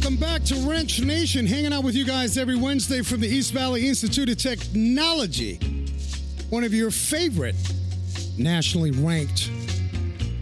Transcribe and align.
welcome 0.00 0.16
back 0.16 0.44
to 0.44 0.54
Wrench 0.68 1.00
Nation. 1.00 1.44
Hanging 1.44 1.72
out 1.72 1.82
with 1.82 1.96
you 1.96 2.04
guys 2.04 2.38
every 2.38 2.54
Wednesday 2.54 3.02
from 3.02 3.20
the 3.20 3.26
East 3.26 3.52
Valley 3.52 3.88
Institute 3.88 4.28
of 4.28 4.38
Technology. 4.38 5.56
One 6.50 6.62
of 6.62 6.72
your 6.72 6.92
favorite 6.92 7.56
nationally 8.36 8.92
ranked, 8.92 9.48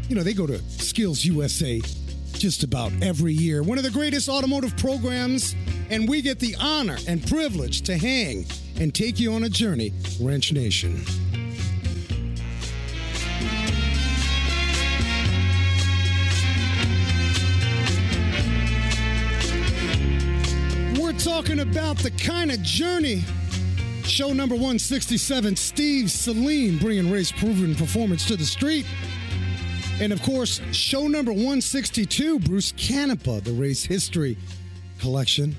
you 0.08 0.14
know, 0.14 0.22
they 0.22 0.34
go 0.34 0.46
to 0.46 0.58
Skills 0.68 1.24
USA 1.24 1.80
just 2.34 2.64
about 2.64 2.92
every 3.00 3.32
year. 3.32 3.62
One 3.62 3.78
of 3.78 3.84
the 3.84 3.90
greatest 3.90 4.28
automotive 4.28 4.76
programs, 4.76 5.54
and 5.88 6.06
we 6.06 6.20
get 6.20 6.38
the 6.38 6.54
honor 6.60 6.98
and 7.08 7.26
privilege 7.26 7.80
to 7.82 7.96
hang 7.96 8.44
and 8.78 8.94
take 8.94 9.18
you 9.18 9.32
on 9.32 9.44
a 9.44 9.48
journey, 9.48 9.94
Wrench 10.20 10.52
Nation. 10.52 11.02
Talking 21.26 21.58
about 21.58 21.96
the 21.96 22.10
kind 22.12 22.52
of 22.52 22.62
journey. 22.62 23.24
Show 24.04 24.32
number 24.32 24.54
167, 24.54 25.56
Steve 25.56 26.06
Saleen 26.06 26.78
bringing 26.78 27.10
race 27.10 27.32
proven 27.32 27.74
performance 27.74 28.24
to 28.26 28.36
the 28.36 28.44
street. 28.44 28.86
And 30.00 30.12
of 30.12 30.22
course, 30.22 30.60
show 30.70 31.08
number 31.08 31.32
162, 31.32 32.38
Bruce 32.38 32.70
Canepa, 32.74 33.42
the 33.42 33.50
race 33.50 33.82
history 33.82 34.38
collection. 35.00 35.56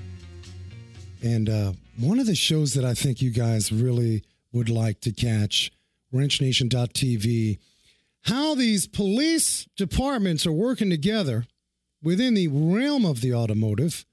And 1.22 1.50
uh, 1.50 1.72
one 2.00 2.18
of 2.18 2.24
the 2.24 2.34
shows 2.34 2.72
that 2.72 2.86
I 2.86 2.94
think 2.94 3.20
you 3.20 3.30
guys 3.30 3.70
really 3.70 4.24
would 4.52 4.70
like 4.70 5.02
to 5.02 5.12
catch, 5.12 5.70
wrenchnation.tv, 6.14 7.58
how 8.22 8.54
these 8.54 8.86
police 8.86 9.68
departments 9.76 10.46
are 10.46 10.52
working 10.52 10.88
together 10.88 11.44
within 12.02 12.32
the 12.32 12.48
realm 12.48 13.04
of 13.04 13.20
the 13.20 13.34
automotive 13.34 14.06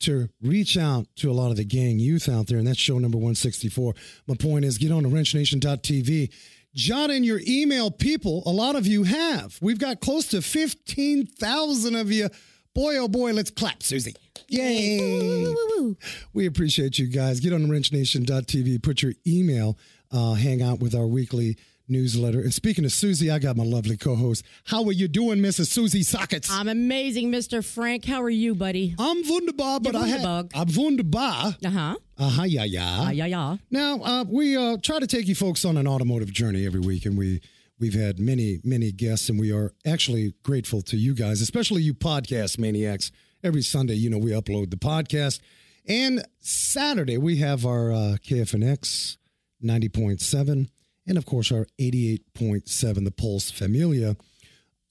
to 0.00 0.28
reach 0.42 0.76
out 0.76 1.06
to 1.16 1.30
a 1.30 1.32
lot 1.32 1.50
of 1.50 1.56
the 1.56 1.64
gang 1.64 1.98
youth 1.98 2.28
out 2.28 2.46
there. 2.46 2.58
And 2.58 2.66
that's 2.66 2.78
show 2.78 2.98
number 2.98 3.18
164. 3.18 3.94
My 4.26 4.34
point 4.34 4.64
is 4.64 4.78
get 4.78 4.92
on 4.92 5.04
to 5.04 5.08
wrenchnation.tv. 5.08 6.32
Jot 6.74 7.10
in 7.10 7.24
your 7.24 7.40
email, 7.46 7.90
people. 7.90 8.42
A 8.44 8.50
lot 8.50 8.76
of 8.76 8.86
you 8.86 9.04
have. 9.04 9.58
We've 9.62 9.78
got 9.78 10.00
close 10.00 10.26
to 10.28 10.42
15,000 10.42 11.96
of 11.96 12.12
you. 12.12 12.28
Boy, 12.74 12.98
oh 12.98 13.08
boy, 13.08 13.32
let's 13.32 13.50
clap, 13.50 13.82
Susie. 13.82 14.14
Yay. 14.48 15.94
We 16.34 16.44
appreciate 16.44 16.98
you 16.98 17.06
guys. 17.06 17.40
Get 17.40 17.54
on 17.54 17.62
wrenchnation.tv, 17.66 18.82
put 18.82 19.00
your 19.00 19.14
email, 19.26 19.78
uh, 20.12 20.34
hang 20.34 20.60
out 20.60 20.80
with 20.80 20.94
our 20.94 21.06
weekly 21.06 21.56
newsletter. 21.88 22.40
And 22.40 22.52
speaking 22.52 22.84
of 22.84 22.92
Susie, 22.92 23.30
I 23.30 23.38
got 23.38 23.56
my 23.56 23.64
lovely 23.64 23.96
co 23.96 24.14
host. 24.14 24.44
How 24.64 24.84
are 24.84 24.92
you 24.92 25.08
doing, 25.08 25.38
Mrs. 25.38 25.66
Susie 25.68 26.02
Sockets? 26.02 26.50
I'm 26.50 26.68
amazing, 26.68 27.30
Mr. 27.30 27.64
Frank. 27.64 28.04
How 28.04 28.22
are 28.22 28.30
you, 28.30 28.54
buddy? 28.54 28.94
I'm 28.98 29.22
wunderbar, 29.28 29.80
but 29.80 29.94
You're 29.94 30.02
I 30.02 30.06
have. 30.08 30.20
wunderbug. 30.20 30.50
I'm 30.54 30.68
wunderbar. 30.76 31.56
Uh 31.64 31.70
huh. 31.70 31.96
Uh-huh, 32.18 32.42
yeah, 32.44 32.64
yeah. 32.64 33.00
Uh, 33.02 33.10
yeah, 33.10 33.26
yeah. 33.26 33.56
Now, 33.70 34.00
uh, 34.02 34.24
we 34.28 34.56
uh, 34.56 34.78
try 34.82 34.98
to 34.98 35.06
take 35.06 35.28
you 35.28 35.34
folks 35.34 35.64
on 35.64 35.76
an 35.76 35.86
automotive 35.86 36.32
journey 36.32 36.64
every 36.66 36.80
week, 36.80 37.04
and 37.06 37.16
we 37.18 37.40
we've 37.78 37.94
had 37.94 38.18
many, 38.18 38.58
many 38.64 38.90
guests, 38.90 39.28
and 39.28 39.38
we 39.38 39.52
are 39.52 39.72
actually 39.86 40.32
grateful 40.42 40.80
to 40.82 40.96
you 40.96 41.14
guys, 41.14 41.40
especially 41.42 41.82
you 41.82 41.92
podcast 41.94 42.58
maniacs. 42.58 43.12
Every 43.44 43.60
Sunday, 43.62 43.94
you 43.94 44.08
know, 44.08 44.18
we 44.18 44.30
upload 44.30 44.70
the 44.70 44.76
podcast, 44.76 45.40
and 45.86 46.24
Saturday 46.40 47.18
we 47.18 47.36
have 47.36 47.66
our 47.66 47.92
uh, 47.92 48.16
KFNX 48.26 49.18
ninety 49.60 49.88
point 49.90 50.20
seven, 50.22 50.70
and 51.06 51.16
of 51.18 51.26
course 51.26 51.52
our 51.52 51.66
eighty 51.78 52.12
eight 52.12 52.34
point 52.34 52.68
seven, 52.68 53.04
the 53.04 53.10
Pulse 53.10 53.50
Familia. 53.50 54.16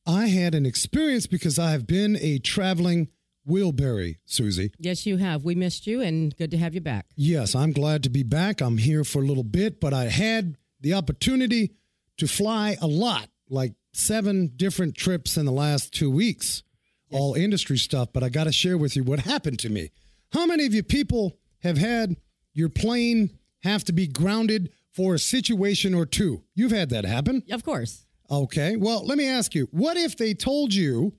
I 0.08 0.28
had 0.28 0.53
an 0.53 0.66
experience 0.66 1.26
because 1.28 1.58
I 1.58 1.72
have 1.72 1.88
been 1.88 2.18
a 2.22 2.38
traveling 2.38 3.09
wheelberry, 3.46 4.20
Susie. 4.26 4.72
Yes, 4.78 5.06
you 5.06 5.18
have. 5.18 5.44
We 5.44 5.56
missed 5.56 5.88
you, 5.88 6.02
and 6.02 6.36
good 6.38 6.52
to 6.52 6.58
have 6.58 6.76
you 6.76 6.81
back. 6.81 7.08
Yes, 7.16 7.56
I'm 7.56 7.72
glad 7.72 8.03
to 8.03 8.09
be 8.09 8.24
back. 8.24 8.62
I'm 8.62 8.78
here 8.78 9.03
for 9.03 9.22
a 9.22 9.26
little 9.26 9.44
bit, 9.44 9.80
but 9.80 9.94
I 9.94 10.06
had 10.06 10.58
the 10.81 10.94
opportunity 10.94 11.72
to 12.18 12.28
fly 12.28 12.78
a 12.82 12.88
lot, 12.88 13.30
like 13.50 13.74
seven 13.94 14.52
different 14.56 14.96
trips 14.96 15.38
in 15.38 15.46
the 15.46 15.52
last 15.52 15.94
two 15.94 16.12
weeks, 16.12 16.64
all 17.12 17.34
industry 17.34 17.78
stuff. 17.78 18.09
But 18.14 18.24
I 18.24 18.30
got 18.30 18.46
to 18.46 18.52
share 18.52 18.78
with 18.78 18.96
you 18.96 19.03
what 19.03 19.20
happened 19.20 19.59
to 19.59 19.70
me. 19.70 19.92
How 20.34 20.46
many 20.46 20.66
of 20.66 20.74
you 20.74 20.84
people 20.84 21.38
have 21.59 21.78
had 21.78 22.16
your 22.53 22.70
plane 22.70 23.32
have 23.64 23.84
to 23.86 23.94
be 23.94 24.08
grounded 24.08 24.72
for 24.96 25.16
a 25.16 25.20
situation 25.20 25.94
or 25.94 26.06
two? 26.06 26.44
You've 26.56 26.72
had 26.72 26.90
that 26.90 27.06
happen. 27.06 27.44
Of 27.52 27.64
course. 27.64 28.06
Okay. 28.30 28.76
Well, 28.76 29.06
let 29.06 29.18
me 29.18 29.28
ask 29.28 29.54
you 29.54 29.68
what 29.72 29.98
if 29.98 30.18
they 30.18 30.34
told 30.34 30.74
you 30.74 31.14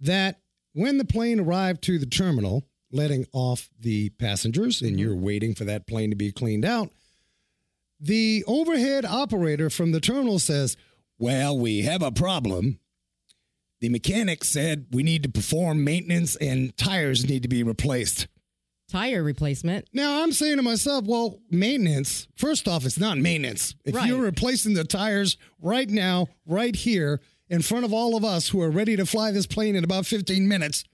that 0.00 0.40
when 0.72 0.98
the 0.98 1.04
plane 1.04 1.40
arrived 1.40 1.82
to 1.82 1.98
the 1.98 2.06
terminal, 2.06 2.64
letting 2.90 3.26
off 3.32 3.68
the 3.78 4.10
passengers, 4.10 4.80
and 4.80 4.92
mm-hmm. 4.92 4.98
you're 4.98 5.16
waiting 5.16 5.54
for 5.54 5.64
that 5.64 5.86
plane 5.86 6.10
to 6.10 6.16
be 6.16 6.32
cleaned 6.32 6.64
out, 6.64 6.90
the 8.00 8.44
overhead 8.46 9.04
operator 9.04 9.70
from 9.70 9.92
the 9.92 10.00
terminal 10.00 10.38
says, 10.38 10.76
Well, 11.18 11.58
we 11.58 11.82
have 11.82 12.02
a 12.02 12.12
problem. 12.12 12.78
The 13.80 13.88
mechanic 13.88 14.42
said 14.42 14.86
we 14.90 15.02
need 15.02 15.22
to 15.22 15.28
perform 15.28 15.84
maintenance 15.84 16.34
and 16.36 16.76
tires 16.76 17.28
need 17.28 17.42
to 17.42 17.48
be 17.48 17.62
replaced. 17.62 18.26
Tire 18.88 19.22
replacement. 19.22 19.86
Now 19.92 20.22
I'm 20.22 20.32
saying 20.32 20.56
to 20.56 20.62
myself, 20.62 21.04
well, 21.04 21.40
maintenance, 21.50 22.26
first 22.36 22.66
off, 22.66 22.86
it's 22.86 22.98
not 22.98 23.18
maintenance. 23.18 23.74
If 23.84 23.94
Right. 23.94 24.08
you're 24.08 24.22
replacing 24.22 24.72
the 24.74 24.84
tires 24.84 25.36
right 25.60 25.88
now, 25.88 26.28
right 26.46 26.74
here, 26.74 27.20
in 27.50 27.60
front 27.62 27.84
of 27.84 27.92
all 27.92 28.16
of 28.16 28.24
us 28.24 28.48
who 28.48 28.60
are 28.62 28.70
ready 28.70 28.96
to 28.96 29.04
fly 29.04 29.30
this 29.30 29.46
plane 29.46 29.76
in 29.76 29.84
about 29.84 30.06
15 30.06 30.48
minutes, 30.48 30.84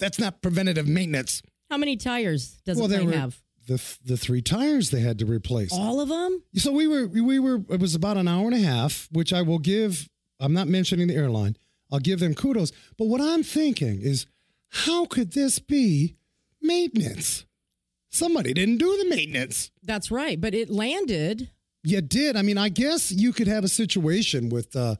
that's 0.00 0.18
not 0.18 0.42
preventative 0.42 0.88
maintenance. 0.88 1.42
How 1.70 1.76
many 1.76 1.96
tires 1.96 2.60
does 2.64 2.76
well, 2.76 2.86
a 2.86 2.88
there 2.88 3.00
plane 3.02 3.12
have? 3.12 3.40
the 3.66 3.80
the 4.04 4.16
three 4.16 4.42
tires 4.42 4.90
they 4.90 5.00
had 5.00 5.18
to 5.18 5.26
replace. 5.26 5.72
All 5.72 6.00
of 6.00 6.08
them? 6.08 6.42
So 6.56 6.72
we 6.72 6.88
were 6.88 7.06
we 7.06 7.38
were 7.38 7.62
it 7.68 7.78
was 7.78 7.94
about 7.94 8.16
an 8.16 8.26
hour 8.26 8.46
and 8.46 8.54
a 8.54 8.58
half, 8.66 9.08
which 9.12 9.32
I 9.32 9.42
will 9.42 9.58
give. 9.58 10.08
I'm 10.40 10.52
not 10.54 10.66
mentioning 10.68 11.06
the 11.08 11.14
airline. 11.14 11.56
I'll 11.92 11.98
give 12.00 12.20
them 12.20 12.34
kudos. 12.34 12.72
But 12.96 13.06
what 13.06 13.20
I'm 13.20 13.42
thinking 13.42 14.00
is, 14.00 14.26
how 14.70 15.06
could 15.06 15.32
this 15.32 15.58
be 15.58 16.16
maintenance? 16.62 17.44
Somebody 18.10 18.52
didn't 18.54 18.78
do 18.78 18.96
the 19.02 19.08
maintenance. 19.10 19.70
That's 19.82 20.10
right. 20.10 20.40
But 20.40 20.54
it 20.54 20.70
landed. 20.70 21.50
You 21.84 22.00
did. 22.00 22.36
I 22.36 22.42
mean, 22.42 22.58
I 22.58 22.68
guess 22.68 23.12
you 23.12 23.32
could 23.32 23.46
have 23.46 23.64
a 23.64 23.68
situation 23.68 24.48
with 24.48 24.74
uh, 24.74 24.96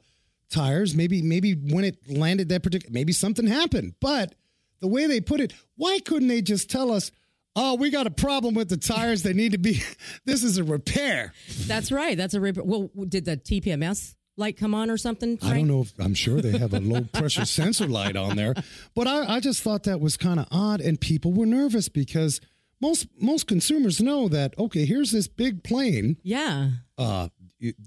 tires. 0.49 0.95
Maybe, 0.95 1.21
maybe 1.21 1.53
when 1.53 1.83
it 1.83 1.97
landed 2.09 2.49
that 2.49 2.63
particular, 2.63 2.93
maybe 2.93 3.11
something 3.13 3.47
happened. 3.47 3.95
But 3.99 4.35
the 4.79 4.87
way 4.87 5.07
they 5.07 5.21
put 5.21 5.41
it, 5.41 5.53
why 5.75 5.99
couldn't 5.99 6.27
they 6.27 6.41
just 6.41 6.69
tell 6.69 6.91
us, 6.91 7.11
"Oh, 7.55 7.75
we 7.75 7.89
got 7.89 8.07
a 8.07 8.11
problem 8.11 8.53
with 8.53 8.69
the 8.69 8.77
tires. 8.77 9.23
They 9.23 9.33
need 9.33 9.51
to 9.53 9.57
be. 9.57 9.81
This 10.25 10.43
is 10.43 10.57
a 10.57 10.63
repair." 10.63 11.33
That's 11.67 11.91
right. 11.91 12.15
That's 12.15 12.33
a 12.33 12.39
rep- 12.41 12.57
well. 12.57 12.89
Did 13.07 13.25
the 13.25 13.37
TPMS 13.37 14.15
light 14.39 14.57
come 14.57 14.73
on 14.73 14.89
or 14.89 14.97
something? 14.97 15.37
I 15.41 15.53
don't 15.53 15.67
know 15.67 15.81
if 15.81 15.93
I'm 15.99 16.13
sure 16.13 16.41
they 16.41 16.57
have 16.57 16.73
a 16.73 16.79
low 16.79 17.01
pressure 17.13 17.45
sensor 17.45 17.87
light 17.87 18.15
on 18.15 18.35
there, 18.35 18.55
but 18.95 19.07
I, 19.07 19.35
I 19.35 19.39
just 19.39 19.61
thought 19.61 19.83
that 19.83 19.99
was 19.99 20.17
kind 20.17 20.39
of 20.39 20.47
odd, 20.51 20.81
and 20.81 20.99
people 20.99 21.33
were 21.33 21.45
nervous 21.45 21.89
because 21.89 22.41
most 22.81 23.07
most 23.19 23.47
consumers 23.47 24.01
know 24.01 24.27
that 24.29 24.57
okay, 24.57 24.85
here's 24.85 25.11
this 25.11 25.27
big 25.27 25.63
plane. 25.63 26.17
Yeah. 26.23 26.69
Uh, 26.97 27.29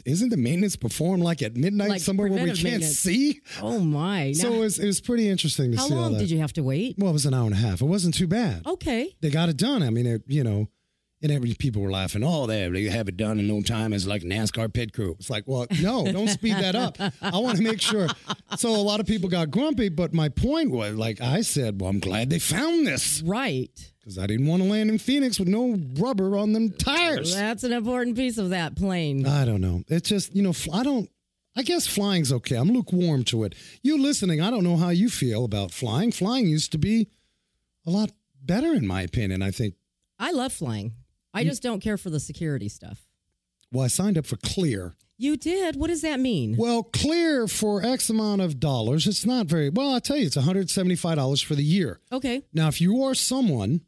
isn't 0.05 0.29
the 0.29 0.37
maintenance 0.37 0.77
performed 0.77 1.23
like 1.23 1.41
at 1.41 1.57
midnight 1.57 1.89
Like 1.89 2.01
somewhere 2.03 2.29
where 2.29 2.45
we 2.45 2.53
can't 2.53 2.85
see? 2.85 3.41
Oh 3.61 3.79
my. 3.79 4.33
So 4.33 4.51
Now, 4.51 4.57
it 4.57 4.59
was, 4.59 4.79
it 4.79 4.87
was 4.87 5.01
pretty 5.01 5.29
interesting 5.29 5.73
to 5.73 5.79
how 5.79 5.87
see 5.89 5.95
all 5.95 6.01
long 6.01 6.19
did 6.19 6.31
you 6.31 6.39
have 6.41 6.53
to 6.55 6.63
wait? 6.63 6.97
Well, 6.99 7.09
it 7.09 7.15
was 7.15 7.25
an 7.27 7.33
hour 7.35 7.47
and 7.47 7.55
a 7.55 7.59
half. 7.59 7.81
It 7.81 7.87
wasn't 7.87 8.15
too 8.15 8.27
bad. 8.27 8.67
Okay. 8.67 9.17
They 9.23 9.31
got 9.31 9.49
it 9.49 9.57
done. 9.57 9.83
I 9.83 9.89
mean, 9.89 10.07
it, 10.07 10.23
you 10.27 10.45
know, 10.45 10.69
and 11.23 11.31
every 11.33 11.55
people 11.55 11.83
were 11.83 11.91
laughing. 11.91 12.23
Oh, 12.25 12.47
they 12.47 12.69
they 12.69 12.85
have 12.85 13.09
it 13.09 13.17
done 13.17 13.39
in 13.39 13.47
no 13.49 13.63
time. 13.63 13.93
It's 13.93 14.07
like 14.07 14.23
NASCAR 14.23 14.73
pit 14.73 14.93
crew. 14.93 15.17
It's 15.19 15.31
like, 15.31 15.45
well, 15.47 15.67
no, 15.81 16.11
don't 16.11 16.29
speed 16.29 16.55
that 16.55 16.75
up. 16.75 16.99
I 17.21 17.39
want 17.39 17.59
to 17.59 17.63
make 17.63 17.81
sure. 17.81 18.09
So 18.57 18.71
a 18.71 18.77
lot 18.83 19.01
of 19.01 19.07
people 19.07 19.29
got 19.29 19.51
grumpy, 19.51 19.89
but 19.89 20.13
my 20.13 20.29
point 20.29 20.71
was, 20.71 20.95
like 20.97 21.21
I 21.21 21.43
said, 21.43 21.81
well, 21.81 21.91
I'm 21.91 22.01
glad 22.01 22.31
they 22.31 22.39
found 22.39 22.87
this 22.87 23.23
Right. 23.25 23.71
because 24.01 24.19
I 24.19 24.27
didn't 24.27 24.47
want 24.47 24.63
to 24.63 24.69
land 24.69 24.91
in 24.91 24.99
Phoenix 24.99 25.39
with 25.39 25.49
no 25.49 25.79
rubber 25.99 26.37
on 26.37 26.53
them 26.53 26.71
tires. 26.71 27.35
That's 27.35 27.65
an 27.65 27.73
important 27.73 28.17
piece 28.17 28.37
of 28.39 28.51
that 28.51 28.75
plane. 28.77 29.27
I 29.27 29.45
don't 29.45 29.61
know. 29.61 29.83
It's 29.89 30.09
just, 30.09 30.35
you 30.35 30.43
know, 30.43 30.53
I 30.73 30.83
don't, 30.83 31.09
I 31.55 31.63
guess 31.63 31.87
flying's 31.87 32.33
okay. 32.33 32.57
I'm 32.57 32.71
lukewarm 32.73 33.25
to 33.25 33.45
it. 33.45 33.55
You 33.83 34.01
listening, 34.01 34.41
I 34.41 34.51
don't 34.51 34.65
know 34.65 34.77
how 34.77 34.89
you 34.89 35.09
feel 35.11 35.45
about 35.45 35.71
flying. 35.71 36.11
Flying 36.11 36.49
used 36.49 36.73
to 36.73 36.79
be 36.79 37.09
a 37.87 37.91
lot 37.91 38.11
better, 38.43 38.73
in 38.73 38.87
my 38.87 39.03
opinion. 39.03 39.43
I 39.43 39.51
think, 39.51 39.75
I 40.19 40.31
love 40.33 40.53
flying. 40.53 40.93
I 41.35 41.45
just 41.45 41.63
don't 41.63 41.81
care 41.81 41.97
for 41.97 42.11
the 42.11 42.21
security 42.21 42.69
stuff. 42.69 43.07
well, 43.73 43.85
I 43.85 43.89
signed 43.89 44.19
up 44.19 44.27
for 44.27 44.37
Clear. 44.37 44.95
You 45.19 45.37
did? 45.37 45.77
What 45.77 45.87
does 45.89 46.03
that 46.03 46.19
mean? 46.21 46.57
Well, 46.59 46.83
Clear 46.83 47.47
for 47.47 47.85
X 47.85 48.11
amount 48.11 48.41
of 48.43 48.59
dollars, 48.61 49.07
it's 49.07 49.25
not 49.25 49.47
very, 49.47 49.71
well, 49.71 49.91
I'll 49.95 50.01
tell 50.01 50.17
you, 50.17 50.27
it's 50.27 50.37
$175 50.37 51.45
for 51.45 51.55
the 51.55 51.63
year. 51.63 52.01
Okay. 52.11 52.43
Now, 52.53 52.69
if 52.69 52.81
you 52.81 53.03
are 53.05 53.15
someone 53.15 53.83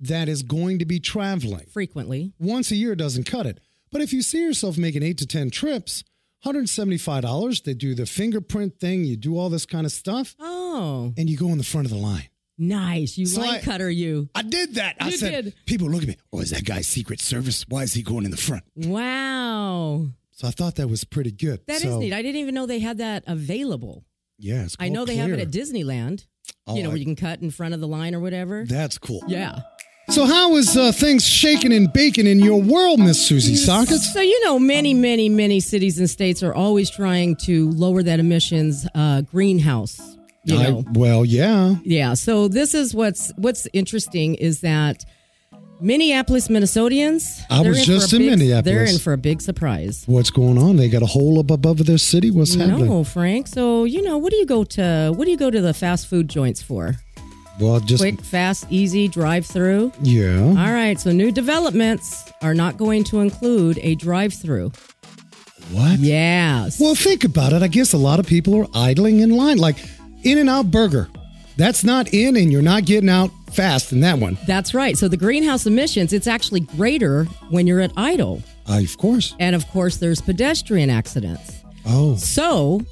that 0.00 0.28
is 0.28 0.42
going 0.42 0.78
to 0.80 0.84
be 0.86 0.98
traveling, 0.98 1.66
Frequently. 1.72 2.32
once 2.40 2.70
a 2.70 2.76
year 2.76 2.94
doesn't 2.96 3.24
cut 3.24 3.46
it. 3.46 3.60
But 3.92 4.00
if 4.02 4.12
you 4.12 4.20
see 4.22 4.42
yourself 4.42 4.76
making 4.78 5.02
eight 5.02 5.18
to 5.18 5.26
10 5.26 5.50
trips, 5.50 6.02
$175, 6.44 7.62
they 7.64 7.74
do 7.74 7.94
the 7.94 8.06
fingerprint 8.06 8.78
thing, 8.80 9.04
you 9.04 9.16
do 9.16 9.38
all 9.38 9.48
this 9.50 9.66
kind 9.66 9.86
of 9.86 9.92
stuff, 9.92 10.34
Oh. 10.40 11.12
and 11.16 11.28
you 11.30 11.36
go 11.36 11.48
in 11.48 11.58
the 11.58 11.64
front 11.64 11.86
of 11.86 11.92
the 11.92 11.98
line. 11.98 12.28
Nice. 12.62 13.16
You 13.16 13.24
So 13.26 13.40
line 13.40 13.54
I- 13.54 13.60
cutter, 13.62 13.88
you. 13.90 14.28
I 14.34 14.42
did 14.42 14.74
that. 14.74 14.96
I 15.00 15.10
said, 15.10 15.44
did. 15.46 15.54
people 15.64 15.88
look 15.88 16.02
at 16.02 16.08
me. 16.08 16.16
Oh, 16.32 16.40
is 16.40 16.50
that 16.50 16.64
guy 16.64 16.82
Secret 16.82 17.18
Service? 17.20 17.64
Why 17.68 17.82
is 17.84 17.94
he 17.94 18.02
going 18.02 18.26
in 18.26 18.30
the 18.30 18.36
front? 18.36 18.64
Wow. 18.76 20.06
So 20.32 20.46
I 20.46 20.50
thought 20.50 20.76
that 20.76 20.88
was 20.88 21.04
pretty 21.04 21.32
good. 21.32 21.60
That 21.66 21.76
is 21.76 21.82
so, 21.82 21.98
neat. 21.98 22.12
I 22.12 22.22
didn't 22.22 22.40
even 22.40 22.54
know 22.54 22.66
they 22.66 22.78
had 22.78 22.98
that 22.98 23.24
available. 23.26 24.04
Yeah, 24.38 24.64
it's 24.64 24.76
I 24.78 24.88
know 24.90 25.04
they 25.04 25.16
have 25.16 25.30
it 25.30 25.40
at 25.40 25.50
Disneyland. 25.50 26.26
Oh, 26.66 26.76
you 26.76 26.82
know, 26.82 26.90
I- 26.90 26.92
where 26.92 26.98
you 26.98 27.04
can 27.04 27.16
cut 27.16 27.40
in 27.40 27.50
front 27.50 27.74
of 27.74 27.80
the 27.80 27.88
line 27.88 28.14
or 28.14 28.20
whatever. 28.20 28.64
That's 28.66 28.98
cool. 28.98 29.22
yeah. 29.26 29.60
So 30.08 30.26
how 30.26 30.56
is 30.56 30.76
uh, 30.76 30.90
things 30.90 31.24
shaking 31.24 31.72
and 31.72 31.92
baking 31.92 32.26
in 32.26 32.40
your 32.40 32.60
world, 32.60 32.98
Miss 32.98 33.24
Susie 33.24 33.54
Sockets? 33.54 34.12
So, 34.12 34.20
you 34.20 34.44
know, 34.44 34.58
many, 34.58 34.92
many, 34.92 35.28
many 35.28 35.60
cities 35.60 36.00
and 36.00 36.10
states 36.10 36.42
are 36.42 36.52
always 36.52 36.90
trying 36.90 37.36
to 37.44 37.70
lower 37.70 38.02
that 38.02 38.18
emissions 38.18 38.88
uh, 38.94 39.20
greenhouse. 39.20 40.00
You 40.44 40.56
I- 40.58 40.68
know, 40.70 40.84
well, 40.94 41.24
yeah. 41.24 41.74
yeah. 41.82 42.14
So 42.14 42.48
this 42.48 42.74
is 42.74 42.94
what's 42.94 43.30
what's 43.36 43.66
interesting 43.72 44.34
is 44.36 44.60
that 44.62 45.04
Minneapolis 45.80 46.48
Minnesotans. 46.48 47.40
I 47.50 47.62
they're 47.62 47.70
was 47.72 47.86
just 47.86 48.12
in 48.12 48.20
big- 48.20 48.30
Minneapolis. 48.30 48.64
They're 48.64 48.84
in 48.84 48.98
for 48.98 49.12
a 49.12 49.18
big 49.18 49.40
surprise. 49.40 50.04
What's 50.06 50.30
going 50.30 50.58
on? 50.58 50.76
They 50.76 50.88
got 50.88 51.02
a 51.02 51.06
hole 51.06 51.38
up 51.40 51.50
above 51.50 51.84
their 51.86 51.98
city. 51.98 52.30
What's 52.30 52.54
happening? 52.54 52.86
No, 52.86 53.04
Frank. 53.04 53.48
So 53.48 53.84
you 53.84 54.02
know, 54.02 54.18
what 54.18 54.30
do 54.30 54.36
you 54.36 54.46
go 54.46 54.64
to? 54.64 55.12
What 55.14 55.24
do 55.24 55.30
you 55.30 55.36
go 55.38 55.50
to 55.50 55.60
the 55.60 55.74
fast 55.74 56.06
food 56.06 56.28
joints 56.28 56.60
for? 56.62 56.96
Well, 57.58 57.78
just 57.80 58.00
Quick, 58.02 58.22
fast, 58.22 58.64
easy 58.70 59.06
drive 59.08 59.44
through. 59.44 59.92
yeah. 60.00 60.38
All 60.40 60.72
right. 60.72 60.98
So 60.98 61.12
new 61.12 61.30
developments 61.30 62.32
are 62.40 62.54
not 62.54 62.78
going 62.78 63.04
to 63.04 63.20
include 63.20 63.78
a 63.82 63.94
drive 63.96 64.32
through. 64.32 64.72
What? 65.70 65.98
Yes. 65.98 66.80
Well, 66.80 66.94
think 66.94 67.24
about 67.24 67.52
it. 67.52 67.62
I 67.62 67.68
guess 67.68 67.92
a 67.92 67.98
lot 67.98 68.18
of 68.18 68.26
people 68.26 68.56
are 68.56 68.66
idling 68.74 69.20
in 69.20 69.30
line, 69.36 69.58
like 69.58 69.76
In 70.22 70.38
and 70.38 70.48
Out 70.48 70.70
Burger. 70.70 71.08
That's 71.56 71.84
not 71.84 72.12
in, 72.14 72.36
and 72.36 72.50
you're 72.50 72.62
not 72.62 72.84
getting 72.84 73.08
out 73.10 73.30
fast 73.52 73.92
in 73.92 74.00
that 74.00 74.18
one. 74.18 74.38
That's 74.46 74.72
right. 74.74 74.96
So 74.96 75.08
the 75.08 75.16
greenhouse 75.16 75.66
emissions, 75.66 76.12
it's 76.12 76.26
actually 76.26 76.60
greater 76.60 77.24
when 77.50 77.66
you're 77.66 77.80
at 77.80 77.92
idle. 77.96 78.42
Uh, 78.68 78.80
of 78.82 78.96
course. 78.98 79.34
And 79.38 79.54
of 79.56 79.66
course, 79.68 79.96
there's 79.96 80.20
pedestrian 80.20 80.90
accidents. 80.90 81.62
Oh, 81.86 82.16
So 82.16 82.82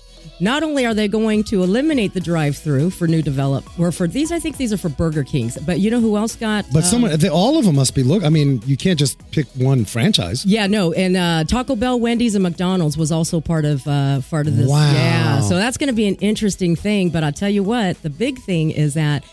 not 0.40 0.62
only 0.62 0.86
are 0.86 0.94
they 0.94 1.08
going 1.08 1.44
to 1.44 1.62
eliminate 1.62 2.14
the 2.14 2.20
drive 2.20 2.56
through 2.56 2.90
for 2.90 3.06
new 3.06 3.22
develop, 3.22 3.64
or 3.78 3.90
for 3.92 4.06
these, 4.06 4.30
I 4.30 4.38
think 4.38 4.56
these 4.56 4.72
are 4.72 4.76
for 4.76 4.88
Burger 4.88 5.24
Kings, 5.24 5.58
but 5.58 5.80
you 5.80 5.90
know 5.90 6.00
who 6.00 6.16
else 6.16 6.36
got? 6.36 6.64
but 6.72 6.84
uh, 6.84 6.86
someone, 6.86 7.18
they, 7.18 7.28
all 7.28 7.58
of 7.58 7.64
them 7.64 7.76
must 7.76 7.94
be 7.94 8.02
look. 8.02 8.24
I 8.24 8.28
mean, 8.28 8.62
you 8.66 8.76
can't 8.76 8.98
just 8.98 9.18
pick 9.30 9.46
one 9.54 9.84
franchise. 9.84 10.44
Yeah, 10.44 10.66
no, 10.66 10.92
and 10.92 11.16
uh, 11.16 11.44
Taco 11.44 11.76
Bell, 11.76 11.98
Wendy's, 11.98 12.34
and 12.34 12.42
McDonald's 12.42 12.96
was 12.96 13.10
also 13.10 13.40
part 13.40 13.64
of 13.64 13.86
uh, 13.86 14.20
part 14.30 14.46
of 14.46 14.56
this. 14.56 14.68
Wow. 14.68 14.92
Yeah, 14.92 15.40
so 15.40 15.56
that's 15.56 15.76
going 15.76 15.88
to 15.88 15.94
be 15.94 16.06
an 16.06 16.16
interesting 16.16 16.76
thing. 16.76 17.10
But 17.10 17.24
I'll 17.24 17.32
tell 17.32 17.50
you 17.50 17.62
what, 17.62 18.00
the 18.02 18.10
big 18.10 18.38
thing 18.40 18.70
is 18.70 18.94
that 18.94 19.24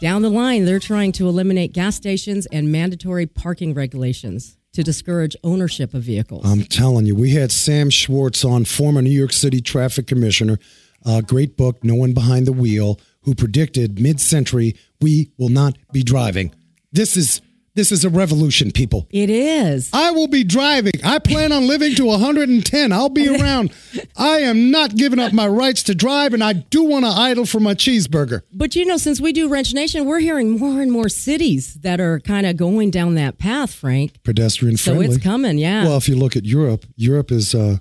down 0.00 0.22
the 0.22 0.30
line 0.30 0.64
they're 0.64 0.78
trying 0.78 1.12
to 1.12 1.28
eliminate 1.28 1.72
gas 1.72 1.96
stations 1.96 2.46
and 2.46 2.70
mandatory 2.70 3.26
parking 3.26 3.72
regulations 3.74 4.56
to 4.76 4.82
discourage 4.82 5.34
ownership 5.42 5.94
of 5.94 6.02
vehicles. 6.02 6.44
I'm 6.44 6.62
telling 6.62 7.06
you, 7.06 7.14
we 7.14 7.30
had 7.30 7.50
Sam 7.50 7.88
Schwartz 7.90 8.44
on, 8.44 8.66
former 8.66 9.00
New 9.00 9.10
York 9.10 9.32
City 9.32 9.60
traffic 9.60 10.06
commissioner. 10.06 10.58
Uh, 11.04 11.22
great 11.22 11.56
book, 11.56 11.82
No 11.82 11.94
One 11.94 12.12
Behind 12.12 12.46
the 12.46 12.52
Wheel, 12.52 13.00
who 13.22 13.34
predicted 13.34 13.98
mid-century 13.98 14.76
we 15.00 15.30
will 15.38 15.48
not 15.48 15.76
be 15.92 16.02
driving. 16.02 16.54
This 16.92 17.16
is 17.16 17.40
this 17.76 17.92
is 17.92 18.04
a 18.04 18.10
revolution, 18.10 18.72
people. 18.72 19.06
it 19.10 19.28
is. 19.30 19.90
I 19.92 20.10
will 20.10 20.28
be 20.28 20.42
driving. 20.42 20.94
I 21.04 21.18
plan 21.18 21.52
on 21.52 21.68
living 21.68 21.94
to 21.96 22.06
110. 22.06 22.90
I'll 22.90 23.10
be 23.10 23.28
around. 23.28 23.70
I 24.16 24.38
am 24.38 24.70
not 24.70 24.96
giving 24.96 25.18
up 25.18 25.34
my 25.34 25.46
rights 25.46 25.82
to 25.84 25.94
drive, 25.94 26.32
and 26.32 26.42
I 26.42 26.54
do 26.54 26.82
want 26.82 27.04
to 27.04 27.10
idle 27.10 27.44
for 27.44 27.60
my 27.60 27.74
cheeseburger. 27.74 28.40
But 28.50 28.74
you 28.74 28.86
know, 28.86 28.96
since 28.96 29.20
we 29.20 29.32
do 29.32 29.48
Wrench 29.48 29.74
Nation, 29.74 30.06
we're 30.06 30.20
hearing 30.20 30.58
more 30.58 30.80
and 30.80 30.90
more 30.90 31.10
cities 31.10 31.74
that 31.82 32.00
are 32.00 32.18
kind 32.20 32.46
of 32.46 32.56
going 32.56 32.90
down 32.90 33.14
that 33.16 33.36
path, 33.36 33.74
Frank. 33.74 34.22
Pedestrian 34.24 34.78
friendly. 34.78 35.06
So 35.06 35.12
it's 35.12 35.22
coming, 35.22 35.58
yeah. 35.58 35.84
Well, 35.84 35.98
if 35.98 36.08
you 36.08 36.16
look 36.16 36.34
at 36.34 36.46
Europe, 36.46 36.86
Europe 36.96 37.30
is, 37.30 37.54
uh, 37.54 37.76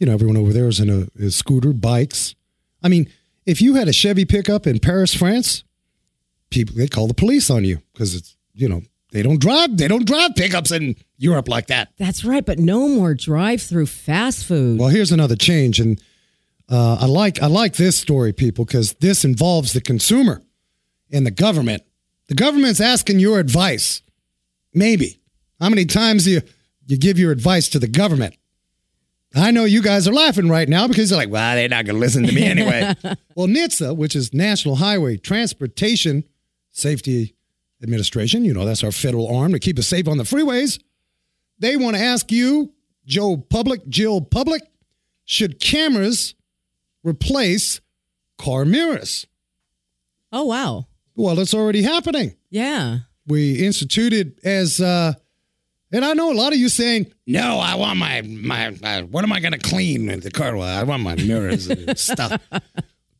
you 0.00 0.06
know, 0.06 0.12
everyone 0.12 0.36
over 0.36 0.52
there 0.52 0.66
is 0.66 0.80
in 0.80 0.90
a 0.90 1.06
is 1.14 1.36
scooter, 1.36 1.72
bikes. 1.72 2.34
I 2.82 2.88
mean, 2.88 3.08
if 3.46 3.62
you 3.62 3.76
had 3.76 3.86
a 3.86 3.92
Chevy 3.92 4.24
pickup 4.24 4.66
in 4.66 4.80
Paris, 4.80 5.14
France, 5.14 5.62
people 6.50 6.74
they 6.74 6.88
call 6.88 7.06
the 7.06 7.14
police 7.14 7.50
on 7.50 7.64
you 7.64 7.78
because 7.92 8.14
it's 8.16 8.36
you 8.52 8.68
know 8.68 8.82
they 9.10 9.22
don't 9.22 9.40
drive 9.40 9.76
they 9.76 9.88
don't 9.88 10.06
drive 10.06 10.34
pickups 10.36 10.70
in 10.70 10.96
Europe 11.16 11.48
like 11.48 11.68
that. 11.68 11.88
That's 11.98 12.24
right, 12.24 12.44
but 12.44 12.58
no 12.58 12.88
more 12.88 13.14
drive-through 13.14 13.86
fast 13.86 14.44
food. 14.44 14.78
Well, 14.78 14.88
here's 14.88 15.12
another 15.12 15.36
change, 15.36 15.80
and 15.80 16.00
uh, 16.68 16.98
I 17.00 17.06
like 17.06 17.42
I 17.42 17.46
like 17.46 17.76
this 17.76 17.96
story, 17.96 18.32
people, 18.32 18.64
because 18.64 18.94
this 18.94 19.24
involves 19.24 19.72
the 19.72 19.80
consumer 19.80 20.42
and 21.12 21.26
the 21.26 21.30
government. 21.30 21.82
The 22.28 22.34
government's 22.34 22.80
asking 22.80 23.20
your 23.20 23.38
advice. 23.38 24.02
Maybe 24.74 25.20
how 25.60 25.70
many 25.70 25.86
times 25.86 26.24
do 26.24 26.32
you 26.32 26.42
you 26.86 26.96
give 26.96 27.18
your 27.18 27.32
advice 27.32 27.68
to 27.70 27.78
the 27.78 27.88
government? 27.88 28.34
I 29.34 29.50
know 29.50 29.64
you 29.64 29.82
guys 29.82 30.08
are 30.08 30.12
laughing 30.12 30.48
right 30.48 30.68
now 30.68 30.88
because 30.88 31.10
you're 31.10 31.18
like, 31.18 31.28
well, 31.28 31.54
they're 31.54 31.68
not 31.68 31.84
going 31.84 31.96
to 31.96 32.00
listen 32.00 32.26
to 32.26 32.32
me 32.32 32.44
anyway. 32.44 32.94
well, 33.34 33.46
NHTSA, 33.46 33.94
which 33.94 34.16
is 34.16 34.32
National 34.32 34.76
Highway 34.76 35.18
Transportation 35.18 36.24
Safety 36.70 37.34
Administration, 37.82 38.44
you 38.44 38.52
know, 38.52 38.64
that's 38.64 38.82
our 38.82 38.90
federal 38.92 39.34
arm 39.34 39.52
to 39.52 39.58
keep 39.58 39.78
us 39.78 39.86
safe 39.86 40.08
on 40.08 40.18
the 40.18 40.24
freeways. 40.24 40.80
They 41.60 41.76
want 41.76 41.96
to 41.96 42.02
ask 42.02 42.32
you, 42.32 42.72
Joe 43.06 43.36
Public, 43.36 43.86
Jill 43.88 44.20
Public, 44.20 44.62
should 45.24 45.60
cameras 45.60 46.34
replace 47.04 47.80
car 48.36 48.64
mirrors? 48.64 49.26
oh 50.32 50.44
wow, 50.44 50.86
Well, 51.14 51.38
it's 51.40 51.54
already 51.54 51.82
happening. 51.82 52.34
yeah. 52.50 52.98
We 53.26 53.64
instituted 53.64 54.38
as, 54.42 54.80
uh, 54.80 55.12
and 55.92 56.02
I 56.04 56.14
know 56.14 56.32
a 56.32 56.34
lot 56.34 56.54
of 56.54 56.58
you 56.58 56.70
saying, 56.70 57.12
no, 57.26 57.58
I 57.58 57.74
want 57.74 57.98
my, 57.98 58.22
my, 58.22 58.74
my 58.80 59.02
what 59.02 59.22
am 59.22 59.32
I 59.34 59.40
going 59.40 59.52
to 59.52 59.58
clean 59.58 60.08
in 60.08 60.20
the 60.20 60.30
car? 60.30 60.56
Well, 60.56 60.66
I 60.66 60.82
want 60.82 61.02
my 61.02 61.14
mirrors 61.14 61.66
and 61.68 61.98
stuff. 62.10 62.40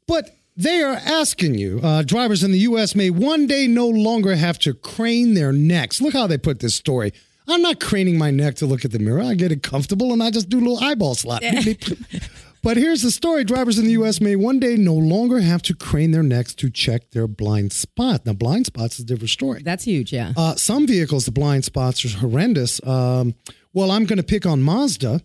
But 0.06 0.34
they 0.58 0.82
are 0.82 0.96
asking 0.96 1.54
you, 1.54 1.78
uh, 1.84 2.02
drivers 2.02 2.42
in 2.42 2.50
the 2.50 2.58
U.S. 2.58 2.96
may 2.96 3.10
one 3.10 3.46
day 3.46 3.68
no 3.68 3.86
longer 3.86 4.34
have 4.34 4.58
to 4.60 4.74
crane 4.74 5.34
their 5.34 5.52
necks. 5.52 6.00
Look 6.00 6.14
how 6.14 6.26
they 6.26 6.36
put 6.36 6.58
this 6.58 6.74
story. 6.74 7.12
I'm 7.46 7.62
not 7.62 7.78
craning 7.78 8.18
my 8.18 8.32
neck 8.32 8.56
to 8.56 8.66
look 8.66 8.84
at 8.84 8.90
the 8.90 8.98
mirror. 8.98 9.22
I 9.22 9.34
get 9.34 9.52
it 9.52 9.62
comfortable 9.62 10.12
and 10.12 10.20
I 10.20 10.32
just 10.32 10.48
do 10.48 10.58
a 10.58 10.60
little 10.60 10.80
eyeball 10.80 11.14
slap. 11.14 11.42
but 12.62 12.76
here's 12.76 13.02
the 13.02 13.12
story 13.12 13.44
drivers 13.44 13.78
in 13.78 13.84
the 13.84 13.92
U.S. 13.92 14.20
may 14.20 14.34
one 14.34 14.58
day 14.58 14.76
no 14.76 14.94
longer 14.94 15.38
have 15.38 15.62
to 15.62 15.76
crane 15.76 16.10
their 16.10 16.24
necks 16.24 16.54
to 16.56 16.70
check 16.70 17.12
their 17.12 17.28
blind 17.28 17.72
spot. 17.72 18.26
Now, 18.26 18.32
blind 18.32 18.66
spots 18.66 18.98
is 18.98 19.04
a 19.04 19.06
different 19.06 19.30
story. 19.30 19.62
That's 19.62 19.84
huge, 19.84 20.12
yeah. 20.12 20.32
Uh, 20.36 20.56
some 20.56 20.88
vehicles, 20.88 21.24
the 21.24 21.30
blind 21.30 21.64
spots 21.64 22.04
are 22.04 22.18
horrendous. 22.18 22.84
Um, 22.84 23.36
well, 23.72 23.92
I'm 23.92 24.06
going 24.06 24.16
to 24.16 24.24
pick 24.24 24.44
on 24.44 24.60
Mazda. 24.60 25.22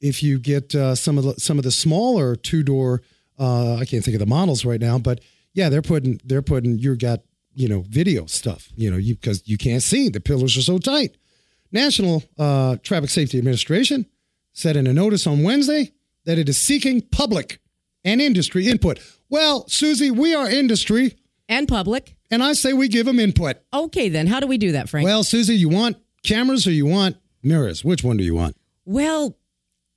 If 0.00 0.20
you 0.24 0.40
get 0.40 0.74
uh, 0.74 0.96
some 0.96 1.16
of 1.16 1.24
the 1.24 1.34
some 1.38 1.58
of 1.58 1.64
the 1.64 1.70
smaller 1.70 2.34
two 2.34 2.62
door, 2.62 3.02
uh, 3.38 3.76
I 3.76 3.84
can't 3.84 4.04
think 4.04 4.14
of 4.14 4.20
the 4.20 4.26
models 4.26 4.64
right 4.64 4.80
now, 4.80 4.98
but 4.98 5.20
yeah, 5.52 5.68
they're 5.68 5.82
putting 5.82 6.20
they're 6.24 6.42
putting 6.42 6.78
you 6.78 6.96
got 6.96 7.20
you 7.54 7.68
know 7.68 7.84
video 7.88 8.26
stuff, 8.26 8.68
you 8.76 8.90
know, 8.90 8.96
you 8.96 9.14
because 9.14 9.42
you 9.46 9.56
can't 9.58 9.82
see 9.82 10.08
the 10.08 10.20
pillars 10.20 10.56
are 10.56 10.62
so 10.62 10.78
tight. 10.78 11.16
National 11.72 12.22
uh, 12.38 12.76
Traffic 12.82 13.10
Safety 13.10 13.38
Administration 13.38 14.06
said 14.52 14.76
in 14.76 14.86
a 14.86 14.92
notice 14.92 15.26
on 15.26 15.42
Wednesday 15.42 15.92
that 16.24 16.38
it 16.38 16.48
is 16.48 16.56
seeking 16.56 17.00
public 17.00 17.60
and 18.04 18.20
industry 18.20 18.68
input. 18.68 19.00
Well, 19.28 19.66
Susie, 19.68 20.10
we 20.10 20.34
are 20.34 20.48
industry, 20.48 21.16
and 21.48 21.66
public. 21.66 22.14
and 22.30 22.42
I 22.42 22.52
say 22.52 22.72
we 22.72 22.88
give 22.88 23.06
them 23.06 23.18
input. 23.18 23.56
Okay, 23.72 24.08
then 24.08 24.26
how 24.26 24.40
do 24.40 24.46
we 24.46 24.58
do 24.58 24.72
that, 24.72 24.88
Frank? 24.88 25.04
Well, 25.04 25.24
Susie, 25.24 25.56
you 25.56 25.68
want 25.68 25.96
cameras 26.22 26.66
or 26.66 26.70
you 26.72 26.86
want 26.86 27.16
mirrors? 27.42 27.84
Which 27.84 28.04
one 28.04 28.16
do 28.16 28.24
you 28.24 28.34
want? 28.34 28.56
Well, 28.84 29.36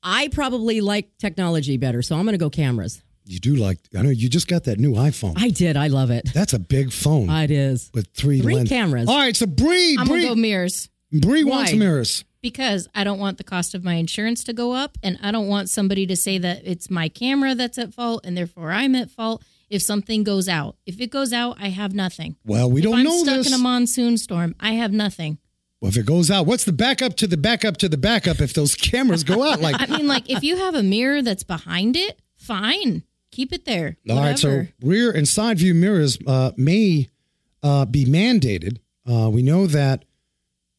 I 0.02 0.30
probably 0.30 0.82
like 0.82 1.18
technology 1.18 1.78
better, 1.78 2.02
so 2.02 2.16
I'm 2.16 2.24
going 2.24 2.34
to 2.34 2.38
go 2.38 2.50
cameras. 2.50 3.04
You 3.28 3.40
do 3.40 3.56
like, 3.56 3.78
I 3.98 4.02
know 4.02 4.10
you 4.10 4.30
just 4.30 4.48
got 4.48 4.64
that 4.66 4.80
new 4.80 4.94
iPhone. 4.94 5.34
I 5.38 5.50
did. 5.50 5.76
I 5.78 5.88
love 5.88 6.12
it. 6.12 6.30
That's 6.34 6.54
a 6.54 6.60
big 6.60 6.92
phone 6.94 7.30
It 7.30 7.52
is. 7.52 7.92
with 7.94 8.08
three, 8.14 8.42
Three 8.42 8.56
lens- 8.56 8.70
cameras. 8.70 9.08
All 9.10 9.18
right, 9.18 9.36
so 9.36 9.46
Bree, 9.46 9.92
I'm 10.00 10.08
gonna 10.08 10.10
Bree, 10.22 10.28
go 10.28 10.36
mirrors 10.36 10.90
Bree 11.12 11.44
wants 11.44 11.72
Why? 11.74 11.78
mirrors. 11.78 12.24
because 12.42 12.88
I 12.96 13.04
don't 13.04 13.20
want 13.20 13.38
the 13.38 13.44
cost 13.44 13.74
of 13.76 13.84
my 13.84 13.94
insurance 13.96 14.44
to 14.46 14.54
go 14.54 14.74
up, 14.74 14.98
and 15.04 15.18
I 15.22 15.32
don't 15.32 15.48
want 15.48 15.70
somebody 15.70 16.06
to 16.08 16.16
say 16.16 16.38
that 16.38 16.62
it's 16.66 16.90
my 16.90 17.08
camera 17.10 17.56
that's 17.56 17.78
at 17.78 17.94
fault, 17.94 18.22
and 18.26 18.36
therefore 18.38 18.72
I'm 18.72 18.94
at 18.96 19.10
fault 19.10 19.44
if 19.70 19.82
something 19.82 20.24
goes 20.24 20.48
out. 20.50 20.76
If 20.86 21.00
it 21.02 21.10
goes 21.12 21.32
out, 21.34 21.58
I 21.60 21.70
have 21.70 21.94
nothing. 21.94 22.36
Well, 22.46 22.70
we 22.72 22.80
if 22.82 22.86
don't 22.86 23.00
I'm 23.00 23.04
know 23.06 23.24
stuck 23.24 23.38
this. 23.38 23.48
in 23.48 23.54
a 23.54 23.58
monsoon 23.58 24.18
storm, 24.18 24.56
I 24.60 24.72
have 24.74 24.92
nothing. 24.94 25.38
well, 25.82 25.90
if 25.90 25.98
it 25.98 26.06
goes 26.06 26.30
out, 26.32 26.46
what's 26.46 26.64
the 26.66 26.74
backup 26.74 27.16
to 27.18 27.28
the 27.28 27.38
backup 27.38 27.78
to 27.78 27.90
the 27.90 27.98
backup 27.98 28.40
if 28.42 28.54
those 28.54 28.76
cameras 28.76 29.24
go 29.24 29.44
out? 29.50 29.60
Like, 29.68 29.80
I 29.80 29.86
mean, 29.98 30.08
like 30.08 30.30
if 30.30 30.44
you 30.44 30.58
have 30.58 30.76
a 30.76 30.84
mirror 30.84 31.22
that's 31.22 31.44
behind 31.44 31.96
it, 31.98 32.20
fine, 32.38 33.04
keep 33.38 33.54
it 33.54 33.66
there. 33.66 33.96
all 34.10 34.18
right, 34.18 34.40
so 34.40 34.66
rear 34.82 35.12
and 35.12 35.28
side 35.28 35.60
view 35.60 35.76
mirrors 35.76 36.18
uh, 36.26 36.52
may 36.58 37.08
uh, 37.62 37.86
be 37.86 38.04
mandated. 38.04 38.80
Uh, 39.08 39.30
we 39.30 39.44
know 39.44 39.68
that 39.68 40.06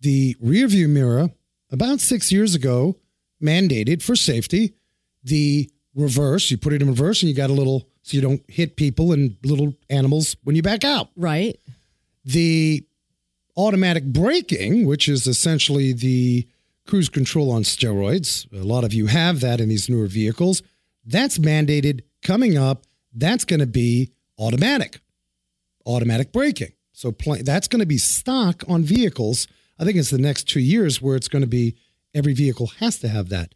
the 0.00 0.36
rear 0.40 0.66
view 0.66 0.88
mirror, 0.88 1.30
about 1.70 2.00
six 2.00 2.32
years 2.32 2.56
ago, 2.56 2.96
mandated 3.40 4.02
for 4.02 4.16
safety. 4.16 4.74
The 5.22 5.70
reverse, 5.94 6.50
you 6.50 6.58
put 6.58 6.72
it 6.72 6.82
in 6.82 6.88
reverse 6.88 7.22
and 7.22 7.30
you 7.30 7.36
got 7.36 7.50
a 7.50 7.52
little 7.52 7.88
so 8.02 8.16
you 8.16 8.20
don't 8.20 8.42
hit 8.48 8.74
people 8.74 9.12
and 9.12 9.36
little 9.44 9.74
animals 9.88 10.36
when 10.42 10.56
you 10.56 10.62
back 10.62 10.82
out. 10.82 11.10
Right. 11.14 11.60
The 12.24 12.84
automatic 13.56 14.04
braking, 14.04 14.84
which 14.84 15.08
is 15.08 15.28
essentially 15.28 15.92
the 15.92 16.48
cruise 16.88 17.08
control 17.08 17.52
on 17.52 17.62
steroids, 17.62 18.50
a 18.52 18.64
lot 18.64 18.82
of 18.82 18.92
you 18.92 19.06
have 19.06 19.40
that 19.40 19.60
in 19.60 19.68
these 19.68 19.88
newer 19.88 20.06
vehicles. 20.06 20.62
That's 21.04 21.38
mandated 21.38 22.00
coming 22.22 22.56
up. 22.56 22.84
That's 23.14 23.44
going 23.44 23.60
to 23.60 23.66
be 23.66 24.12
automatic, 24.38 25.00
automatic 25.86 26.32
braking. 26.32 26.72
So 26.92 27.12
pl- 27.12 27.42
that's 27.42 27.68
going 27.68 27.80
to 27.80 27.86
be 27.86 27.98
stock 27.98 28.62
on 28.68 28.82
vehicles. 28.82 29.48
I 29.78 29.84
think 29.84 29.96
it's 29.96 30.10
the 30.10 30.18
next 30.18 30.44
two 30.44 30.60
years 30.60 31.00
where 31.00 31.16
it's 31.16 31.28
going 31.28 31.42
to 31.42 31.48
be 31.48 31.76
every 32.14 32.34
vehicle 32.34 32.68
has 32.78 32.98
to 33.00 33.08
have 33.08 33.28
that. 33.28 33.54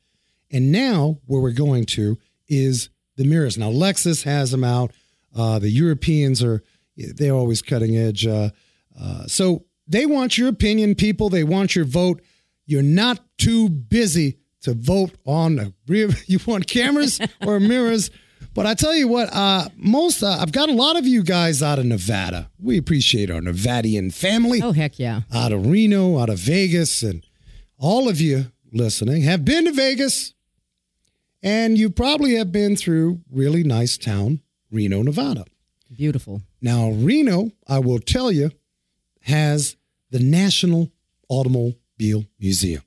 And 0.51 0.71
now 0.71 1.19
where 1.27 1.41
we're 1.41 1.53
going 1.53 1.87
to 1.87 2.19
is 2.49 2.91
the 3.17 3.25
mirrors. 3.25 3.59
Now 3.59 3.71
Lexus 3.71 4.25
has 4.25 4.51
them 4.51 4.65
out. 4.65 4.93
Uh, 5.35 5.59
the 5.59 5.71
Europeans 5.71 6.43
are 6.43 6.63
they're 6.97 7.35
always 7.35 7.63
cutting 7.63 7.97
edge. 7.97 8.27
Uh, 8.27 8.51
uh, 8.99 9.27
so 9.27 9.65
they 9.89 10.07
want 10.07 10.37
your 10.37 10.49
opinion, 10.49 10.95
people. 10.95 11.29
They 11.29 11.45
want 11.45 11.75
your 11.75 11.85
vote. 11.85 12.23
You're 12.67 12.83
not 12.83 13.21
too 13.39 13.69
busy 13.69 14.39
to 14.63 14.75
vote 14.75 15.13
on 15.27 15.59
a 15.59 15.73
rear. 15.89 16.11
You 16.27 16.39
want 16.47 16.67
cameras 16.67 17.21
or 17.45 17.59
mirrors? 17.61 18.11
But 18.55 18.67
I 18.67 18.75
tell 18.75 18.95
you 18.95 19.09
what, 19.09 19.33
uh, 19.33 19.69
most 19.77 20.23
uh, 20.23 20.37
I've 20.39 20.53
got 20.53 20.69
a 20.69 20.73
lot 20.75 20.97
of 20.97 21.07
you 21.07 21.23
guys 21.23 21.63
out 21.63 21.79
of 21.79 21.87
Nevada. 21.87 22.51
We 22.59 22.77
appreciate 22.77 23.31
our 23.31 23.41
Nevadian 23.41 24.13
family. 24.13 24.61
Oh 24.63 24.73
heck 24.73 24.99
yeah! 24.99 25.23
Out 25.33 25.53
of 25.53 25.67
Reno, 25.67 26.19
out 26.19 26.29
of 26.29 26.39
Vegas, 26.39 27.03
and 27.03 27.25
all 27.79 28.09
of 28.09 28.21
you 28.21 28.53
listening 28.71 29.23
have 29.23 29.45
been 29.45 29.65
to 29.65 29.73
Vegas, 29.73 30.35
and 31.43 31.79
you 31.79 31.89
probably 31.89 32.35
have 32.35 32.53
been 32.53 32.77
through 32.77 33.21
really 33.31 33.63
nice 33.65 33.97
town, 33.97 34.41
Reno, 34.71 35.03
Nevada. 35.03 35.45
Beautiful. 35.97 36.43
Now, 36.61 36.91
Reno, 36.91 37.53
I 37.67 37.79
will 37.79 37.99
tell 37.99 38.31
you, 38.31 38.51
has 39.23 39.77
the 40.11 40.21
National 40.21 40.91
Automobile 41.29 42.27
Museum. 42.39 42.83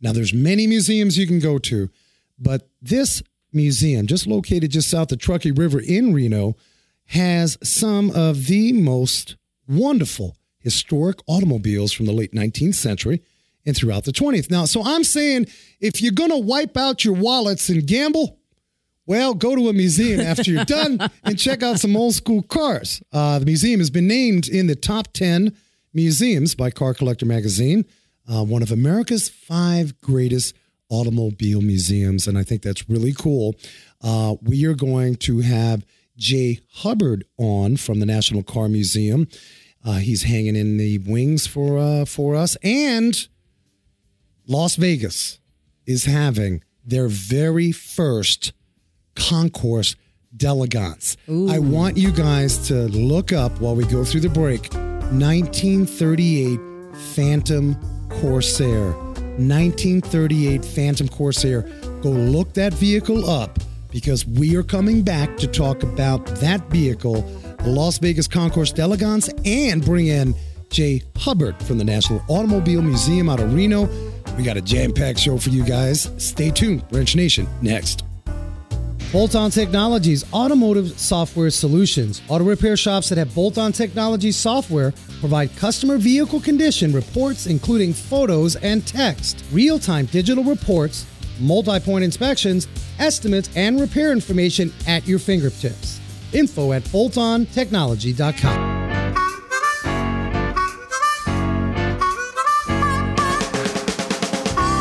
Now, 0.00 0.12
there's 0.12 0.34
many 0.34 0.66
museums 0.66 1.16
you 1.16 1.26
can 1.26 1.38
go 1.38 1.58
to, 1.58 1.90
but 2.38 2.68
this 2.82 3.22
museum, 3.52 4.06
just 4.06 4.26
located 4.26 4.70
just 4.70 4.90
south 4.90 5.12
of 5.12 5.18
Truckee 5.18 5.52
River 5.52 5.80
in 5.80 6.12
Reno, 6.12 6.56
has 7.06 7.56
some 7.62 8.10
of 8.10 8.46
the 8.46 8.72
most 8.72 9.36
wonderful 9.68 10.36
historic 10.58 11.18
automobiles 11.28 11.92
from 11.92 12.06
the 12.06 12.12
late 12.12 12.32
19th 12.32 12.74
century 12.74 13.22
and 13.64 13.76
throughout 13.76 14.04
the 14.04 14.12
20th. 14.12 14.50
Now, 14.50 14.64
so 14.64 14.82
I'm 14.84 15.04
saying 15.04 15.46
if 15.80 16.00
you're 16.00 16.12
going 16.12 16.30
to 16.30 16.36
wipe 16.36 16.76
out 16.76 17.04
your 17.04 17.14
wallets 17.14 17.68
and 17.68 17.86
gamble, 17.86 18.38
well, 19.06 19.34
go 19.34 19.54
to 19.54 19.68
a 19.68 19.72
museum 19.72 20.20
after 20.20 20.50
you're 20.50 20.64
done 20.64 20.98
and 21.24 21.38
check 21.38 21.62
out 21.62 21.78
some 21.78 21.96
old 21.96 22.14
school 22.14 22.42
cars. 22.42 23.02
Uh, 23.12 23.38
the 23.38 23.46
museum 23.46 23.78
has 23.80 23.90
been 23.90 24.08
named 24.08 24.48
in 24.48 24.66
the 24.66 24.74
top 24.74 25.12
10 25.12 25.54
museums 25.94 26.54
by 26.54 26.70
Car 26.70 26.94
Collector 26.94 27.26
Magazine, 27.26 27.84
uh, 28.28 28.44
one 28.44 28.62
of 28.62 28.72
America's 28.72 29.28
five 29.28 30.00
greatest 30.00 30.54
automobile 30.88 31.60
museums. 31.60 32.26
And 32.26 32.38
I 32.38 32.42
think 32.42 32.62
that's 32.62 32.88
really 32.88 33.12
cool. 33.12 33.54
Uh, 34.02 34.36
we 34.42 34.64
are 34.66 34.74
going 34.74 35.16
to 35.16 35.40
have 35.40 35.84
Jay 36.16 36.60
Hubbard 36.72 37.24
on 37.38 37.76
from 37.76 38.00
the 38.00 38.06
National 38.06 38.42
Car 38.42 38.68
Museum. 38.68 39.28
Uh, 39.84 39.94
he's 39.98 40.24
hanging 40.24 40.56
in 40.56 40.78
the 40.78 40.98
wings 40.98 41.46
for 41.46 41.78
uh, 41.78 42.04
for 42.04 42.34
us, 42.34 42.56
and 42.62 43.28
Las 44.48 44.74
Vegas 44.76 45.38
is 45.86 46.06
having 46.06 46.64
their 46.84 47.06
very 47.08 47.70
first 47.70 48.52
concours 49.14 49.94
d'elegance. 50.36 51.16
I 51.28 51.58
want 51.60 51.96
you 51.96 52.10
guys 52.10 52.66
to 52.68 52.88
look 52.88 53.32
up 53.32 53.60
while 53.60 53.76
we 53.76 53.84
go 53.84 54.04
through 54.04 54.20
the 54.20 54.28
break 54.28 54.72
1938 54.74 56.58
Phantom 57.14 57.76
Corsair. 58.10 59.05
1938 59.38 60.64
Phantom 60.64 61.08
Corsair. 61.08 61.62
Go 62.02 62.10
look 62.10 62.52
that 62.54 62.72
vehicle 62.74 63.28
up 63.28 63.58
because 63.90 64.26
we 64.26 64.56
are 64.56 64.62
coming 64.62 65.02
back 65.02 65.36
to 65.36 65.46
talk 65.46 65.82
about 65.82 66.26
that 66.36 66.68
vehicle, 66.70 67.22
the 67.58 67.68
Las 67.68 67.98
Vegas 67.98 68.28
Concours 68.28 68.72
d'Elegance, 68.72 69.28
and 69.44 69.84
bring 69.84 70.06
in 70.06 70.34
Jay 70.70 71.02
Hubbard 71.16 71.62
from 71.62 71.78
the 71.78 71.84
National 71.84 72.22
Automobile 72.28 72.82
Museum 72.82 73.28
out 73.28 73.40
of 73.40 73.54
Reno. 73.54 73.88
We 74.36 74.42
got 74.42 74.56
a 74.56 74.62
jam 74.62 74.92
packed 74.92 75.18
show 75.18 75.38
for 75.38 75.50
you 75.50 75.64
guys. 75.64 76.10
Stay 76.18 76.50
tuned. 76.50 76.84
Wrench 76.90 77.16
Nation 77.16 77.46
next. 77.62 78.05
Bolt 79.12 79.36
On 79.36 79.50
Technologies 79.50 80.24
Automotive 80.32 80.98
Software 80.98 81.50
Solutions. 81.50 82.22
Auto 82.28 82.44
repair 82.44 82.76
shops 82.76 83.08
that 83.08 83.18
have 83.18 83.32
Bolt 83.34 83.56
On 83.56 83.70
Technology 83.70 84.32
software 84.32 84.92
provide 85.20 85.54
customer 85.56 85.96
vehicle 85.96 86.40
condition 86.40 86.92
reports, 86.92 87.46
including 87.46 87.92
photos 87.92 88.56
and 88.56 88.84
text, 88.86 89.44
real 89.52 89.78
time 89.78 90.06
digital 90.06 90.42
reports, 90.42 91.06
multi 91.40 91.78
point 91.78 92.04
inspections, 92.04 92.66
estimates, 92.98 93.48
and 93.54 93.80
repair 93.80 94.10
information 94.10 94.72
at 94.88 95.06
your 95.06 95.20
fingertips. 95.20 96.00
Info 96.32 96.72
at 96.72 96.82
boltontechnology.com. 96.82 98.65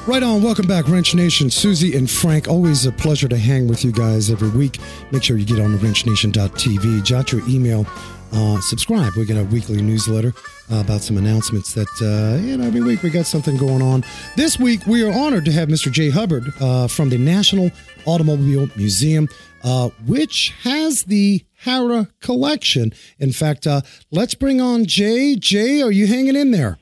Right 0.07 0.21
on. 0.21 0.43
Welcome 0.43 0.67
back, 0.67 0.87
Wrench 0.87 1.15
Nation. 1.15 1.49
Susie 1.49 1.97
and 1.97 2.07
Frank, 2.07 2.47
always 2.47 2.85
a 2.85 2.91
pleasure 2.91 3.27
to 3.27 3.37
hang 3.39 3.67
with 3.67 3.83
you 3.83 3.91
guys 3.91 4.29
every 4.29 4.49
week. 4.49 4.77
Make 5.11 5.23
sure 5.23 5.35
you 5.35 5.47
get 5.47 5.59
on 5.59 5.71
the 5.71 5.79
wrenchnation.tv, 5.79 7.03
jot 7.03 7.31
your 7.31 7.41
email, 7.49 7.87
uh, 8.31 8.61
subscribe. 8.61 9.13
We 9.17 9.25
get 9.25 9.37
a 9.37 9.45
weekly 9.45 9.81
newsletter 9.81 10.31
uh, 10.71 10.75
about 10.75 11.01
some 11.01 11.17
announcements 11.17 11.73
that, 11.73 11.87
uh, 12.03 12.39
you 12.39 12.55
know, 12.55 12.65
every 12.65 12.81
week 12.81 13.01
we 13.01 13.09
got 13.09 13.25
something 13.25 13.57
going 13.57 13.81
on. 13.81 14.03
This 14.35 14.59
week 14.59 14.85
we 14.85 15.01
are 15.01 15.11
honored 15.11 15.43
to 15.45 15.51
have 15.51 15.69
Mr. 15.69 15.91
Jay 15.91 16.11
Hubbard 16.11 16.53
uh, 16.61 16.87
from 16.87 17.09
the 17.09 17.17
National 17.17 17.71
Automobile 18.05 18.67
Museum, 18.75 19.27
uh, 19.63 19.89
which 20.05 20.53
has 20.61 21.05
the 21.05 21.43
Harrah 21.63 22.11
collection. 22.21 22.93
In 23.17 23.31
fact, 23.31 23.65
uh, 23.65 23.81
let's 24.11 24.35
bring 24.35 24.61
on 24.61 24.85
Jay. 24.85 25.35
Jay, 25.35 25.81
are 25.81 25.91
you 25.91 26.05
hanging 26.05 26.35
in 26.35 26.51
there? 26.51 26.77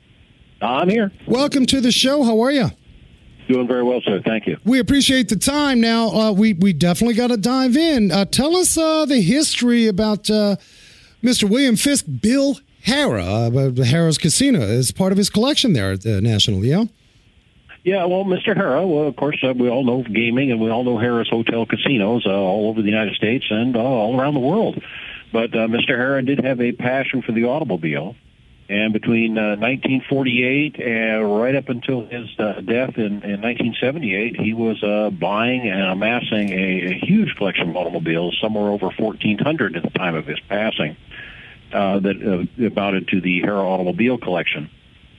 I'm 0.62 0.90
here. 0.90 1.14
Welcome 1.26 1.66
to 1.68 1.80
the 1.80 1.94
show. 1.94 2.24
How 2.24 2.42
are 2.42 2.52
you? 2.52 2.72
Doing 3.48 3.68
very 3.68 3.84
well, 3.84 4.02
sir. 4.02 4.22
Thank 4.26 4.48
you. 4.48 4.58
We 4.64 4.80
appreciate 4.80 5.30
the 5.30 5.36
time. 5.36 5.82
Now, 5.82 6.10
uh, 6.10 6.32
we 6.32 6.54
we 6.54 6.74
definitely 6.74 7.16
got 7.16 7.28
to 7.28 7.38
dive 7.38 7.76
in. 7.76 8.12
Uh, 8.12 8.26
tell 8.26 8.56
us 8.56 8.78
uh, 8.78 9.06
the 9.06 9.22
history 9.22 9.88
about 9.88 10.30
uh, 10.30 10.56
Mr. 11.22 11.50
William 11.50 11.76
Fisk, 11.76 12.06
Bill 12.22 12.58
Harrah, 12.86 13.48
uh, 13.48 13.84
Harrah's 13.84 14.18
Casino, 14.18 14.62
is 14.62 14.92
part 14.92 15.12
of 15.12 15.18
his 15.18 15.30
collection 15.30 15.74
there 15.74 15.92
at 15.92 16.02
the 16.02 16.22
National. 16.22 16.66
Yeah. 16.66 16.86
Yeah, 17.84 18.06
well, 18.06 18.24
Mr. 18.24 18.56
Harrah, 18.56 18.88
well, 18.88 19.08
of 19.08 19.16
course, 19.18 19.44
uh, 19.44 19.54
we 19.54 19.70
all 19.70 19.84
know 19.84 20.04
gaming, 20.04 20.52
and 20.52 20.62
we 20.62 20.70
all 20.70 20.86
know 20.86 20.96
Harrah's 20.96 21.30
Hotel 21.30 21.66
casinos 21.66 22.26
uh, 22.26 22.30
all 22.30 22.70
over 22.70 22.82
the 22.82 22.88
United 22.88 23.16
States 23.16 23.46
and 23.50 23.76
uh, 23.76 23.80
all 23.80 24.18
around 24.20 24.36
the 24.36 24.40
world. 24.40 24.82
But 25.34 25.54
uh, 25.54 25.68
Mr. 25.68 25.90
Harrah 25.90 26.26
did 26.26 26.40
have 26.46 26.62
a 26.62 26.72
passion 26.72 27.22
for 27.22 27.34
the 27.34 27.44
automobile. 27.44 28.16
And 28.70 28.94
between 28.94 29.38
uh, 29.38 29.58
1948 29.58 30.80
and 30.80 31.42
right 31.42 31.56
up 31.56 31.68
until 31.68 32.06
his 32.06 32.30
uh, 32.40 32.62
death 32.62 32.98
in, 32.98 33.22
in 33.22 33.42
1978, 33.42 34.40
he 34.40 34.54
was 34.54 34.82
uh, 34.82 35.10
buying 35.10 35.68
and 35.68 35.82
amassing 35.82 36.52
a, 36.52 36.94
a 36.94 36.94
huge 36.94 37.36
collection 37.36 37.70
of 37.70 37.76
automobiles, 37.76 38.38
somewhere 38.42 38.70
over 38.70 38.86
1,400 38.86 39.76
at 39.76 39.84
the 39.84 39.90
time 39.90 40.16
of 40.16 40.26
his 40.26 40.40
passing, 40.48 40.96
uh, 41.74 42.00
that 42.00 42.16
uh, 42.16 42.66
amounted 42.66 43.10
to 43.10 43.20
the 43.20 43.42
Harrah 43.42 43.66
automobile 43.66 44.18
collection. 44.18 44.70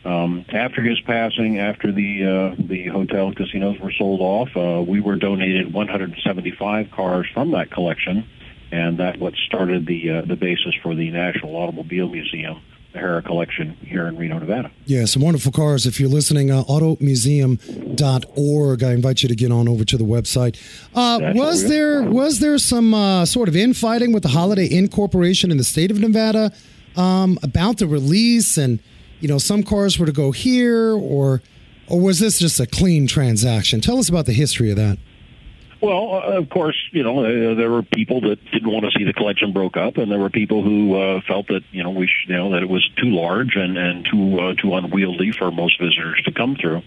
Um, 0.06 0.46
after 0.50 0.82
his 0.82 1.00
passing, 1.00 1.58
after 1.58 1.90
the 1.90 2.24
uh, 2.58 2.62
the 2.62 2.88
hotel 2.88 3.32
casinos 3.32 3.78
were 3.78 3.92
sold 3.92 4.20
off, 4.20 4.54
uh, 4.54 4.82
we 4.82 5.00
were 5.00 5.16
donated 5.16 5.72
175 5.72 6.90
cars 6.90 7.26
from 7.32 7.52
that 7.52 7.70
collection, 7.70 8.26
and 8.70 8.98
that 8.98 9.18
what 9.18 9.32
started 9.46 9.86
the 9.86 10.10
uh, 10.10 10.22
the 10.22 10.36
basis 10.36 10.74
for 10.82 10.94
the 10.94 11.10
National 11.10 11.56
Automobile 11.56 12.08
Museum 12.08 12.60
the 12.94 13.22
collection 13.26 13.76
here 13.80 14.06
in 14.06 14.16
Reno, 14.16 14.38
Nevada. 14.38 14.70
Yeah, 14.86 15.04
some 15.04 15.20
wonderful 15.22 15.52
cars. 15.52 15.84
If 15.86 16.00
you're 16.00 16.08
listening, 16.08 16.50
uh, 16.50 16.64
automuseum.org. 16.64 18.82
I 18.82 18.92
invite 18.92 19.22
you 19.22 19.28
to 19.28 19.34
get 19.34 19.52
on 19.52 19.68
over 19.68 19.84
to 19.84 19.98
the 19.98 20.04
website. 20.04 20.56
Uh, 20.94 21.32
was 21.34 21.68
there 21.68 22.02
was 22.02 22.40
there 22.40 22.56
some 22.58 22.94
uh, 22.94 23.26
sort 23.26 23.48
of 23.48 23.56
infighting 23.56 24.12
with 24.12 24.22
the 24.22 24.30
Holiday 24.30 24.66
Inn 24.66 24.88
Corporation 24.88 25.50
in 25.50 25.58
the 25.58 25.64
state 25.64 25.90
of 25.90 25.98
Nevada 25.98 26.52
um, 26.96 27.38
about 27.42 27.78
the 27.78 27.86
release, 27.86 28.56
and 28.56 28.78
you 29.20 29.28
know 29.28 29.38
some 29.38 29.62
cars 29.62 29.98
were 29.98 30.06
to 30.06 30.12
go 30.12 30.30
here, 30.30 30.92
or 30.92 31.42
or 31.88 32.00
was 32.00 32.20
this 32.20 32.38
just 32.38 32.60
a 32.60 32.66
clean 32.66 33.06
transaction? 33.06 33.80
Tell 33.80 33.98
us 33.98 34.08
about 34.08 34.26
the 34.26 34.32
history 34.32 34.70
of 34.70 34.76
that. 34.76 34.98
Well, 35.84 36.14
uh, 36.14 36.38
of 36.38 36.48
course, 36.48 36.76
you 36.92 37.02
know 37.02 37.18
uh, 37.26 37.54
there 37.56 37.70
were 37.70 37.82
people 37.82 38.22
that 38.22 38.42
didn't 38.50 38.72
want 38.72 38.86
to 38.86 38.98
see 38.98 39.04
the 39.04 39.12
collection 39.12 39.52
broke 39.52 39.76
up, 39.76 39.98
and 39.98 40.10
there 40.10 40.18
were 40.18 40.30
people 40.30 40.62
who 40.62 40.96
uh, 40.96 41.20
felt 41.28 41.48
that 41.48 41.60
you 41.72 41.82
know 41.82 41.90
we 41.90 42.06
should, 42.06 42.30
you 42.30 42.36
know 42.38 42.52
that 42.52 42.62
it 42.62 42.70
was 42.70 42.88
too 42.96 43.10
large 43.10 43.54
and 43.54 43.76
and 43.76 44.06
too 44.10 44.40
uh, 44.40 44.54
too 44.54 44.74
unwieldy 44.74 45.30
for 45.32 45.50
most 45.50 45.78
visitors 45.78 46.22
to 46.24 46.32
come 46.32 46.56
through. 46.56 46.80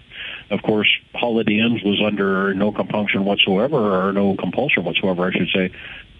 Of 0.50 0.62
course, 0.62 0.88
Holiday 1.14 1.60
Inns 1.60 1.80
was 1.84 2.02
under 2.04 2.52
no 2.54 2.72
compunction 2.72 3.24
whatsoever, 3.24 4.08
or 4.08 4.12
no 4.12 4.34
compulsion 4.34 4.82
whatsoever, 4.82 5.28
I 5.28 5.30
should 5.30 5.50
say, 5.54 5.70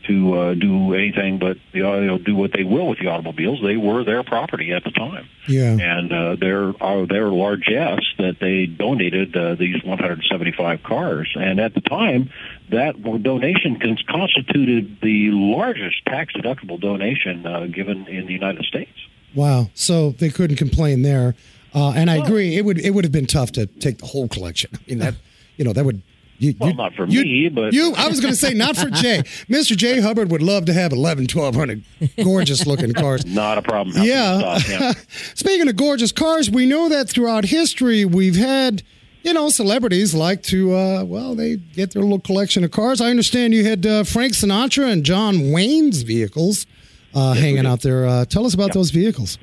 to 0.09 0.39
uh, 0.39 0.55
do 0.55 0.95
anything 0.95 1.39
but 1.39 1.57
you 1.73 1.83
know, 1.83 2.19
do 2.19 2.35
what 2.35 2.53
they 2.53 2.65
will 2.65 2.89
with 2.89 2.99
the 2.99 3.07
automobiles. 3.07 3.61
They 3.63 3.77
were 3.77 4.05
their 4.05 4.25
property 4.25 4.73
at 4.73 4.85
the 4.85 4.91
time. 4.91 5.29
Yeah. 5.47 5.77
And 5.81 6.13
uh, 6.13 6.37
their 6.37 6.83
uh, 6.83 7.07
their 7.07 7.29
largesse 7.29 8.05
that 8.19 8.37
they 8.41 8.67
donated 8.67 9.37
uh, 9.37 9.55
these 9.55 9.83
175 9.85 10.83
cars, 10.83 11.33
and 11.35 11.61
at 11.61 11.75
the 11.75 11.81
time, 11.81 12.31
that 12.71 13.01
donation 13.23 13.79
constituted 14.09 14.99
the 15.01 15.31
largest 15.31 16.05
tax 16.07 16.35
deductible 16.35 16.81
donation 16.81 17.47
uh, 17.47 17.67
given 17.67 18.07
in 18.09 18.27
the 18.27 18.33
United 18.33 18.65
States. 18.65 18.93
Wow. 19.35 19.71
So 19.75 20.11
they 20.11 20.31
couldn't 20.31 20.57
complain 20.57 21.03
there. 21.03 21.35
Uh, 21.75 21.93
and 21.93 22.11
I 22.11 22.17
agree, 22.17 22.57
it 22.57 22.65
would 22.65 22.79
it 22.79 22.91
would 22.91 23.05
have 23.05 23.13
been 23.13 23.27
tough 23.27 23.53
to 23.53 23.67
take 23.67 23.99
the 23.99 24.07
whole 24.07 24.29
collection. 24.29 24.71
I 24.75 24.79
mean 24.89 24.99
that, 24.99 25.15
you 25.57 25.65
know, 25.65 25.73
that 25.73 25.85
would. 25.85 26.03
You, 26.39 26.55
Well, 26.59 26.71
you- 26.71 26.77
not 26.77 26.95
for 26.95 27.07
you- 27.09 27.23
me, 27.23 27.49
but- 27.49 27.73
you. 27.73 27.95
I 27.97 28.09
was 28.09 28.21
going 28.21 28.33
to 28.33 28.39
say 28.39 28.55
not 28.55 28.77
for 28.77 28.91
Jay. 28.91 29.19
Mr. 29.49 29.77
Jay 29.77 30.01
Hubbard 30.01 30.31
would 30.31 30.43
love 30.43 30.67
to 30.67 30.73
have 30.73 30.93
11, 30.93 31.25
1200 31.33 31.83
gorgeous 32.23 32.67
looking 32.67 32.93
cars. 32.93 33.25
Not 33.39 33.59
a 33.59 33.63
problem. 33.63 34.03
Yeah. 34.05 34.93
Speaking 35.35 35.69
of 35.69 35.77
gorgeous 35.77 36.13
cars, 36.13 36.51
we 36.51 36.65
know 36.67 36.89
that 36.89 37.09
throughout 37.09 37.45
history 37.45 38.05
we've 38.05 38.37
had, 38.37 38.83
you 39.25 39.33
know, 39.33 39.49
celebrities 39.49 40.15
like 40.15 40.43
to, 40.45 40.75
uh, 40.75 41.05
well, 41.05 41.35
they 41.35 41.57
get 41.57 41.93
their 41.93 42.03
little 42.03 42.21
collection 42.21 42.63
of 42.63 42.71
cars. 42.71 43.01
I 43.01 43.11
understand 43.11 43.53
you 43.53 43.65
had 43.65 43.85
uh, 43.85 44.05
Frank 44.05 44.35
Sinatra 44.35 44.91
and 44.93 45.05
John 45.05 45.51
Wayne's 45.51 46.03
vehicles 46.03 46.67
uh, 47.15 47.33
hanging 47.35 47.67
out 47.67 47.81
there. 47.83 48.07
Uh, 48.07 48.25
tell 48.25 48.47
us 48.47 48.55
about 48.55 48.73
those 48.73 48.91
vehicles. 48.91 49.39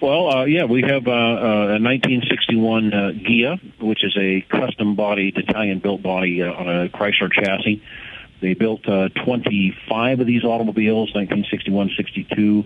Well, 0.00 0.28
uh, 0.28 0.44
yeah, 0.44 0.64
we 0.64 0.82
have 0.82 1.06
uh, 1.06 1.10
uh, 1.10 1.76
a 1.76 1.80
1961 1.80 2.92
uh, 2.92 2.96
Ghia, 3.12 3.80
which 3.80 4.04
is 4.04 4.14
a 4.18 4.42
custom-bodied 4.42 5.38
Italian-built 5.38 6.02
body 6.02 6.42
uh, 6.42 6.52
on 6.52 6.68
a 6.68 6.88
Chrysler 6.90 7.32
chassis. 7.32 7.82
They 8.42 8.52
built 8.52 8.86
uh, 8.86 9.08
25 9.24 10.20
of 10.20 10.26
these 10.26 10.44
automobiles, 10.44 11.14
1961, 11.14 11.92
62. 11.96 12.64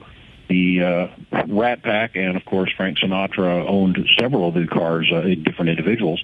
The 0.48 0.82
uh, 0.82 1.44
Rat 1.46 1.84
Pack, 1.84 2.16
and 2.16 2.36
of 2.36 2.44
course 2.44 2.72
Frank 2.76 2.98
Sinatra 2.98 3.64
owned 3.68 3.96
several 4.18 4.48
of 4.48 4.54
the 4.54 4.66
cars, 4.66 5.08
uh, 5.14 5.20
different 5.44 5.70
individuals. 5.70 6.20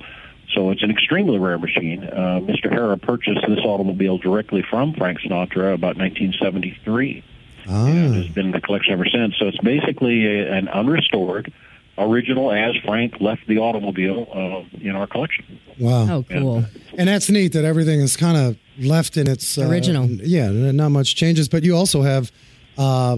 So 0.53 0.71
it's 0.71 0.83
an 0.83 0.91
extremely 0.91 1.39
rare 1.39 1.59
machine. 1.59 2.03
Uh, 2.03 2.41
Mr. 2.43 2.67
Harrah 2.67 3.01
purchased 3.01 3.47
this 3.47 3.61
automobile 3.65 4.19
directly 4.19 4.65
from 4.69 4.95
Frank 4.95 5.21
Sinatra 5.21 5.75
about 5.75 5.97
1973 5.97 7.23
and 7.69 8.15
has 8.15 8.29
been 8.29 8.47
in 8.47 8.53
the 8.53 8.61
collection 8.61 8.93
ever 8.93 9.07
since. 9.07 9.35
So 9.39 9.47
it's 9.49 9.59
basically 9.59 10.27
a, 10.27 10.53
an 10.53 10.69
unrestored 10.69 11.53
original 11.99 12.53
as 12.53 12.77
Frank 12.85 13.21
left 13.21 13.47
the 13.47 13.59
automobile 13.59 14.29
uh, 14.33 14.79
in 14.79 14.95
our 14.97 15.07
collection. 15.07 15.59
Wow. 15.79 16.17
Oh, 16.17 16.25
cool. 16.29 16.65
And 16.97 17.09
that's 17.09 17.31
neat 17.31 17.53
that 17.53 17.65
everything 17.65 18.01
is 18.01 18.17
kind 18.17 18.37
of 18.37 18.57
left 18.79 19.17
in 19.17 19.29
its 19.29 19.59
uh, 19.59 19.67
Original. 19.67 20.07
Yeah, 20.11 20.51
not 20.51 20.91
much 20.91 21.17
changes. 21.17 21.49
But 21.49 21.63
you 21.65 21.75
also 21.75 22.03
have 22.03 22.31
uh, 22.79 23.17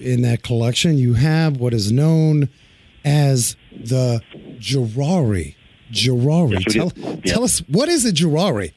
in 0.00 0.22
that 0.22 0.42
collection, 0.42 0.98
you 0.98 1.14
have 1.14 1.58
what 1.58 1.74
is 1.74 1.92
known 1.92 2.48
as 3.04 3.56
the 3.72 4.20
Jerrari. 4.58 5.54
Jerrari. 5.92 6.52
Yes, 6.52 6.74
tell, 6.74 6.88
do. 6.90 7.00
Yeah. 7.24 7.32
tell 7.32 7.44
us 7.44 7.60
what 7.68 7.88
is 7.88 8.04
a 8.04 8.12
Jerrari? 8.12 8.72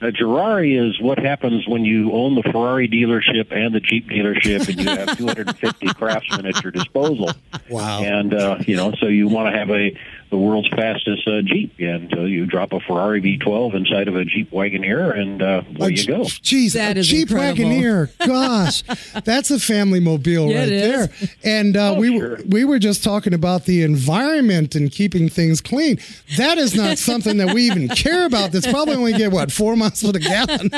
A 0.00 0.12
Ferrari 0.12 0.76
is 0.76 1.00
what 1.00 1.18
happens 1.18 1.66
when 1.66 1.84
you 1.84 2.12
own 2.12 2.34
the 2.34 2.42
Ferrari 2.42 2.88
dealership 2.88 3.52
and 3.52 3.74
the 3.74 3.80
Jeep 3.80 4.08
dealership, 4.08 4.68
and 4.68 4.80
you 4.80 4.88
have 4.88 5.16
250 5.18 5.94
craftsmen 5.94 6.46
at 6.46 6.62
your 6.62 6.72
disposal. 6.72 7.32
Wow. 7.70 8.02
And 8.02 8.34
uh, 8.34 8.58
you 8.66 8.76
know, 8.76 8.92
so 8.98 9.06
you 9.06 9.28
want 9.28 9.52
to 9.52 9.58
have 9.58 9.70
a 9.70 9.96
the 10.30 10.36
world's 10.38 10.68
fastest 10.68 11.26
uh, 11.28 11.42
Jeep, 11.42 11.74
and 11.78 12.12
uh, 12.12 12.22
you 12.22 12.44
drop 12.46 12.72
a 12.72 12.80
Ferrari 12.80 13.20
V12 13.20 13.74
inside 13.74 14.08
of 14.08 14.16
a 14.16 14.24
Jeep 14.24 14.50
Wagoneer, 14.50 15.16
and 15.16 15.40
uh, 15.40 15.62
there 15.78 15.90
you 15.90 16.06
go. 16.06 16.20
Jeez, 16.22 16.72
That 16.72 16.96
a 16.96 17.00
is 17.00 17.08
Jeep 17.08 17.30
incredible. 17.30 17.64
Wagoneer. 17.70 18.10
Gosh, 18.26 18.82
that's 19.24 19.50
a 19.50 19.60
family 19.60 20.00
mobile 20.00 20.50
Yeah, 20.50 20.58
right 20.60 20.68
there. 20.68 21.08
And 21.44 21.76
uh, 21.76 21.94
Oh, 21.94 22.00
we 22.00 22.18
sure. 22.18 22.28
were 22.30 22.40
we 22.48 22.64
were 22.64 22.78
just 22.78 23.04
talking 23.04 23.32
about 23.34 23.64
the 23.66 23.82
environment 23.82 24.74
and 24.74 24.90
keeping 24.90 25.28
things 25.28 25.60
clean. 25.60 25.98
That 26.36 26.58
is 26.58 26.74
not 26.74 26.98
something 26.98 27.36
that 27.36 27.54
we 27.54 27.66
even 27.66 27.88
care 27.88 28.26
about. 28.26 28.50
That's 28.52 28.66
probably 28.66 28.94
only 28.96 29.12
get 29.12 29.30
what 29.32 29.52
four 29.52 29.76
miles 29.76 30.00
to 30.00 30.12
the 30.12 30.18
gallon, 30.20 30.70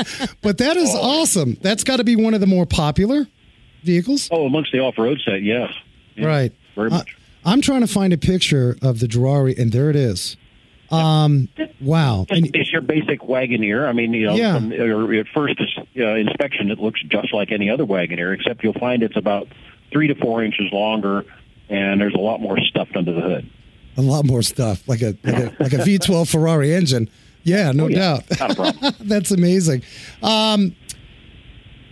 but 0.42 0.58
that 0.58 0.76
is 0.76 0.90
Oh. 0.94 1.20
awesome. 1.22 1.56
That's 1.62 1.84
got 1.84 1.96
to 1.96 2.04
be 2.04 2.16
one 2.16 2.34
of 2.34 2.40
the 2.40 2.46
more 2.46 2.66
popular 2.66 3.26
vehicles, 3.82 4.28
Oh, 4.32 4.46
amongst 4.46 4.72
the 4.72 4.80
off-road 4.80 5.20
set, 5.24 5.42
yes, 5.42 5.70
Yeah, 6.16 6.26
right? 6.26 6.52
very 6.74 6.90
Uh, 6.90 6.96
much. 6.98 7.16
I'm 7.46 7.60
trying 7.62 7.80
to 7.80 7.86
find 7.86 8.12
a 8.12 8.18
picture 8.18 8.76
of 8.82 9.00
the 9.00 9.06
Jerrari, 9.06 9.58
and 9.58 9.72
there 9.72 9.88
it 9.88 9.96
is. 9.96 10.36
Um, 10.90 11.48
wow. 11.80 12.26
And- 12.30 12.54
it's 12.54 12.70
your 12.72 12.82
basic 12.82 13.20
Wagoneer. 13.20 13.88
I 13.88 13.92
mean, 13.92 14.12
you 14.12 14.26
know, 14.26 14.34
Yeah. 14.36 14.54
from, 14.56 14.72
at 14.72 15.26
first 15.34 15.54
uh, 15.98 16.02
inspection, 16.14 16.70
it 16.70 16.78
looks 16.78 17.00
just 17.02 17.32
like 17.32 17.50
any 17.52 17.70
other 17.70 17.84
Wagoneer, 17.84 18.34
except 18.34 18.62
you'll 18.62 18.72
find 18.74 19.02
it's 19.02 19.16
about 19.16 19.48
three 19.92 20.08
to 20.08 20.14
four 20.16 20.44
inches 20.44 20.66
longer, 20.72 21.24
and 21.68 22.00
there's 22.00 22.14
a 22.14 22.18
lot 22.18 22.40
more 22.40 22.58
stuffed 22.60 22.96
under 22.96 23.12
the 23.12 23.20
hood. 23.20 23.50
a 23.96 24.02
lot 24.02 24.24
more 24.26 24.42
stuff, 24.42 24.86
like 24.86 25.00
a 25.02 25.16
like 25.24 25.34
a 25.36 25.56
like 25.58 25.72
a 25.72 25.78
V12 25.78 26.28
Ferrari 26.30 26.74
engine. 26.74 27.08
Yeah, 27.44 27.72
no 27.72 27.84
Oh, 27.84 27.88
yeah. 27.88 27.96
doubt. 27.98 28.40
Not 28.40 28.50
a 28.50 28.54
problem. 28.54 28.94
That's 29.08 29.30
amazing. 29.30 29.82
Um, 30.22 30.74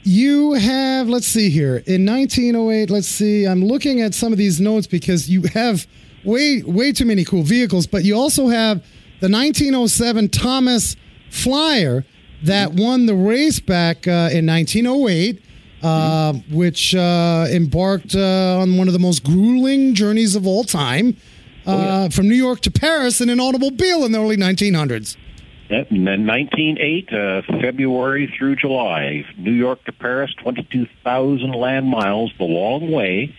you 0.05 0.53
have, 0.53 1.09
let's 1.09 1.27
see 1.27 1.51
here, 1.51 1.83
in 1.87 2.05
1908. 2.07 2.91
Let's 2.91 3.09
see. 3.09 3.47
I'm 3.47 3.65
looking 3.65 4.01
at 4.01 4.15
some 4.15 4.33
of 4.33 4.39
these 4.39 4.61
notes 4.61 4.87
because 4.87 5.29
you 5.29 5.43
have 5.55 5.87
way 6.25 6.63
way 6.63 6.93
too 6.93 7.05
many 7.05 7.25
cool 7.25 7.43
vehicles, 7.43 7.87
but 7.87 8.05
you 8.05 8.17
also 8.17 8.49
have 8.49 8.79
the 9.21 9.29
1907 9.31 10.29
Thomas 10.29 10.97
Flyer 11.31 12.05
that 12.43 12.75
won 12.75 13.07
the 13.07 13.15
race 13.15 13.61
back 13.61 14.07
uh, 14.07 14.29
in 14.33 14.47
1908. 14.47 15.43
Uh, 15.83 16.33
which 16.51 16.95
uh, 16.95 17.47
embarked 17.51 18.15
uh, 18.15 18.59
on 18.59 18.79
one 18.79 18.87
of 18.87 18.95
the 18.95 18.99
most 18.99 19.23
grueling 19.23 19.93
journeys 19.93 20.35
of 20.35 20.47
all 20.47 20.65
time, 20.65 21.15
uh, 21.67 22.09
from 22.09 22.27
New 22.27 22.35
York 22.35 22.61
to 22.61 22.71
Paris 22.71 23.21
in 23.21 23.29
an 23.29 23.39
automobile 23.39 24.03
in 24.07 24.13
the 24.13 24.19
early 24.19 24.39
1900s. 24.39 25.19
Yep, 25.71 25.91
and 25.91 26.05
1908, 26.27 27.13
uh, 27.13 27.43
February 27.61 28.33
through 28.39 28.57
July, 28.57 29.25
New 29.39 29.53
York 29.53 29.83
to 29.85 29.93
Paris, 29.93 30.31
22,000 30.43 31.53
land 31.53 31.87
miles, 31.89 32.33
the 32.39 32.45
long 32.45 32.91
way, 32.91 33.35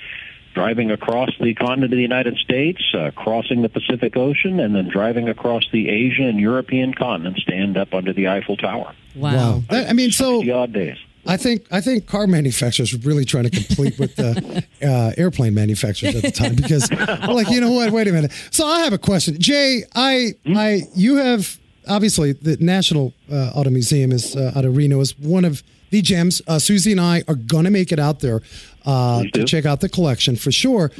driving 0.55 0.89
across 0.89 1.29
the 1.39 1.53
continent 1.53 1.91
of 1.93 1.97
the 1.97 2.01
United 2.01 2.37
States, 2.37 2.81
uh, 2.97 3.11
crossing 3.15 3.61
the 3.61 3.69
Pacific 3.69 4.17
Ocean, 4.17 4.59
and 4.59 4.73
then 4.73 4.89
driving 4.89 5.29
across 5.29 5.63
the 5.71 5.89
Asian 5.89 6.25
and 6.25 6.39
European 6.39 6.93
continents 6.93 7.43
to 7.45 7.53
end 7.53 7.77
up 7.77 7.93
under 7.93 8.11
the 8.13 8.27
Eiffel 8.27 8.57
Tower. 8.57 8.93
Wow. 9.15 9.61
That- 9.69 9.89
I 9.89 9.93
mean, 9.93 10.11
so 10.11 10.41
The 10.41 10.51
odd 10.51 10.73
days. 10.73 10.97
I 11.27 11.37
think 11.37 11.65
I 11.71 11.81
think 11.81 12.05
car 12.05 12.27
manufacturers 12.27 12.93
were 12.93 12.99
really 12.99 13.25
trying 13.25 13.45
to 13.45 13.49
compete 13.49 13.97
with 13.97 14.15
the 14.15 14.63
uh, 14.83 15.11
airplane 15.17 15.55
manufacturers 15.55 16.15
at 16.15 16.21
the 16.21 16.29
time 16.31 16.53
because, 16.53 16.87
we're 16.91 17.33
like, 17.33 17.49
you 17.49 17.59
know 17.61 17.71
what? 17.71 17.89
Wait 17.91 18.07
a 18.07 18.11
minute. 18.11 18.31
So 18.51 18.65
I 18.67 18.81
have 18.81 18.93
a 18.93 18.99
question, 18.99 19.39
Jay. 19.39 19.83
I 19.95 20.33
I 20.45 20.83
you 20.93 21.15
have 21.15 21.57
obviously 21.87 22.33
the 22.33 22.57
National 22.59 23.13
uh, 23.31 23.51
Auto 23.55 23.69
Museum 23.69 24.11
is 24.11 24.35
uh, 24.35 24.51
out 24.55 24.65
of 24.65 24.75
Reno 24.75 24.99
is 24.99 25.17
one 25.19 25.45
of 25.45 25.63
the 25.89 26.01
gems. 26.01 26.41
Uh, 26.47 26.59
Susie 26.59 26.91
and 26.91 27.01
I 27.01 27.23
are 27.27 27.35
gonna 27.35 27.71
make 27.71 27.91
it 27.91 27.99
out 27.99 28.19
there 28.19 28.41
uh, 28.85 29.23
to 29.33 29.45
check 29.45 29.65
out 29.65 29.81
the 29.81 29.89
collection 29.89 30.35
for 30.35 30.51
sure. 30.51 30.91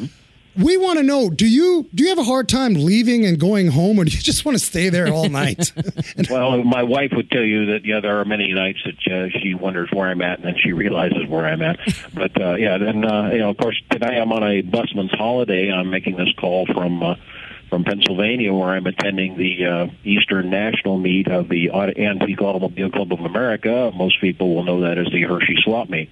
We 0.58 0.78
want 0.78 1.00
to 1.00 1.04
know: 1.04 1.30
Do 1.30 1.46
you 1.46 1.86
do 1.94 2.04
you 2.04 2.10
have 2.10 2.18
a 2.18 2.24
hard 2.24 2.48
time 2.48 2.76
leaving 2.76 3.26
and 3.26 3.38
going 3.38 3.68
home, 3.68 4.00
or 4.00 4.06
do 4.06 4.12
you 4.12 4.22
just 4.22 4.46
want 4.46 4.58
to 4.58 4.64
stay 4.64 4.88
there 4.88 5.10
all 5.12 5.28
night? 5.28 5.74
Well, 6.30 6.64
my 6.64 6.84
wife 6.84 7.12
would 7.14 7.30
tell 7.30 7.44
you 7.44 7.66
that 7.68 7.84
yeah, 7.84 8.00
there 8.00 8.20
are 8.20 8.26
many 8.26 8.54
nights 8.54 8.80
that 8.86 9.14
uh, 9.14 9.30
she 9.40 9.54
wonders 9.54 9.90
where 9.92 10.08
I'm 10.08 10.22
at, 10.22 10.40
and 10.40 10.48
then 10.48 10.56
she 10.58 10.72
realizes 10.72 11.28
where 11.28 11.46
I'm 11.46 11.62
at. 11.62 11.80
But 12.14 12.40
uh, 12.42 12.56
yeah, 12.56 12.78
then 12.78 13.04
uh, 13.04 13.32
you 13.32 13.40
know, 13.40 13.50
of 13.50 13.58
course, 13.58 13.80
today 13.90 14.18
I'm 14.20 14.32
on 14.32 14.44
a 14.44 14.62
busman's 14.62 15.12
holiday. 15.12 15.72
I'm 15.72 15.90
making 15.90 16.16
this 16.16 16.32
call 16.40 16.66
from 16.68 17.04
uh, 17.04 17.16
from 17.70 17.84
Pennsylvania, 17.84 18.54
where 18.54 18.70
I'm 18.70 18.86
attending 18.86 19.38
the 19.38 19.66
uh, 19.66 19.88
Eastern 20.04 20.50
National 20.50 20.98
Meet 20.98 21.28
of 21.28 21.50
the 21.50 21.72
Antique 21.72 22.42
Automobile 22.42 22.92
Club 22.92 23.12
of 23.12 23.20
America. 23.20 23.92
Most 23.96 24.22
people 24.22 24.56
will 24.56 24.64
know 24.64 24.82
that 24.82 24.98
as 24.98 25.08
the 25.12 25.24
Hershey 25.24 25.56
Swap 25.64 25.90
Meet. 25.90 26.10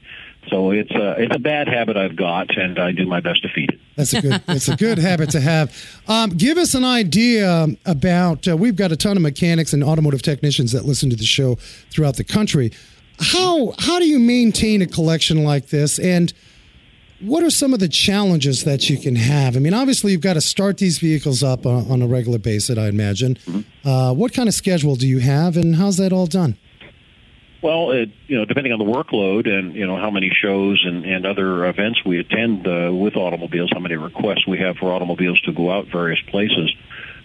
So 0.50 0.72
it's 0.72 0.92
a 0.92 1.22
it's 1.22 1.36
a 1.36 1.39
bad 1.39 1.68
habit 1.68 1.96
I've 1.96 2.16
got, 2.16 2.58
and 2.58 2.78
I 2.78 2.92
do 2.92 3.06
my 3.06 3.22
best 3.22 3.44
to 3.44 3.50
feed 3.50 3.72
it. 3.72 3.80
That's 3.96 4.13
a 4.13 4.22
good. 4.22 4.42
It's 4.50 4.68
a 4.68 4.76
good 4.76 4.98
habit 4.98 5.30
to 5.32 5.39
have. 5.39 5.74
Um, 6.08 6.32
give 6.32 6.58
us 6.58 6.74
an 6.74 6.84
idea 6.84 7.68
about. 7.86 8.48
Uh, 8.48 8.58
we've 8.58 8.76
got 8.76 8.92
a 8.92 8.98
ton 8.98 9.16
of 9.16 9.24
mechanics 9.24 9.72
and 9.74 9.84
automotive 9.84 10.22
technicians 10.22 10.72
that 10.74 10.86
listen 10.86 11.10
to 11.10 11.16
the 11.16 11.26
show 11.26 11.56
throughout 11.89 12.18
the 12.18 12.24
country. 12.24 12.72
How 13.20 13.74
how 13.80 14.00
do 14.00 14.06
you 14.06 14.20
maintain 14.20 14.82
a 14.82 14.88
collection 14.88 15.44
like 15.44 15.68
this, 15.68 15.98
and 15.98 16.34
what 17.24 17.44
are 17.44 17.50
some 17.50 17.74
of 17.74 17.80
the 17.80 17.88
challenges 17.88 18.64
that 18.64 18.90
you 18.90 18.98
can 18.98 19.16
have? 19.16 19.56
I 19.56 19.60
mean, 19.60 19.74
obviously 19.74 20.12
you've 20.12 20.22
got 20.22 20.34
to 20.34 20.42
start 20.42 20.78
these 20.78 21.00
vehicles 21.00 21.44
up 21.44 21.66
on, 21.66 21.90
on 21.90 22.02
a 22.02 22.08
regular 22.08 22.38
basis. 22.40 22.78
I 22.78 22.88
imagine. 22.88 23.38
Uh, 23.84 24.14
what 24.14 24.34
kind 24.34 24.48
of 24.48 24.56
schedule 24.56 24.96
do 24.96 25.08
you 25.08 25.20
have, 25.20 25.58
and 25.58 25.76
how's 25.76 25.98
that 25.98 26.12
all 26.14 26.28
done? 26.28 26.58
Well, 27.62 27.92
it, 27.92 28.10
you 28.28 28.38
know, 28.38 28.46
depending 28.46 28.74
on 28.74 28.80
the 28.80 28.86
workload 28.86 29.48
and 29.48 29.74
you 29.74 29.88
know 29.88 29.96
how 29.98 30.12
many 30.12 30.30
shows 30.30 30.84
and, 30.86 31.06
and 31.06 31.26
other 31.26 31.66
events 31.66 32.04
we 32.06 32.20
attend 32.20 32.68
uh, 32.68 32.92
with 32.94 33.16
automobiles, 33.16 33.72
how 33.74 33.80
many 33.80 33.96
requests 33.96 34.46
we 34.46 34.60
have 34.60 34.76
for 34.78 34.92
automobiles 34.92 35.40
to 35.42 35.54
go 35.54 35.72
out 35.72 35.88
various 35.88 36.20
places, 36.28 36.76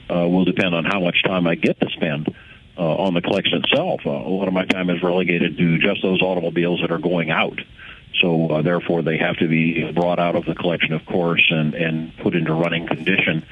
uh, 0.08 0.28
will 0.28 0.44
depend 0.44 0.74
on 0.74 0.84
how 0.84 1.00
much 1.00 1.22
time 1.24 1.46
I 1.48 1.56
get 1.56 1.80
to 1.80 1.88
spend. 1.90 2.34
uh, 2.78 2.82
on 2.82 3.14
the 3.14 3.20
collection 3.20 3.62
itself. 3.64 4.02
Uh, 4.06 4.10
a 4.10 4.30
lot 4.30 4.46
of 4.46 4.54
my 4.54 4.64
time 4.64 4.88
is 4.88 5.02
relegated 5.02 5.58
to 5.58 5.78
just 5.78 6.00
those 6.02 6.22
automobiles 6.22 6.80
that 6.80 6.92
are 6.92 6.98
going 6.98 7.30
out. 7.30 7.60
So 8.20 8.48
uh, 8.48 8.62
therefore, 8.62 9.02
they 9.02 9.18
have 9.18 9.36
to 9.38 9.48
be 9.48 9.90
brought 9.92 10.18
out 10.18 10.36
of 10.36 10.44
the 10.44 10.54
collection, 10.54 10.92
of 10.92 11.04
course, 11.06 11.44
and, 11.50 11.74
and 11.74 12.16
put 12.18 12.34
into 12.34 12.52
running 12.52 12.86
condition. 12.86 13.46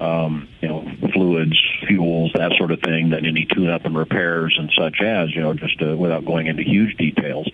Um, 0.00 0.48
you 0.60 0.68
know, 0.68 0.90
fluids, 1.12 1.60
fuels, 1.86 2.32
that 2.34 2.52
sort 2.58 2.72
of 2.72 2.80
thing, 2.80 3.10
that 3.10 3.24
any 3.24 3.44
tune-up 3.44 3.84
and 3.84 3.96
repairs 3.96 4.56
and 4.58 4.72
such 4.76 5.00
as, 5.00 5.32
you 5.32 5.42
know, 5.42 5.54
just 5.54 5.80
uh, 5.80 5.96
without 5.96 6.24
going 6.24 6.48
into 6.48 6.64
huge 6.64 6.96
details. 6.96 7.48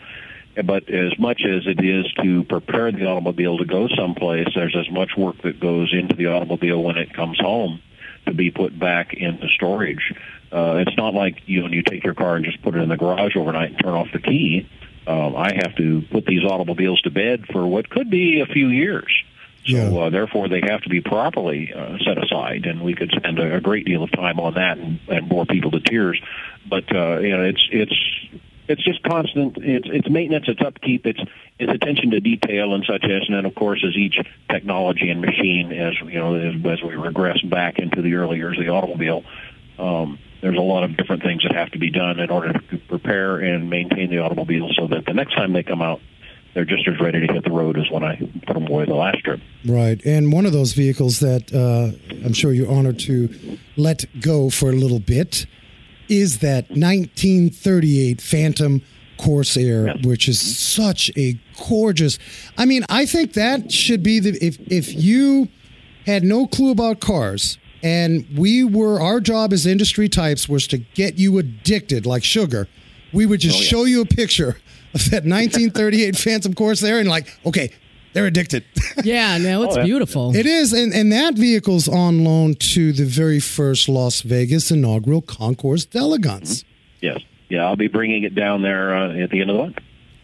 But 0.64 0.88
as 0.88 1.16
much 1.18 1.42
as 1.44 1.66
it 1.66 1.85
is 1.85 2.11
to 2.22 2.44
prepare 2.44 2.90
the 2.90 3.04
automobile 3.07 3.59
to 3.59 3.64
go 3.64 3.87
someplace, 3.88 4.48
there's 4.54 4.74
as 4.76 4.90
much 4.90 5.11
work 5.16 5.42
that 5.42 5.61
goes 5.61 5.92
into 5.92 6.16
the 6.16 6.26
automobile 6.26 6.83
when 6.83 6.96
it 6.96 7.12
comes 7.12 7.38
home 7.38 7.81
to 8.26 8.35
be 8.35 8.50
put 8.50 8.76
back 8.78 9.14
into 9.14 9.46
storage. 9.48 10.12
Uh, 10.50 10.83
it's 10.87 10.96
not 10.96 11.14
like 11.14 11.42
you 11.46 11.61
know 11.61 11.68
you 11.68 11.83
take 11.83 12.02
your 12.02 12.14
car 12.14 12.37
and 12.37 12.44
just 12.44 12.62
put 12.62 12.74
it 12.74 12.78
in 12.78 12.88
the 12.88 12.96
garage 12.96 13.37
overnight 13.37 13.70
and 13.70 13.78
turn 13.78 13.92
off 13.92 14.09
the 14.12 14.18
key. 14.18 14.68
Um, 15.09 15.35
I 15.37 15.55
have 15.55 15.75
to 15.77 16.03
put 16.11 16.27
these 16.27 16.44
automobiles 16.44 17.01
to 17.03 17.11
bed 17.11 17.47
for 17.51 17.66
what 17.66 17.88
could 17.88 18.11
be 18.11 18.40
a 18.40 18.47
few 18.47 18.68
years. 18.68 19.11
So 19.66 19.75
Yeah. 19.77 19.99
uh, 19.99 20.11
therefore, 20.11 20.49
they 20.49 20.61
have 20.61 20.83
to 20.83 20.90
be 20.90 21.01
properly 21.01 21.73
uh, 21.75 21.97
set 22.05 22.23
aside, 22.23 22.66
and 22.66 22.83
we 22.83 22.94
could 22.94 23.11
spend 23.16 23.38
a, 23.38 23.57
a 23.57 23.61
great 23.61 23.87
deal 23.87 24.03
of 24.03 24.11
time 24.12 24.38
on 24.38 24.55
that 24.55 24.77
and, 24.79 25.01
and 25.09 25.29
bore 25.29 25.47
people 25.47 25.71
to 25.73 25.81
tears. 25.81 26.21
But 26.68 26.85
uh, 26.94 27.18
you 27.21 27.31
know, 27.37 27.42
it's 27.44 27.68
it's 27.73 27.97
it's 28.68 28.85
just 28.85 29.03
constant. 29.03 29.57
It's 29.57 29.88
it's 29.90 30.09
maintenance, 30.11 30.44
it's 30.47 30.61
upkeep, 30.61 31.07
it's 31.07 31.21
it's 31.59 31.73
attention 31.73 32.11
to 32.11 32.21
detail 32.21 32.75
and 32.75 32.85
such 32.85 33.05
as, 33.05 33.23
and 33.27 33.35
then 33.37 33.47
of 33.47 33.55
course, 33.55 33.83
as 33.87 33.97
each 33.97 34.16
technology 34.51 35.09
and 35.11 35.21
machine, 35.23 35.73
as 35.73 35.94
you 36.07 36.18
know, 36.18 36.35
as, 36.35 36.55
as 36.66 36.83
we 36.83 36.94
regress 36.97 37.40
back 37.42 37.79
into 37.79 38.03
the 38.03 38.14
early 38.14 38.37
years 38.37 38.59
of 38.59 38.64
the 38.64 38.71
automobile, 38.71 39.25
um, 39.79 40.18
there's 40.40 40.57
a 40.57 40.61
lot 40.61 40.85
of 40.85 40.96
different 40.96 41.22
things 41.22 41.42
that 41.42 41.53
have 41.55 41.70
to 41.72 41.79
be 41.79 41.90
done 41.90 42.20
in 42.20 42.31
order 42.31 42.53
to 42.53 42.79
prepare 42.88 43.38
and 43.38 43.68
maintain 43.68 44.11
the 44.11 44.18
automobile 44.18 44.68
so 44.77 44.87
that 44.88 45.05
the 45.07 45.12
next 45.14 45.35
time 45.35 45.53
they 45.53 45.62
come 45.62 45.83
out, 45.83 46.01
they're 46.55 46.64
just 46.64 46.87
as 46.88 46.98
ready 47.01 47.27
to 47.27 47.33
hit 47.33 47.44
the 47.44 47.51
road 47.51 47.79
as 47.79 47.90
when 47.90 48.03
I 48.05 48.16
put 48.46 48.55
them 48.55 48.66
away 48.66 48.85
the 48.87 48.94
last 48.94 49.18
trip. 49.24 49.40
Right. 49.66 50.01
And 50.05 50.33
one 50.33 50.46
of 50.46 50.53
those 50.53 50.72
vehicles 50.72 51.20
that 51.20 51.53
uh, 51.53 51.96
I'm 52.24 52.33
sure 52.33 52.53
you're 52.53 52.70
honored 52.70 52.98
to 53.01 53.59
let 53.77 54.05
go 54.20 54.48
for 54.51 54.70
a 54.70 54.72
little 54.74 55.01
bit 55.01 55.46
is 56.09 56.38
that 56.38 56.70
1938 56.70 58.20
Phantom 58.20 58.83
Corsair, 59.18 59.88
Yes. 59.88 60.07
which 60.07 60.29
is 60.29 60.40
such 60.59 61.11
a 61.16 61.38
gorgeous. 61.68 62.18
I 62.57 62.64
mean, 62.64 62.85
I 62.88 63.05
think 63.05 63.33
that 63.35 63.72
should 63.72 64.03
be 64.03 64.20
the 64.20 64.31
if 64.44 64.59
if 64.70 64.94
you 64.94 65.48
had 66.07 66.22
no 66.22 66.46
clue 66.46 66.70
about 66.70 67.01
cars 67.01 67.59
and 67.83 68.27
we 68.37 68.64
were 68.64 69.01
our 69.01 69.21
job 69.21 69.53
as 69.53 69.67
industry 69.67 70.09
types 70.09 70.49
was 70.49 70.67
to 70.69 70.79
get 70.79 71.19
you 71.19 71.38
addicted 71.38 72.07
like 72.07 72.25
sugar, 72.25 72.69
we 73.12 73.27
would 73.27 73.41
just 73.41 73.59
Oh, 73.59 73.62
yeah. 73.62 73.69
show 73.69 73.85
you 73.85 74.01
a 74.03 74.07
picture 74.07 74.59
of 74.95 75.11
that 75.11 75.25
1938 75.25 76.17
Phantom 76.17 76.55
Corsair 76.55 76.99
and 76.99 77.09
like, 77.09 77.27
okay, 77.47 77.71
they're 78.14 78.27
addicted. 78.27 78.64
Yeah, 79.05 79.38
no, 79.38 79.62
it's 79.64 79.75
Oh, 79.77 79.81
yeah. 79.81 79.85
beautiful. 79.85 80.35
It 80.35 80.47
is, 80.47 80.73
and, 80.73 80.93
and 80.93 81.12
that 81.12 81.35
vehicle's 81.35 81.88
on 81.88 82.25
loan 82.25 82.55
to 82.55 82.93
the 82.93 83.05
very 83.05 83.38
first 83.41 83.88
Las 83.88 84.23
Vegas 84.23 84.71
inaugural 84.71 85.21
Concours 85.23 85.85
d'Elegance. 85.85 86.64
Yes. 87.01 87.21
Yeah, 87.51 87.64
I'll 87.64 87.77
be 87.77 87.88
bringing 87.88 88.25
it 88.25 88.35
down 88.35 88.62
there 88.62 88.95
uh, 88.95 89.17
at 89.23 89.31
the 89.31 89.41
end 89.41 89.51
of 89.51 89.57
the 89.57 89.62
month. 89.64 89.79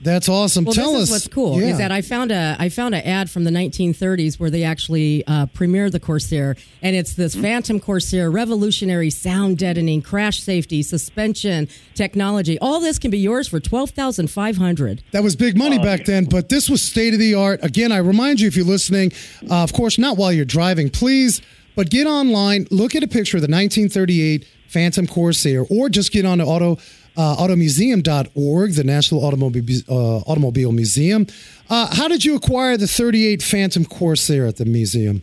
That's 0.05 0.29
awesome. 0.29 0.65
Well, 0.67 0.75
Tell 0.75 0.93
this 0.93 1.03
us 1.05 1.09
is 1.09 1.11
what's 1.15 1.29
cool 1.29 1.61
Yeah. 1.61 1.69
is 1.69 1.79
that 1.79 1.91
I 1.91 2.03
found 2.03 2.31
a 2.31 2.57
I 2.59 2.69
found 2.69 2.95
an 2.95 3.03
ad 3.05 3.31
from 3.31 3.45
the 3.45 3.51
1930s 3.51 4.39
where 4.39 4.51
they 4.51 4.63
actually 4.63 5.27
uh, 5.27 5.47
premiered 5.47 5.93
the 5.93 5.99
Corsair, 6.01 6.57
and 6.83 6.95
it's 6.95 7.15
this 7.15 7.35
Phantom 7.35 7.81
Corsair, 7.81 8.31
revolutionary 8.31 9.09
sound 9.11 9.57
deadening, 9.59 10.03
crash 10.03 10.41
safety, 10.43 10.83
suspension 10.83 11.69
technology. 11.95 12.59
All 12.61 12.81
this 12.81 12.99
can 12.99 13.11
be 13.11 13.19
yours 13.19 13.49
for 13.49 13.61
twelve 13.61 13.91
thousand 13.91 14.29
five 14.31 14.57
hundred. 14.59 15.03
That 15.13 15.23
was 15.23 15.35
big 15.37 15.57
money 15.57 15.79
back 15.79 16.05
then, 16.05 16.27
but 16.27 16.51
this 16.51 16.69
was 16.69 16.83
state 16.83 17.15
of 17.15 17.19
the 17.19 17.35
art. 17.35 17.61
Again, 17.65 17.91
I 17.91 17.99
remind 17.99 18.41
you 18.41 18.47
if 18.49 18.57
you're 18.57 18.67
listening, 18.67 19.11
uh, 19.51 19.63
of 19.63 19.73
course, 19.73 19.99
not 19.99 20.19
while 20.19 20.33
you're 20.33 20.45
driving, 20.45 20.91
please, 20.91 21.41
but 21.77 21.89
get 21.91 22.07
online, 22.07 22.67
look 22.71 22.95
at 22.95 23.03
a 23.03 23.09
picture 23.09 23.39
of 23.39 23.41
the 23.41 23.49
1938 23.51 24.47
Phantom 24.69 25.07
Corsair, 25.07 25.65
or 25.71 25.89
just 25.89 26.13
get 26.13 26.27
on 26.27 26.39
to 26.39 26.45
auto. 26.45 26.77
Uh, 27.17 27.37
automuseum.org, 27.37 28.73
the 28.75 28.83
National 28.85 29.25
Automobile, 29.25 29.81
uh, 29.89 30.19
Automobile 30.27 30.73
Museum. 30.73 31.27
Uh, 31.71 31.95
how 31.95 32.09
did 32.09 32.25
you 32.25 32.35
acquire 32.35 32.77
the 32.77 32.89
38 32.89 33.43
Phantom 33.43 33.85
Corsair 33.85 34.47
at 34.47 34.57
the 34.57 34.65
museum? 34.65 35.23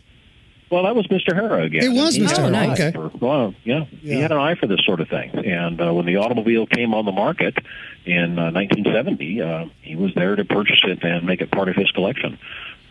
Well, 0.70 0.84
that 0.84 0.96
was 0.96 1.06
Mr. 1.08 1.34
Harrah 1.38 1.66
again. 1.66 1.84
It 1.84 1.90
was 1.94 2.16
Mr. 2.16 2.48
Harrah, 2.50 2.72
okay. 2.72 2.92
for- 2.92 3.10
well, 3.20 3.54
yeah, 3.62 3.84
Yeah. 4.02 4.14
he 4.14 4.20
had 4.22 4.32
an 4.32 4.38
eye 4.38 4.54
for 4.54 4.66
this 4.66 4.80
sort 4.86 5.00
of 5.00 5.08
thing. 5.10 5.30
And 5.44 5.78
uh, 5.82 5.92
when 5.92 6.06
the 6.06 6.16
automobile 6.16 6.66
came 6.66 6.94
on 6.94 7.04
the 7.04 7.12
market 7.12 7.58
in 8.06 8.38
uh, 8.38 8.50
1970, 8.52 9.42
uh, 9.42 9.64
he 9.82 9.94
was 9.96 10.14
there 10.14 10.34
to 10.34 10.46
purchase 10.46 10.80
it 10.84 11.02
and 11.04 11.26
make 11.26 11.42
it 11.42 11.50
part 11.50 11.68
of 11.68 11.76
his 11.76 11.90
collection. 11.90 12.38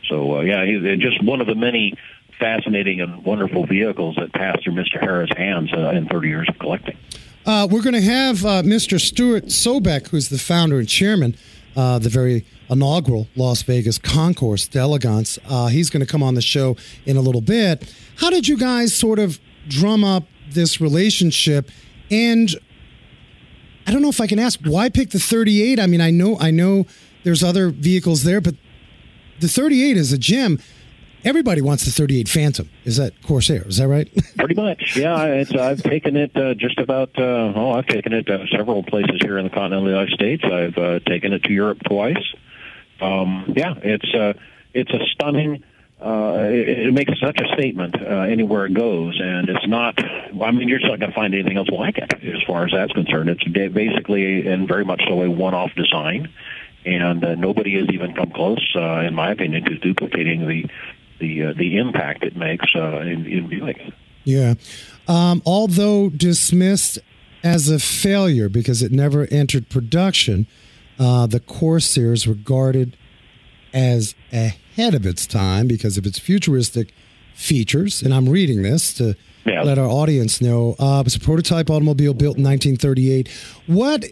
So, 0.07 0.37
uh, 0.37 0.41
yeah, 0.41 0.63
he's 0.63 0.99
just 0.99 1.23
one 1.23 1.41
of 1.41 1.47
the 1.47 1.55
many 1.55 1.95
fascinating 2.37 3.01
and 3.01 3.25
wonderful 3.25 3.65
vehicles 3.65 4.15
that 4.17 4.31
passed 4.31 4.63
through 4.63 4.73
Mr. 4.73 5.01
Harrah's 5.01 5.35
hands 5.35 5.73
uh, 5.73 5.89
in 5.89 6.07
30 6.07 6.27
years 6.27 6.47
of 6.49 6.59
collecting. 6.59 6.97
Uh, 7.45 7.67
we're 7.69 7.81
going 7.81 7.95
to 7.95 8.01
have 8.01 8.45
uh, 8.45 8.61
Mr. 8.61 8.99
Stuart 8.99 9.45
Sobek, 9.45 10.09
who's 10.09 10.29
the 10.29 10.37
founder 10.37 10.77
and 10.77 10.87
chairman, 10.87 11.35
uh, 11.75 11.97
the 11.97 12.09
very 12.09 12.45
inaugural 12.69 13.27
Las 13.35 13.63
Vegas 13.63 13.97
Concours 13.97 14.67
d'Elegance. 14.67 15.39
Uh, 15.49 15.67
he's 15.67 15.89
going 15.89 16.01
to 16.01 16.05
come 16.05 16.21
on 16.21 16.35
the 16.35 16.41
show 16.41 16.75
in 17.05 17.17
a 17.17 17.21
little 17.21 17.41
bit. 17.41 17.91
How 18.17 18.29
did 18.29 18.47
you 18.47 18.57
guys 18.57 18.93
sort 18.93 19.17
of 19.17 19.39
drum 19.67 20.03
up 20.03 20.25
this 20.51 20.79
relationship? 20.79 21.71
And 22.11 22.55
I 23.87 23.91
don't 23.91 24.03
know 24.03 24.09
if 24.09 24.21
I 24.21 24.27
can 24.27 24.37
ask 24.37 24.59
why 24.63 24.89
pick 24.89 25.09
the 25.09 25.19
38. 25.19 25.79
I 25.79 25.87
mean, 25.87 26.01
I 26.01 26.11
know 26.11 26.37
I 26.39 26.51
know 26.51 26.85
there's 27.23 27.43
other 27.43 27.69
vehicles 27.69 28.23
there, 28.23 28.39
but 28.39 28.55
the 29.39 29.47
38 29.47 29.97
is 29.97 30.13
a 30.13 30.17
gem. 30.19 30.59
Everybody 31.23 31.61
wants 31.61 31.85
the 31.85 31.91
38 31.91 32.27
Phantom. 32.27 32.69
Is 32.83 32.97
that 32.97 33.13
Corsair? 33.21 33.67
Is 33.67 33.77
that 33.77 33.87
right? 33.87 34.09
Pretty 34.37 34.55
much, 34.55 34.97
yeah. 34.97 35.15
I've 35.15 35.83
taken 35.83 36.17
it 36.17 36.35
uh, 36.35 36.55
just 36.55 36.79
about. 36.79 37.11
Uh, 37.17 37.53
oh, 37.55 37.73
I've 37.73 37.85
taken 37.85 38.13
it 38.13 38.27
uh, 38.27 38.47
several 38.47 38.81
places 38.81 39.19
here 39.21 39.37
in 39.37 39.43
the 39.43 39.51
continental 39.51 39.87
United 39.87 40.13
States. 40.13 40.43
I've 40.43 40.77
uh, 40.77 40.99
taken 40.99 41.33
it 41.33 41.43
to 41.43 41.53
Europe 41.53 41.79
twice. 41.85 42.23
Um, 42.99 43.53
yeah, 43.55 43.75
it's 43.77 44.13
uh, 44.13 44.33
it's 44.73 44.91
a 44.91 45.05
stunning. 45.13 45.63
Uh, 46.01 46.47
it, 46.49 46.87
it 46.87 46.93
makes 46.93 47.11
such 47.19 47.39
a 47.39 47.53
statement 47.53 47.95
uh, 48.01 48.21
anywhere 48.21 48.65
it 48.65 48.73
goes, 48.73 49.19
and 49.21 49.47
it's 49.47 49.67
not. 49.67 50.03
I 50.03 50.51
mean, 50.51 50.67
you're 50.67 50.79
just 50.79 50.89
not 50.89 50.99
going 50.99 51.11
to 51.11 51.15
find 51.15 51.35
anything 51.35 51.57
else 51.57 51.69
like 51.69 51.99
it 51.99 52.11
as 52.23 52.41
far 52.47 52.65
as 52.65 52.71
that's 52.71 52.93
concerned. 52.93 53.29
It's 53.29 53.43
basically 53.43 54.47
and 54.47 54.67
very 54.67 54.85
much 54.85 55.03
so 55.07 55.21
a 55.21 55.29
one-off 55.29 55.75
design, 55.75 56.29
and 56.83 57.21
nobody 57.39 57.77
has 57.79 57.87
even 57.91 58.15
come 58.15 58.31
close, 58.31 58.71
in 58.75 59.13
my 59.13 59.29
opinion, 59.29 59.65
to 59.65 59.77
duplicating 59.77 60.47
the 60.47 60.65
the 61.21 61.43
uh, 61.43 61.53
the 61.57 61.77
impact 61.77 62.23
it 62.23 62.35
makes 62.35 62.65
uh, 62.75 62.99
in, 62.99 63.25
in 63.25 63.47
viewing 63.47 63.77
it. 63.77 63.93
Yeah. 64.25 64.55
Um, 65.07 65.41
although 65.45 66.09
dismissed 66.09 66.99
as 67.43 67.69
a 67.69 67.79
failure 67.79 68.49
because 68.49 68.81
it 68.83 68.91
never 68.91 69.27
entered 69.31 69.69
production, 69.69 70.45
uh, 70.99 71.25
the 71.27 71.39
Corsair 71.39 72.13
is 72.13 72.27
regarded 72.27 72.97
as 73.73 74.13
ahead 74.33 74.93
of 74.93 75.05
its 75.05 75.25
time 75.25 75.67
because 75.67 75.97
of 75.97 76.05
its 76.05 76.19
futuristic 76.19 76.93
features. 77.33 78.01
And 78.03 78.13
I'm 78.13 78.27
reading 78.29 78.61
this 78.61 78.93
to 78.95 79.15
Yeah. 79.45 79.63
let 79.63 79.79
our 79.79 79.87
audience 79.89 80.41
know. 80.41 80.75
Uh, 80.77 81.01
it's 81.05 81.15
a 81.15 81.19
prototype 81.19 81.69
automobile 81.69 82.13
built 82.13 82.37
in 82.37 82.43
1938. 82.43 83.27
What 83.65 84.05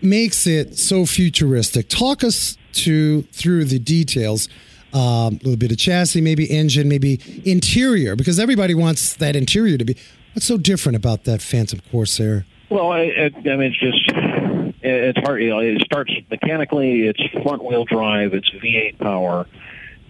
makes 0.00 0.46
it 0.48 0.76
so 0.76 1.06
futuristic? 1.06 1.88
Talk 1.88 2.24
us 2.24 2.56
to 2.72 3.22
through 3.32 3.66
the 3.66 3.78
details. 3.78 4.48
Um, 4.94 5.00
a 5.00 5.30
little 5.44 5.56
bit 5.56 5.72
of 5.72 5.78
chassis, 5.78 6.20
maybe 6.20 6.44
engine, 6.44 6.86
maybe 6.86 7.18
interior, 7.46 8.14
because 8.14 8.38
everybody 8.38 8.74
wants 8.74 9.14
that 9.14 9.34
interior 9.34 9.78
to 9.78 9.84
be. 9.86 9.96
What's 10.34 10.46
so 10.46 10.58
different 10.58 10.96
about 10.96 11.24
that 11.24 11.40
Phantom 11.40 11.80
Corsair? 11.90 12.44
Well, 12.68 12.92
I, 12.92 13.00
I, 13.00 13.30
I 13.34 13.56
mean, 13.56 13.72
it's 13.72 13.78
just 13.78 14.72
it's 14.82 15.18
hard. 15.18 15.42
You 15.42 15.50
know, 15.50 15.58
it 15.60 15.80
starts 15.82 16.12
mechanically. 16.30 17.06
It's 17.06 17.20
front 17.42 17.64
wheel 17.64 17.84
drive. 17.84 18.34
It's 18.34 18.50
V8 18.50 18.98
power. 18.98 19.46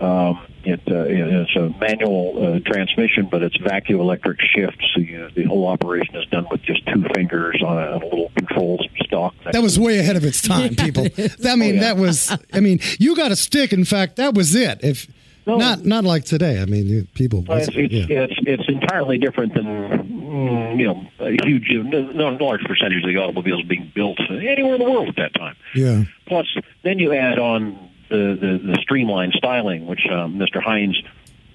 Um, 0.01 0.41
it, 0.65 0.81
uh, 0.91 1.05
it's 1.07 1.57
a 1.57 1.69
manual 1.79 2.35
uh, 2.57 2.61
transmission, 2.61 3.29
but 3.31 3.43
it's 3.43 3.57
vacuum 3.59 4.01
electric 4.01 4.41
shift. 4.41 4.83
So 4.95 5.01
you, 5.01 5.29
the 5.35 5.45
whole 5.45 5.67
operation 5.69 6.17
is 6.17 6.27
done 6.27 6.47
with 6.51 6.63
just 6.63 6.87
two 6.87 7.05
fingers 7.15 7.63
on 7.65 7.79
a, 7.79 7.97
a 7.97 8.01
little 8.03 8.31
control 8.37 8.85
stalk. 9.13 9.35
That 9.53 9.63
was 9.63 9.79
way 9.79 9.99
ahead 9.99 10.17
of 10.17 10.25
its 10.25 10.41
time, 10.53 10.75
people. 10.75 11.07
I 11.47 11.57
mean, 11.57 11.73
Oh, 11.73 11.75
yeah. 11.75 11.81
that 11.81 11.97
was. 11.97 12.37
I 12.53 12.61
mean, 12.61 12.81
you 12.99 13.15
got 13.17 13.31
a 13.31 13.37
stick. 13.37 13.73
In 13.73 13.85
fact, 13.85 14.17
that 14.17 14.35
was 14.35 14.55
it. 14.55 14.81
If 14.83 15.07
No. 15.47 15.57
not, 15.57 15.85
not 15.85 16.05
like 16.05 16.25
today. 16.25 16.61
I 16.61 16.65
mean, 16.67 17.09
people. 17.15 17.45
It's, 17.49 17.69
it's, 17.75 17.93
yeah. 17.93 18.07
it's 18.25 18.35
it's 18.47 18.69
entirely 18.69 19.19
different 19.19 19.55
than 19.55 19.65
mm, 19.67 20.79
you 20.79 20.87
know 20.87 21.07
a 21.21 21.31
huge, 21.47 21.69
no, 21.71 22.29
large 22.41 22.63
percentage 22.65 23.03
of 23.03 23.09
the 23.09 23.19
automobiles 23.19 23.63
being 23.65 23.91
built 23.95 24.19
anywhere 24.31 24.75
in 24.75 24.81
the 24.81 24.91
world 24.91 25.09
at 25.09 25.17
that 25.17 25.35
time. 25.35 25.57
yeah. 25.75 26.05
Plus, 26.27 26.47
then 26.85 26.99
you 26.99 27.13
add 27.13 27.39
on 27.39 27.91
the, 28.09 28.39
the, 28.41 28.73
the 28.73 28.79
streamlined 28.83 29.33
styling, 29.37 29.87
which 29.87 30.07
um, 30.11 30.35
Mr. 30.39 30.63
Heinz 30.63 30.97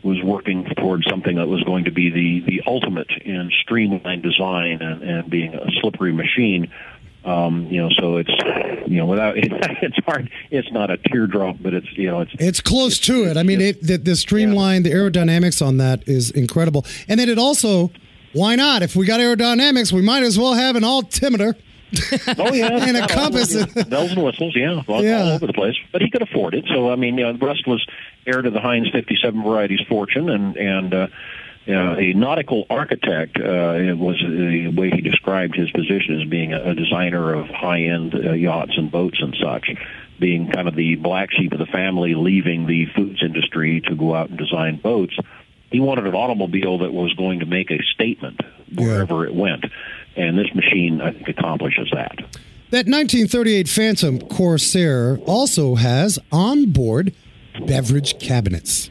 was 0.03 0.21
working 0.23 0.63
towards 0.77 1.03
something 1.09 1.35
that 1.37 1.47
was 1.47 1.63
going 1.63 1.85
to 1.85 1.91
be 1.91 2.09
the 2.09 2.39
the 2.45 2.61
ultimate 2.67 3.09
in 3.25 3.51
streamlined 3.63 4.21
design 4.21 4.81
and, 4.81 5.01
and 5.01 5.29
being 5.29 5.53
a 5.55 5.65
slippery 5.81 6.13
machine. 6.13 6.71
Um, 7.27 7.67
you 7.69 7.81
know, 7.81 7.89
so 7.99 8.17
it's 8.17 8.29
you 8.87 8.97
know 8.97 9.05
without 9.05 9.37
it, 9.37 9.51
it's 9.81 9.97
hard. 10.05 10.29
It's 10.49 10.71
not 10.71 10.89
a 10.89 10.97
teardrop, 10.97 11.57
but 11.59 11.73
it's 11.73 11.87
you 11.97 12.09
know 12.09 12.21
it's 12.21 12.31
It's 12.39 12.61
close 12.61 12.97
to 12.99 13.25
it. 13.25 13.35
I 13.37 13.43
mean, 13.43 13.59
it, 13.61 13.81
the, 13.83 13.97
the 13.97 14.15
streamline, 14.15 14.83
the 14.83 14.91
aerodynamics 14.91 15.65
on 15.65 15.77
that 15.77 16.07
is 16.07 16.31
incredible. 16.31 16.85
And 17.09 17.19
then 17.19 17.27
it 17.29 17.37
also, 17.37 17.91
why 18.33 18.55
not? 18.55 18.81
If 18.81 18.95
we 18.95 19.05
got 19.05 19.19
aerodynamics, 19.19 19.91
we 19.91 20.01
might 20.01 20.23
as 20.23 20.39
well 20.39 20.53
have 20.53 20.75
an 20.75 20.83
altimeter. 20.85 21.55
Oh 22.37 22.53
yeah, 22.53 22.67
And 22.87 22.97
a 22.97 23.01
Yeah, 23.01 23.07
compass. 23.07 23.53
yeah. 23.53 23.83
bells 23.83 24.11
and 24.11 24.23
whistles, 24.23 24.53
yeah, 24.55 24.81
all, 24.87 25.03
Yeah. 25.03 25.21
all 25.23 25.29
over 25.31 25.47
the 25.47 25.53
place. 25.53 25.75
But 25.91 26.01
he 26.01 26.09
could 26.09 26.21
afford 26.21 26.53
it, 26.53 26.65
so 26.73 26.91
I 26.91 26.95
mean, 26.95 27.17
you 27.17 27.23
know, 27.25 27.33
the 27.33 27.45
Rust 27.45 27.67
was 27.67 27.85
heir 28.25 28.41
to 28.41 28.49
the 28.49 28.59
Heinz 28.59 28.89
57 28.91 29.41
varieties 29.43 29.79
fortune, 29.87 30.29
and 30.29 30.55
and 30.57 30.93
uh, 30.93 31.07
know, 31.73 31.95
a 31.97 32.13
nautical 32.13 32.65
architect 32.69 33.37
uh, 33.37 33.73
it 33.73 33.97
was 33.97 34.15
the 34.19 34.69
way 34.69 34.89
he 34.89 35.01
described 35.01 35.55
his 35.55 35.69
position 35.71 36.21
as 36.21 36.29
being 36.29 36.53
a, 36.53 36.73
designer 36.73 37.33
of 37.33 37.47
high-end 37.47 38.15
uh, 38.15 38.33
yachts 38.33 38.73
and 38.77 38.91
boats 38.91 39.17
and 39.21 39.35
such. 39.41 39.69
Being 40.19 40.49
kind 40.49 40.67
of 40.67 40.75
the 40.75 40.95
black 40.95 41.29
sheep 41.31 41.51
of 41.51 41.59
the 41.59 41.67
family, 41.67 42.15
leaving 42.15 42.65
the 42.65 42.85
foods 42.95 43.21
industry 43.21 43.81
to 43.81 43.95
go 43.95 44.15
out 44.15 44.29
and 44.29 44.37
design 44.37 44.77
boats. 44.77 45.15
He 45.69 45.79
wanted 45.79 46.07
an 46.07 46.15
automobile 46.15 46.79
that 46.79 46.91
was 46.91 47.13
going 47.13 47.41
to 47.41 47.45
make 47.45 47.69
a 47.69 47.77
statement 47.93 48.41
wherever 48.73 49.25
it 49.25 49.35
went. 49.35 49.65
And 50.15 50.37
this 50.37 50.53
machine, 50.55 51.01
I 51.01 51.11
think, 51.11 51.27
accomplishes 51.27 51.89
that. 51.93 52.17
That 52.69 52.87
1938 52.87 53.69
Phantom 53.69 54.19
Corsair 54.21 55.19
also 55.25 55.75
has 55.75 56.17
onboard 56.31 57.13
beverage 57.65 58.19
cabinets. 58.19 58.89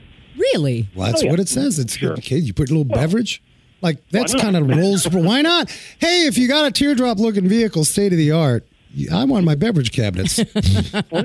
Really? 0.55 0.89
Well, 0.95 1.07
that's 1.07 1.23
Oh, 1.23 1.27
yeah. 1.27 1.31
what 1.33 1.41
it 1.41 1.49
says. 1.49 1.79
It's 1.79 1.97
Sure. 1.97 2.13
okay. 2.15 2.37
You 2.37 2.53
put 2.53 2.69
a 2.71 2.73
little 2.73 2.85
beverage. 2.85 3.43
Like 3.83 3.99
that's 4.11 4.35
kind 4.35 4.57
of 4.57 4.67
rolls. 4.77 5.07
Why 5.09 5.43
not? 5.43 5.71
Hey, 5.99 6.27
if 6.27 6.39
you 6.39 6.49
got 6.49 6.67
a 6.67 6.71
teardrop 6.71 7.19
looking 7.19 7.49
vehicle, 7.49 7.85
state 7.85 8.13
of 8.13 8.19
the 8.19 8.31
art. 8.33 8.67
I 9.13 9.25
want 9.25 9.45
my 9.45 9.55
beverage 9.55 9.93
cabinets. 9.93 10.39
Well, 10.39 10.47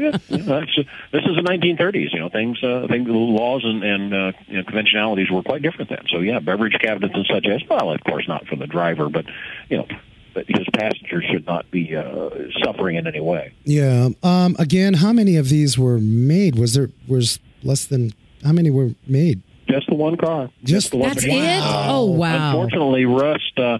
yeah, 0.02 0.18
yeah 0.28 0.66
this 1.14 1.24
is 1.24 1.36
the 1.38 1.44
1930s. 1.48 2.12
You 2.12 2.20
know, 2.20 2.28
things, 2.28 2.62
uh, 2.62 2.86
things, 2.90 3.08
the 3.08 3.14
laws 3.14 3.62
and, 3.64 3.82
and 3.82 4.14
uh, 4.14 4.32
you 4.48 4.58
know, 4.58 4.64
conventionalities 4.66 5.32
were 5.32 5.42
quite 5.42 5.62
different 5.62 5.90
then. 5.90 6.04
So, 6.12 6.20
yeah, 6.20 6.40
beverage 6.40 6.74
cabinets 6.82 7.14
and 7.16 7.26
such 7.34 7.46
as 7.48 7.62
well. 7.70 7.92
Of 7.92 8.04
course, 8.04 8.28
not 8.28 8.46
for 8.48 8.58
the 8.58 8.68
driver, 8.68 9.08
but 9.08 9.24
you 9.70 9.78
know, 9.78 9.88
but 10.34 10.46
his 10.50 10.66
passengers 10.74 11.24
should 11.32 11.46
not 11.46 11.72
be 11.72 11.96
uh, 11.96 12.30
suffering 12.62 12.98
in 12.98 13.08
any 13.08 13.22
way. 13.22 13.54
yeah. 13.64 14.10
Um. 14.22 14.58
Again, 14.60 14.96
how 14.96 15.14
many 15.14 15.38
of 15.38 15.48
these 15.48 15.78
were 15.80 15.98
made? 16.00 16.56
Was 16.60 16.74
there 16.74 16.90
was 17.08 17.40
less 17.64 17.86
than 17.86 18.12
how 18.44 18.52
many 18.52 18.70
were 18.70 18.90
made? 19.08 19.42
Just 19.68 19.88
the 19.88 19.96
one 19.96 20.18
car. 20.18 20.50
Just 20.64 20.92
the 20.92 20.98
one 20.98 21.10
That's 21.10 21.24
machine. 21.26 21.44
it? 21.44 21.62
Oh, 21.64 22.06
wow. 22.06 22.50
Unfortunately, 22.50 23.06
Rust. 23.06 23.58
Uh, 23.58 23.78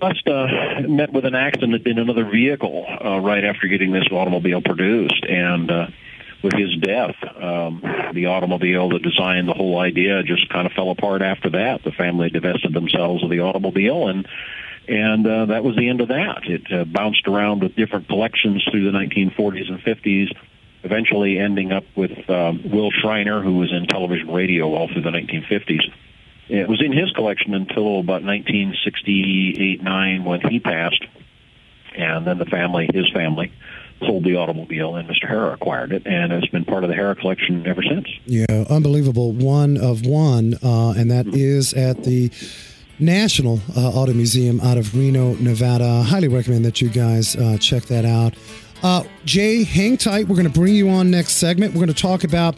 Rust 0.00 0.26
uh, 0.26 0.88
met 0.88 1.12
with 1.12 1.24
an 1.24 1.34
accident 1.34 1.86
in 1.86 1.98
another 1.98 2.28
vehicle 2.28 2.84
uh, 2.88 3.20
right 3.20 3.44
after 3.44 3.68
getting 3.68 3.92
this 3.92 4.04
automobile 4.10 4.60
produced, 4.60 5.24
and 5.24 5.70
uh, 5.70 5.86
with 6.42 6.54
his 6.54 6.74
death, 6.80 7.14
um, 7.40 7.82
the 8.12 8.26
automobile, 8.26 8.88
the 8.88 8.98
design, 8.98 9.46
the 9.46 9.52
whole 9.52 9.78
idea 9.78 10.22
just 10.24 10.48
kind 10.48 10.66
of 10.66 10.72
fell 10.72 10.90
apart 10.90 11.22
after 11.22 11.50
that. 11.50 11.84
The 11.84 11.92
family 11.92 12.30
divested 12.30 12.72
themselves 12.74 13.22
of 13.22 13.30
the 13.30 13.40
automobile, 13.40 14.08
and 14.08 14.26
and 14.88 15.26
uh, 15.26 15.46
that 15.46 15.62
was 15.62 15.76
the 15.76 15.88
end 15.88 16.00
of 16.00 16.08
that. 16.08 16.42
It 16.44 16.72
uh, 16.72 16.84
bounced 16.84 17.28
around 17.28 17.62
with 17.62 17.76
different 17.76 18.08
collections 18.08 18.66
through 18.70 18.90
the 18.90 18.98
1940s 18.98 19.70
and 19.70 19.80
50s, 19.80 20.32
eventually 20.82 21.38
ending 21.38 21.72
up 21.72 21.84
with 21.96 22.28
um, 22.28 22.70
Will 22.70 22.90
Shriner, 22.90 23.42
who 23.42 23.58
was 23.58 23.72
in 23.72 23.86
television 23.86 24.30
radio 24.30 24.74
all 24.74 24.88
through 24.88 25.02
the 25.02 25.10
1950s. 25.10 25.90
It 26.48 26.68
was 26.68 26.82
in 26.82 26.92
his 26.92 27.10
collection 27.12 27.54
until 27.54 28.00
about 28.00 28.22
1968-9 28.22 30.24
when 30.24 30.40
he 30.40 30.60
passed, 30.60 31.04
and 31.96 32.26
then 32.26 32.38
the 32.38 32.46
family, 32.46 32.88
his 32.92 33.08
family, 33.12 33.52
sold 34.00 34.24
the 34.24 34.36
automobile, 34.36 34.96
and 34.96 35.08
Mr. 35.08 35.30
Harrah 35.30 35.54
acquired 35.54 35.92
it, 35.92 36.06
and 36.06 36.32
it's 36.32 36.48
been 36.48 36.64
part 36.64 36.84
of 36.84 36.90
the 36.90 36.96
Harrah 36.96 37.18
collection 37.18 37.66
ever 37.66 37.82
since. 37.82 38.08
Yeah, 38.26 38.64
unbelievable. 38.68 39.32
One 39.32 39.76
of 39.76 40.04
one, 40.04 40.54
uh, 40.62 40.94
and 40.96 41.10
that 41.10 41.28
is 41.28 41.72
at 41.74 42.04
the 42.04 42.30
National 42.98 43.60
uh, 43.76 43.90
Auto 43.90 44.12
Museum 44.12 44.60
out 44.60 44.78
of 44.78 44.96
Reno, 44.96 45.34
Nevada. 45.34 45.84
I 45.84 46.02
highly 46.02 46.28
recommend 46.28 46.64
that 46.64 46.80
you 46.80 46.88
guys 46.88 47.36
uh, 47.36 47.56
check 47.58 47.84
that 47.84 48.04
out. 48.04 48.34
Uh, 48.82 49.04
Jay, 49.24 49.64
hang 49.64 49.96
tight. 49.96 50.26
We're 50.28 50.36
going 50.36 50.50
to 50.50 50.58
bring 50.58 50.74
you 50.74 50.88
on 50.88 51.10
next 51.10 51.34
segment. 51.34 51.72
We're 51.72 51.84
going 51.84 51.94
to 51.94 52.02
talk 52.02 52.24
about 52.24 52.56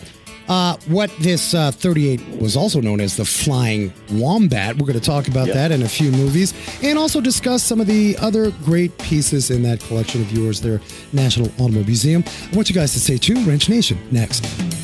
uh, 0.49 0.77
what 0.87 1.11
this 1.21 1.55
uh, 1.55 1.71
38 1.71 2.41
was 2.41 2.57
also 2.57 2.81
known 2.81 3.01
as 3.01 3.17
the 3.17 3.25
Flying 3.25 3.93
Wombat. 4.13 4.77
We're 4.77 4.87
going 4.87 4.99
to 4.99 5.05
talk 5.05 5.29
about 5.29 5.49
that 5.49 5.71
in 5.71 5.83
a 5.83 5.89
few 5.89 6.11
movies 6.11 6.55
and 6.83 6.99
also 6.99 7.21
discuss 7.21 7.63
some 7.63 7.81
of 7.81 7.87
the 7.87 8.17
other 8.19 8.51
great 8.65 8.97
pieces 8.99 9.51
in 9.51 9.63
that 9.63 9.81
collection 9.81 10.21
of 10.23 10.33
yours 10.33 10.61
there, 10.61 10.81
National 11.13 11.49
Automobile 11.55 11.85
Museum. 11.85 12.25
I 12.53 12.57
want 12.57 12.69
you 12.69 12.75
guys 12.75 12.93
to 12.95 13.01
stay 13.01 13.19
tuned. 13.19 13.47
Wrench 13.47 13.69
Nation, 13.69 13.99
next. 14.11 14.84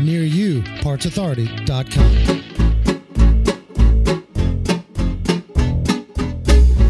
near 0.00 0.22
you, 0.22 0.62
partsauthority.com. 0.82 2.40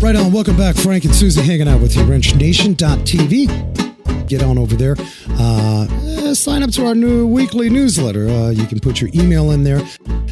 Right 0.01 0.17
on. 0.17 0.33
Welcome 0.33 0.57
back. 0.57 0.77
Frank 0.77 1.05
and 1.05 1.15
Susie 1.15 1.43
hanging 1.43 1.69
out 1.69 1.83
with 1.83 1.95
you. 1.95 2.03
WrenchNation.tv. 2.05 4.27
Get 4.27 4.43
on 4.43 4.57
over 4.57 4.75
there. 4.75 4.97
Uh, 5.33 5.87
eh, 6.07 6.33
sign 6.33 6.63
up 6.63 6.71
to 6.71 6.87
our 6.87 6.95
new 6.95 7.27
weekly 7.27 7.69
newsletter. 7.69 8.27
Uh, 8.27 8.49
you 8.49 8.67
can 8.67 8.81
put 8.81 9.03
your 9.03 9.11
email 9.15 9.51
in 9.51 9.63
there. 9.63 9.81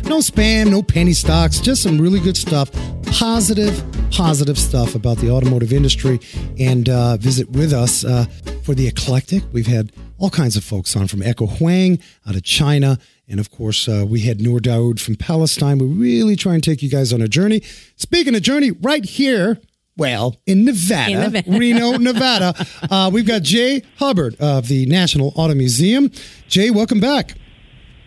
No 0.05 0.21
spam, 0.21 0.71
no 0.71 0.83
penny 0.83 1.13
stocks, 1.13 1.61
just 1.61 1.83
some 1.83 2.01
really 2.01 2.19
good 2.19 2.39
stuff. 2.39 2.71
Positive, 3.13 3.85
positive 4.11 4.59
stuff 4.59 4.95
about 4.95 5.19
the 5.19 5.31
automotive 5.31 5.75
industry. 5.75 6.19
And 6.59 6.89
uh, 6.89 7.19
visit 7.19 7.51
with 7.51 7.75
us 7.75 8.07
uh, 8.07 8.25
for 8.63 8.75
the 8.75 8.87
eclectic. 8.87 9.43
We've 9.53 9.67
had 9.67 9.93
all 10.19 10.31
kinds 10.31 10.57
of 10.57 10.65
folks 10.65 10.97
on 10.97 11.07
from 11.07 11.23
Echo 11.23 11.47
Huang 11.47 11.99
out 12.27 12.35
of 12.35 12.43
China. 12.43 12.99
And 13.29 13.39
of 13.41 13.51
course, 13.51 13.89
uh, 13.89 14.05
we 14.09 14.21
had 14.21 14.41
Noor 14.41 14.59
Daoud 14.59 15.01
from 15.01 15.15
Palestine. 15.17 15.79
We 15.79 15.87
really 15.87 16.35
try 16.37 16.55
and 16.55 16.63
take 16.63 16.83
you 16.83 16.91
guys 16.91 17.13
on 17.13 17.23
a 17.23 17.29
journey. 17.29 17.63
Speaking 17.97 18.35
of 18.35 18.43
journey, 18.43 18.71
right 18.73 19.05
here, 19.05 19.59
well, 19.97 20.37
in 20.47 20.65
Nevada, 20.65 21.13
In 21.13 21.21
Nevada. 21.33 21.59
Reno, 21.59 21.97
Nevada, 21.99 22.55
uh, 22.91 23.11
we've 23.13 23.27
got 23.27 23.43
Jay 23.43 23.83
Hubbard 23.99 24.37
of 24.41 24.69
the 24.69 24.87
National 24.87 25.33
Auto 25.37 25.55
Museum. 25.55 26.11
Jay, 26.49 26.71
welcome 26.71 27.01
back. 27.01 27.35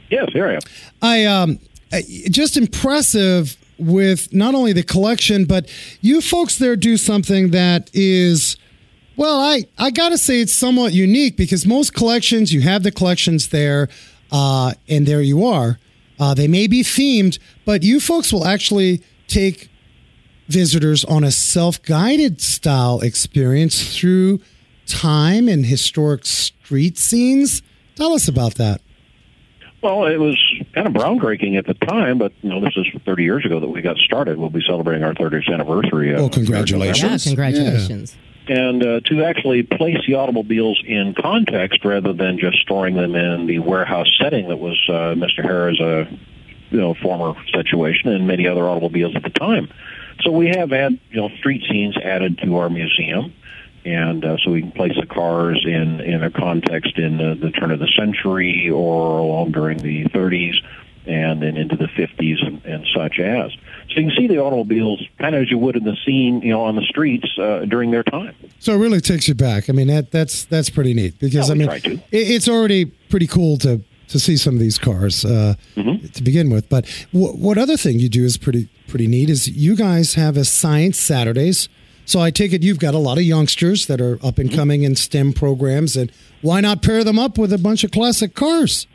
Yes, 0.09 0.29
here 0.33 0.47
I 0.47 0.53
am. 0.55 0.59
I 1.01 1.25
um, 1.25 1.59
I- 1.93 2.03
just 2.29 2.57
impressive 2.57 3.57
with 3.77 4.33
not 4.33 4.53
only 4.55 4.73
the 4.73 4.83
collection, 4.83 5.45
but 5.45 5.69
you 6.01 6.21
folks 6.21 6.57
there 6.57 6.75
do 6.75 6.97
something 6.97 7.51
that 7.51 7.89
is. 7.93 8.57
Well, 9.17 9.39
I, 9.39 9.65
I 9.77 9.91
got 9.91 10.09
to 10.09 10.17
say 10.17 10.41
it's 10.41 10.53
somewhat 10.53 10.93
unique 10.93 11.37
because 11.37 11.65
most 11.65 11.93
collections, 11.93 12.53
you 12.53 12.61
have 12.61 12.83
the 12.83 12.91
collections 12.91 13.49
there, 13.49 13.89
uh, 14.31 14.73
and 14.87 15.05
there 15.05 15.21
you 15.21 15.45
are. 15.45 15.79
Uh, 16.19 16.33
they 16.33 16.47
may 16.47 16.67
be 16.67 16.81
themed, 16.81 17.37
but 17.65 17.83
you 17.83 17.99
folks 17.99 18.31
will 18.31 18.45
actually 18.45 19.01
take 19.27 19.69
visitors 20.47 21.03
on 21.05 21.23
a 21.23 21.31
self 21.31 21.81
guided 21.83 22.41
style 22.41 22.99
experience 23.01 23.97
through 23.97 24.39
time 24.85 25.47
and 25.47 25.65
historic 25.65 26.25
street 26.25 26.97
scenes. 26.97 27.61
Tell 27.95 28.13
us 28.13 28.27
about 28.27 28.55
that. 28.55 28.81
Well, 29.81 30.05
it 30.05 30.17
was 30.17 30.37
kind 30.75 30.85
of 30.87 30.93
groundbreaking 30.93 31.57
at 31.57 31.65
the 31.65 31.73
time, 31.73 32.19
but 32.19 32.31
you 32.43 32.49
know, 32.49 32.61
this 32.61 32.73
is 32.77 32.85
30 33.03 33.23
years 33.23 33.45
ago 33.45 33.59
that 33.59 33.67
we 33.67 33.81
got 33.81 33.97
started. 33.97 34.37
We'll 34.37 34.51
be 34.51 34.61
celebrating 34.65 35.03
our 35.03 35.13
30th 35.15 35.51
anniversary. 35.51 36.13
uh, 36.13 36.19
Well, 36.19 36.29
congratulations. 36.29 37.25
Yeah, 37.25 37.29
congratulations. 37.31 38.15
And 38.51 38.85
uh, 38.85 38.99
to 39.05 39.23
actually 39.23 39.63
place 39.63 39.99
the 40.05 40.15
automobiles 40.15 40.83
in 40.85 41.15
context 41.17 41.85
rather 41.85 42.11
than 42.11 42.37
just 42.37 42.59
storing 42.59 42.95
them 42.95 43.15
in 43.15 43.45
the 43.45 43.59
warehouse 43.59 44.13
setting 44.21 44.49
that 44.49 44.57
was 44.57 44.77
uh, 44.89 45.15
Mr. 45.15 45.39
Harrah's 45.41 45.79
uh, 45.79 46.13
you 46.69 46.77
know 46.77 46.93
former 46.95 47.41
situation 47.53 48.09
and 48.09 48.27
many 48.27 48.47
other 48.47 48.67
automobiles 48.67 49.15
at 49.15 49.23
the 49.23 49.29
time. 49.29 49.69
So 50.23 50.31
we 50.31 50.47
have 50.49 50.69
had 50.69 50.99
you 51.11 51.21
know 51.21 51.29
street 51.37 51.63
scenes 51.69 51.95
added 51.95 52.39
to 52.39 52.57
our 52.57 52.69
museum, 52.69 53.33
and 53.85 54.25
uh, 54.25 54.35
so 54.43 54.51
we 54.51 54.63
can 54.63 54.73
place 54.73 54.97
the 54.99 55.07
cars 55.07 55.63
in 55.65 56.01
in 56.01 56.21
a 56.21 56.29
context 56.29 56.97
in 56.97 57.15
the, 57.15 57.35
the 57.35 57.51
turn 57.51 57.71
of 57.71 57.79
the 57.79 57.87
century 57.97 58.69
or 58.69 59.19
along 59.19 59.53
during 59.53 59.77
the 59.77 60.03
30s 60.09 60.55
and 61.05 61.41
then 61.41 61.57
into 61.57 61.75
the 61.75 61.85
50s 61.87 62.45
and, 62.45 62.63
and 62.65 62.85
such 62.95 63.19
as. 63.19 63.51
So 63.89 63.99
you 63.99 64.07
can 64.07 64.11
see 64.17 64.27
the 64.27 64.37
automobiles 64.37 65.01
kind 65.19 65.35
of 65.35 65.41
as 65.43 65.51
you 65.51 65.57
would 65.57 65.75
in 65.75 65.83
the 65.83 65.97
scene, 66.05 66.41
you 66.41 66.51
know, 66.51 66.61
on 66.63 66.75
the 66.75 66.83
streets 66.83 67.27
uh, 67.39 67.65
during 67.67 67.91
their 67.91 68.03
time. 68.03 68.35
So 68.59 68.73
it 68.73 68.77
really 68.77 69.01
takes 69.01 69.27
you 69.27 69.33
back. 69.35 69.69
I 69.69 69.73
mean, 69.73 69.87
that 69.87 70.11
that's 70.11 70.45
that's 70.45 70.69
pretty 70.69 70.93
neat 70.93 71.19
because 71.19 71.47
Yeah, 71.49 71.55
I 71.55 71.57
mean, 71.57 71.69
it, 71.71 72.01
it's 72.11 72.47
already 72.47 72.85
pretty 72.85 73.27
cool 73.27 73.57
to 73.59 73.81
to 74.09 74.19
see 74.19 74.35
some 74.37 74.53
of 74.55 74.59
these 74.59 74.77
cars 74.77 75.23
uh, 75.25 75.55
Mm-hmm. 75.75 76.07
to 76.07 76.23
begin 76.23 76.49
with. 76.49 76.67
But 76.69 76.85
w- 77.13 77.33
what 77.33 77.57
other 77.57 77.77
thing 77.77 77.99
you 77.99 78.09
do 78.09 78.23
is 78.25 78.37
pretty 78.37 78.69
pretty 78.87 79.07
neat 79.07 79.29
is 79.29 79.47
you 79.47 79.75
guys 79.75 80.13
have 80.15 80.37
a 80.37 80.45
science 80.45 80.97
Saturdays. 80.99 81.67
So 82.05 82.19
I 82.19 82.29
take 82.31 82.51
it 82.51 82.61
you've 82.63 82.79
got 82.79 82.93
a 82.93 82.97
lot 82.97 83.17
of 83.17 83.23
youngsters 83.23 83.85
that 83.87 84.01
are 84.01 84.19
up 84.23 84.37
and 84.37 84.49
Mm-hmm. 84.49 84.57
coming 84.59 84.83
in 84.83 84.95
STEM 84.95 85.33
programs, 85.33 85.95
and 85.95 86.11
why 86.41 86.59
not 86.61 86.81
pair 86.81 87.03
them 87.03 87.17
up 87.19 87.37
with 87.37 87.53
a 87.53 87.57
bunch 87.57 87.83
of 87.83 87.91
classic 87.91 88.35
cars? 88.35 88.85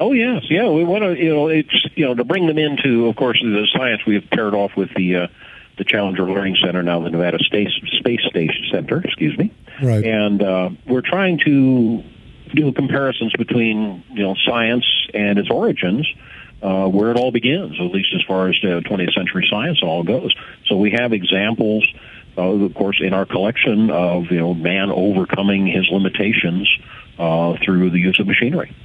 Oh 0.00 0.12
yes, 0.12 0.44
yeah. 0.48 0.66
We 0.70 0.82
want 0.82 1.04
to, 1.04 1.14
you 1.14 1.28
know, 1.28 1.48
it's 1.48 1.86
you 1.94 2.06
know 2.06 2.14
to 2.14 2.24
bring 2.24 2.46
them 2.46 2.56
into, 2.56 3.06
of 3.06 3.16
course, 3.16 3.38
the 3.42 3.68
science. 3.76 4.00
We've 4.06 4.26
paired 4.32 4.54
off 4.54 4.74
with 4.74 4.88
the 4.96 5.16
uh, 5.16 5.26
the 5.76 5.84
Challenger 5.84 6.24
Learning 6.24 6.56
Center 6.64 6.82
now, 6.82 7.00
the 7.00 7.10
Nevada 7.10 7.38
Space 7.38 7.68
Space 7.98 8.20
Station 8.30 8.64
Center. 8.72 9.02
Excuse 9.04 9.36
me. 9.36 9.52
Right. 9.82 10.02
And 10.02 10.42
uh, 10.42 10.70
we're 10.86 11.02
trying 11.02 11.38
to 11.44 12.02
do 12.54 12.72
comparisons 12.72 13.34
between 13.36 14.02
you 14.12 14.22
know 14.22 14.34
science 14.46 14.86
and 15.12 15.38
its 15.38 15.50
origins. 15.50 16.08
Uh, 16.62 16.86
where 16.86 17.10
it 17.10 17.16
all 17.16 17.32
begins, 17.32 17.80
at 17.80 17.86
least 17.90 18.08
as 18.14 18.20
far 18.28 18.50
as 18.50 18.56
uh, 18.62 18.84
20th 18.86 19.14
century 19.14 19.48
science 19.50 19.80
all 19.82 20.02
goes. 20.02 20.34
So 20.66 20.76
we 20.76 20.90
have 20.90 21.14
examples, 21.14 21.88
uh, 22.36 22.42
of 22.42 22.74
course, 22.74 23.00
in 23.02 23.14
our 23.14 23.24
collection 23.24 23.88
of 23.88 24.24
you 24.30 24.40
know 24.40 24.52
man 24.52 24.90
overcoming 24.90 25.66
his 25.66 25.88
limitations 25.90 26.70
uh, 27.18 27.56
through 27.64 27.88
the 27.88 27.98
use 27.98 28.20
of 28.20 28.26
machinery. 28.26 28.76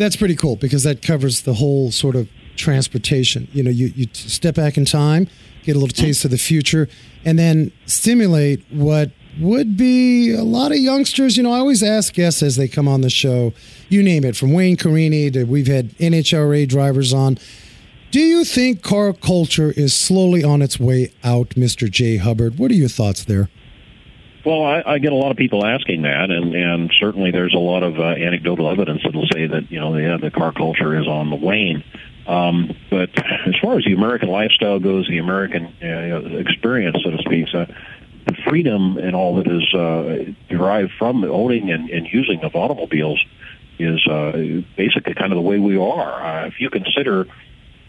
That's 0.00 0.16
pretty 0.16 0.34
cool 0.34 0.56
because 0.56 0.84
that 0.84 1.02
covers 1.02 1.42
the 1.42 1.52
whole 1.52 1.90
sort 1.90 2.16
of 2.16 2.26
transportation. 2.56 3.48
You 3.52 3.62
know, 3.62 3.70
you, 3.70 3.88
you 3.94 4.06
step 4.14 4.54
back 4.54 4.78
in 4.78 4.86
time, 4.86 5.28
get 5.62 5.76
a 5.76 5.78
little 5.78 5.94
mm-hmm. 5.94 6.06
taste 6.06 6.24
of 6.24 6.30
the 6.30 6.38
future, 6.38 6.88
and 7.22 7.38
then 7.38 7.70
stimulate 7.84 8.64
what 8.70 9.10
would 9.38 9.76
be 9.76 10.32
a 10.32 10.42
lot 10.42 10.72
of 10.72 10.78
youngsters. 10.78 11.36
You 11.36 11.42
know, 11.42 11.52
I 11.52 11.58
always 11.58 11.82
ask 11.82 12.14
guests 12.14 12.42
as 12.42 12.56
they 12.56 12.66
come 12.66 12.88
on 12.88 13.02
the 13.02 13.10
show, 13.10 13.52
you 13.90 14.02
name 14.02 14.24
it, 14.24 14.36
from 14.36 14.54
Wayne 14.54 14.78
Carini 14.78 15.30
to 15.32 15.44
we've 15.44 15.66
had 15.66 15.90
NHRA 15.98 16.66
drivers 16.66 17.12
on. 17.12 17.36
Do 18.10 18.20
you 18.20 18.46
think 18.46 18.80
car 18.82 19.12
culture 19.12 19.70
is 19.72 19.92
slowly 19.92 20.42
on 20.42 20.62
its 20.62 20.80
way 20.80 21.12
out, 21.22 21.50
Mr. 21.50 21.90
J. 21.90 22.16
Hubbard? 22.16 22.58
What 22.58 22.70
are 22.70 22.74
your 22.74 22.88
thoughts 22.88 23.22
there? 23.22 23.50
Well, 24.44 24.64
I, 24.64 24.82
I 24.86 24.98
get 24.98 25.12
a 25.12 25.16
lot 25.16 25.30
of 25.30 25.36
people 25.36 25.66
asking 25.66 26.02
that, 26.02 26.30
and, 26.30 26.54
and 26.54 26.90
certainly 26.98 27.30
there's 27.30 27.54
a 27.54 27.58
lot 27.58 27.82
of 27.82 27.98
uh, 27.98 28.04
anecdotal 28.04 28.70
evidence 28.70 29.02
that'll 29.04 29.28
say 29.32 29.46
that 29.46 29.70
you 29.70 29.80
know 29.80 29.96
yeah, 29.96 30.16
the 30.16 30.30
car 30.30 30.52
culture 30.52 30.98
is 30.98 31.06
on 31.06 31.28
the 31.28 31.36
wane. 31.36 31.84
Um, 32.26 32.76
but 32.90 33.10
as 33.46 33.54
far 33.60 33.76
as 33.76 33.84
the 33.84 33.92
American 33.92 34.28
lifestyle 34.28 34.78
goes, 34.78 35.08
the 35.08 35.18
American 35.18 35.66
uh, 35.82 36.38
experience, 36.38 36.98
so 37.04 37.10
to 37.10 37.18
speak, 37.18 37.48
so 37.48 37.66
the 38.26 38.34
freedom 38.48 38.96
and 38.98 39.14
all 39.14 39.36
that 39.36 39.46
is 39.46 39.74
uh, 39.74 40.32
derived 40.48 40.92
from 40.98 41.24
owning 41.24 41.70
and, 41.70 41.90
and 41.90 42.06
using 42.10 42.42
of 42.42 42.54
automobiles 42.54 43.22
is 43.78 44.06
uh, 44.06 44.32
basically 44.76 45.14
kind 45.14 45.32
of 45.32 45.36
the 45.36 45.42
way 45.42 45.58
we 45.58 45.76
are. 45.76 46.22
Uh, 46.22 46.46
if 46.46 46.60
you 46.60 46.70
consider 46.70 47.26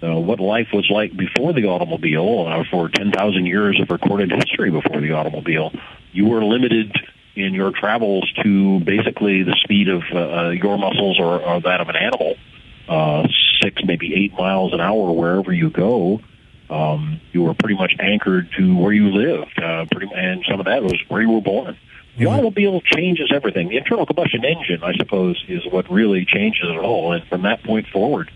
uh, 0.04 0.16
what 0.16 0.40
life 0.40 0.70
was 0.74 0.90
like 0.90 1.16
before 1.16 1.54
the 1.54 1.66
automobile, 1.66 2.48
uh, 2.48 2.64
for 2.72 2.90
10,000 2.90 3.46
years 3.46 3.80
of 3.80 3.90
recorded 3.90 4.32
history 4.32 4.72
before 4.72 5.02
the 5.02 5.12
automobile, 5.12 5.72
you 6.12 6.26
were 6.26 6.44
limited 6.44 6.96
in 7.36 7.54
your 7.54 7.72
travels 7.72 8.30
to 8.44 8.80
basically 8.82 9.44
the 9.44 9.56
speed 9.64 9.88
of 9.88 10.04
uh, 10.14 10.18
uh, 10.18 10.50
your 10.50 10.78
muscles 10.78 11.20
or, 11.20 11.42
or 11.42 11.62
that 11.62 11.80
of 11.80 11.90
an 11.90 11.96
animal, 11.96 12.36
uh, 12.90 13.28
six, 13.62 13.82
maybe 13.86 14.14
eight 14.16 14.34
miles 14.34 14.74
an 14.74 14.82
hour 14.82 15.12
wherever 15.12 15.54
you 15.54 15.70
go. 15.70 16.20
Um, 16.70 17.20
you 17.32 17.44
were 17.44 17.54
pretty 17.54 17.76
much 17.76 17.94
anchored 18.00 18.50
to 18.58 18.78
where 18.78 18.94
you 18.94 19.10
lived, 19.10 19.60
uh, 19.62 19.86
pretty, 19.92 20.10
and 20.14 20.44
some 20.50 20.60
of 20.60 20.66
that 20.68 20.84
was 20.84 20.96
where 21.10 21.22
you 21.22 21.30
were 21.30 21.42
born. 21.42 21.78
The 22.18 22.26
automobile 22.26 22.82
changes 22.82 23.32
everything. 23.34 23.70
The 23.70 23.78
internal 23.78 24.06
combustion 24.06 24.44
engine, 24.44 24.84
I 24.84 24.94
suppose, 24.96 25.44
is 25.48 25.66
what 25.72 25.90
really 25.90 26.26
changes 26.26 26.64
it 26.64 26.78
all. 26.78 27.14
And 27.14 27.26
from 27.28 27.44
that 27.44 27.64
point 27.64 27.88
forward, 27.88 28.30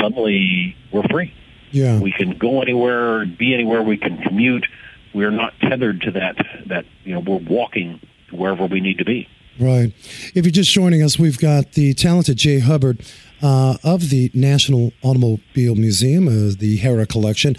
suddenly 0.00 0.76
we're 0.92 1.06
free. 1.10 1.34
Yeah. 1.70 1.98
We 1.98 2.12
can 2.12 2.38
go 2.38 2.62
anywhere, 2.62 3.26
be 3.26 3.52
anywhere. 3.52 3.82
We 3.82 3.96
can 3.96 4.18
commute. 4.22 4.66
We're 5.14 5.30
not 5.30 5.54
tethered 5.60 6.02
to 6.02 6.10
that. 6.12 6.36
That 6.66 6.84
you 7.04 7.14
know, 7.14 7.20
we're 7.20 7.38
walking 7.38 8.00
wherever 8.30 8.66
we 8.66 8.80
need 8.80 8.98
to 8.98 9.04
be. 9.04 9.28
Right. 9.58 9.92
If 10.34 10.44
you're 10.44 10.50
just 10.50 10.70
joining 10.70 11.02
us, 11.02 11.18
we've 11.18 11.38
got 11.38 11.72
the 11.72 11.94
talented 11.94 12.36
Jay 12.36 12.58
Hubbard 12.58 13.00
uh, 13.42 13.76
of 13.82 14.10
the 14.10 14.30
National 14.34 14.92
Automobile 15.02 15.74
Museum, 15.74 16.28
uh, 16.28 16.54
the 16.58 16.78
Harrah 16.80 17.08
Collection. 17.08 17.56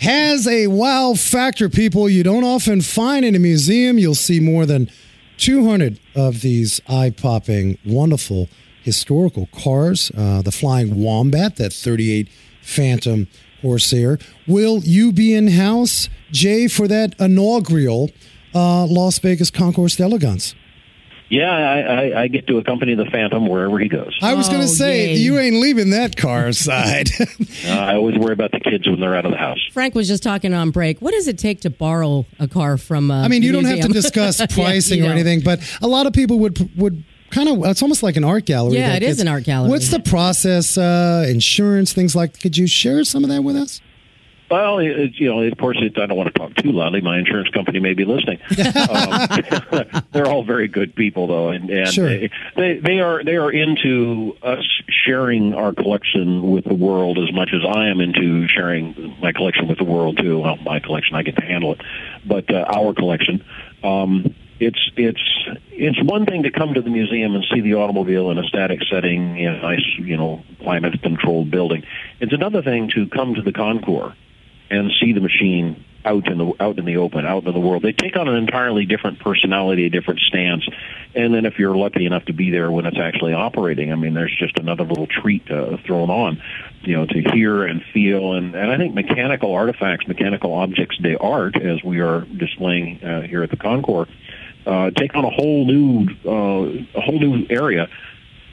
Has 0.00 0.46
a 0.46 0.66
wow 0.66 1.14
factor, 1.14 1.68
people, 1.68 2.08
you 2.08 2.22
don't 2.22 2.44
often 2.44 2.80
find 2.82 3.24
in 3.24 3.34
a 3.34 3.38
museum. 3.38 3.96
You'll 3.98 4.14
see 4.14 4.40
more 4.40 4.66
than 4.66 4.90
200 5.38 5.98
of 6.14 6.42
these 6.42 6.80
eye 6.88 7.10
popping, 7.10 7.78
wonderful 7.84 8.48
historical 8.82 9.48
cars. 9.52 10.10
Uh, 10.16 10.42
the 10.42 10.52
Flying 10.52 11.02
Wombat, 11.02 11.56
that 11.56 11.72
38 11.72 12.28
Phantom 12.60 13.28
Corsair. 13.62 14.18
Will 14.46 14.80
you 14.84 15.12
be 15.12 15.34
in 15.34 15.48
house, 15.48 16.08
Jay, 16.30 16.68
for 16.68 16.86
that 16.88 17.14
inaugural 17.18 18.10
uh, 18.54 18.86
Las 18.86 19.18
Vegas 19.18 19.50
Concours 19.50 19.96
d'Elegance? 19.96 20.54
Yeah, 21.28 21.50
I, 21.50 21.80
I, 21.80 22.22
I 22.22 22.28
get 22.28 22.46
to 22.46 22.58
accompany 22.58 22.94
the 22.94 23.04
Phantom 23.06 23.48
wherever 23.48 23.80
he 23.80 23.88
goes. 23.88 24.16
I 24.22 24.34
was 24.34 24.48
going 24.48 24.60
Oh, 24.60 24.64
to 24.64 24.68
say, 24.68 25.06
yay. 25.08 25.14
you 25.16 25.36
ain't 25.40 25.56
leaving 25.56 25.90
that 25.90 26.16
car 26.16 26.46
aside. 26.48 27.08
Uh, 27.20 27.24
I 27.68 27.96
always 27.96 28.16
worry 28.16 28.32
about 28.32 28.52
the 28.52 28.60
kids 28.60 28.86
when 28.86 29.00
they're 29.00 29.16
out 29.16 29.24
of 29.24 29.32
the 29.32 29.36
house. 29.36 29.58
Frank 29.72 29.96
was 29.96 30.06
just 30.06 30.22
talking 30.22 30.54
on 30.54 30.70
break. 30.70 31.02
What 31.02 31.10
does 31.10 31.26
it 31.26 31.36
take 31.36 31.62
to 31.62 31.70
borrow 31.70 32.26
a 32.38 32.46
car 32.46 32.76
from? 32.76 33.10
Uh, 33.10 33.24
I 33.24 33.28
mean, 33.28 33.40
the 33.40 33.46
you 33.48 33.52
don't 33.52 33.64
have 33.64 33.80
to 33.80 33.88
discuss 33.88 34.38
pricing 34.54 34.98
you 34.98 35.04
or 35.04 35.08
don't. 35.08 35.16
anything, 35.18 35.40
but 35.40 35.60
a 35.82 35.88
lot 35.88 36.06
of 36.06 36.12
people 36.12 36.38
would 36.38 36.70
would 36.78 37.02
kind 37.36 37.48
of. 37.48 37.64
It's 37.70 37.82
almost 37.82 38.02
like 38.02 38.16
an 38.16 38.24
art 38.24 38.46
gallery. 38.46 38.78
Yeah, 38.78 38.88
that 38.88 39.02
it 39.02 39.06
is 39.06 39.16
gets- 39.16 39.20
an 39.22 39.28
art 39.28 39.44
gallery. 39.44 39.70
What's 39.70 39.90
the 39.90 40.00
process? 40.00 40.76
Uh, 40.78 41.26
insurance, 41.28 41.92
things 41.92 42.16
like. 42.16 42.40
Could 42.40 42.56
you 42.56 42.66
share 42.66 43.04
some 43.04 43.22
of 43.24 43.30
that 43.30 43.42
with 43.44 43.56
us? 43.56 43.80
Well, 44.48 44.78
it, 44.78 44.86
it- 44.86 45.12
you 45.16 45.28
know, 45.28 45.40
of 45.42 45.58
course, 45.58 45.76
it, 45.80 45.98
I 45.98 46.06
don't 46.06 46.16
want 46.16 46.32
to 46.32 46.38
talk 46.38 46.54
too 46.54 46.70
loudly. 46.70 47.00
My 47.00 47.18
insurance 47.18 47.48
company 47.50 47.80
may 47.80 47.94
be 47.94 48.04
listening. 48.04 48.38
um, 48.90 50.02
they're 50.12 50.26
all 50.28 50.44
very 50.44 50.68
good 50.68 50.94
people, 50.94 51.26
though, 51.26 51.48
and, 51.48 51.68
and 51.68 51.88
Sure. 51.88 52.08
they 52.08 52.78
they 52.78 53.00
are 53.00 53.24
they 53.24 53.36
are 53.36 53.50
into 53.50 54.36
us 54.42 54.64
sharing 55.04 55.52
our 55.52 55.72
collection 55.74 56.50
with 56.50 56.64
the 56.64 56.74
world 56.74 57.18
as 57.18 57.32
much 57.34 57.50
as 57.52 57.62
I 57.68 57.88
am 57.88 58.00
into 58.00 58.46
sharing 58.48 59.16
my 59.20 59.32
collection 59.32 59.66
with 59.68 59.78
the 59.78 59.84
world 59.84 60.18
too. 60.22 60.38
Well, 60.38 60.56
my 60.58 60.78
collection, 60.80 61.16
I 61.16 61.22
get 61.22 61.36
to 61.36 61.44
handle 61.44 61.72
it, 61.72 61.80
but 62.24 62.48
uh, 62.52 62.64
our 62.72 62.94
collection. 62.94 63.44
Um, 63.82 64.34
it's 64.58 64.90
it's 64.96 65.20
it's 65.70 66.02
one 66.02 66.26
thing 66.26 66.44
to 66.44 66.50
come 66.50 66.74
to 66.74 66.80
the 66.80 66.90
museum 66.90 67.34
and 67.34 67.44
see 67.52 67.60
the 67.60 67.74
automobile 67.74 68.30
in 68.30 68.38
a 68.38 68.44
static 68.44 68.80
setting 68.90 69.38
in 69.38 69.54
a 69.54 69.62
nice 69.62 69.84
you 69.98 70.16
know 70.16 70.42
climate 70.60 71.00
controlled 71.02 71.50
building. 71.50 71.84
It's 72.20 72.32
another 72.32 72.62
thing 72.62 72.90
to 72.94 73.06
come 73.08 73.34
to 73.34 73.42
the 73.42 73.52
concours 73.52 74.14
and 74.70 74.90
see 75.00 75.12
the 75.12 75.20
machine 75.20 75.84
out 76.04 76.28
in 76.28 76.38
the 76.38 76.52
out 76.60 76.78
in 76.78 76.84
the 76.84 76.96
open, 76.96 77.26
out 77.26 77.44
in 77.44 77.52
the 77.52 77.60
world. 77.60 77.82
They 77.82 77.92
take 77.92 78.16
on 78.16 78.28
an 78.28 78.36
entirely 78.36 78.86
different 78.86 79.18
personality, 79.18 79.86
a 79.86 79.90
different 79.90 80.20
stance. 80.20 80.66
And 81.14 81.34
then 81.34 81.44
if 81.46 81.58
you're 81.58 81.76
lucky 81.76 82.06
enough 82.06 82.26
to 82.26 82.32
be 82.32 82.50
there 82.50 82.70
when 82.70 82.86
it's 82.86 82.98
actually 82.98 83.32
operating, 83.32 83.92
I 83.92 83.96
mean, 83.96 84.14
there's 84.14 84.34
just 84.38 84.58
another 84.58 84.84
little 84.84 85.06
treat 85.06 85.50
uh, 85.50 85.78
thrown 85.84 86.10
on, 86.10 86.40
you 86.82 86.96
know, 86.96 87.06
to 87.06 87.22
hear 87.32 87.64
and 87.64 87.82
feel. 87.92 88.34
And, 88.34 88.54
and 88.54 88.70
I 88.70 88.76
think 88.76 88.94
mechanical 88.94 89.52
artifacts, 89.54 90.06
mechanical 90.06 90.52
objects 90.54 90.98
de 90.98 91.16
art, 91.18 91.56
as 91.56 91.82
we 91.82 92.00
are 92.00 92.20
displaying 92.20 93.02
uh, 93.02 93.22
here 93.22 93.42
at 93.42 93.50
the 93.50 93.56
Concours, 93.56 94.08
uh, 94.66 94.90
take 94.90 95.14
on 95.14 95.24
a 95.24 95.30
whole 95.30 95.64
new 95.64 96.08
uh, 96.24 96.98
a 96.98 97.00
whole 97.00 97.18
new 97.18 97.46
area 97.48 97.88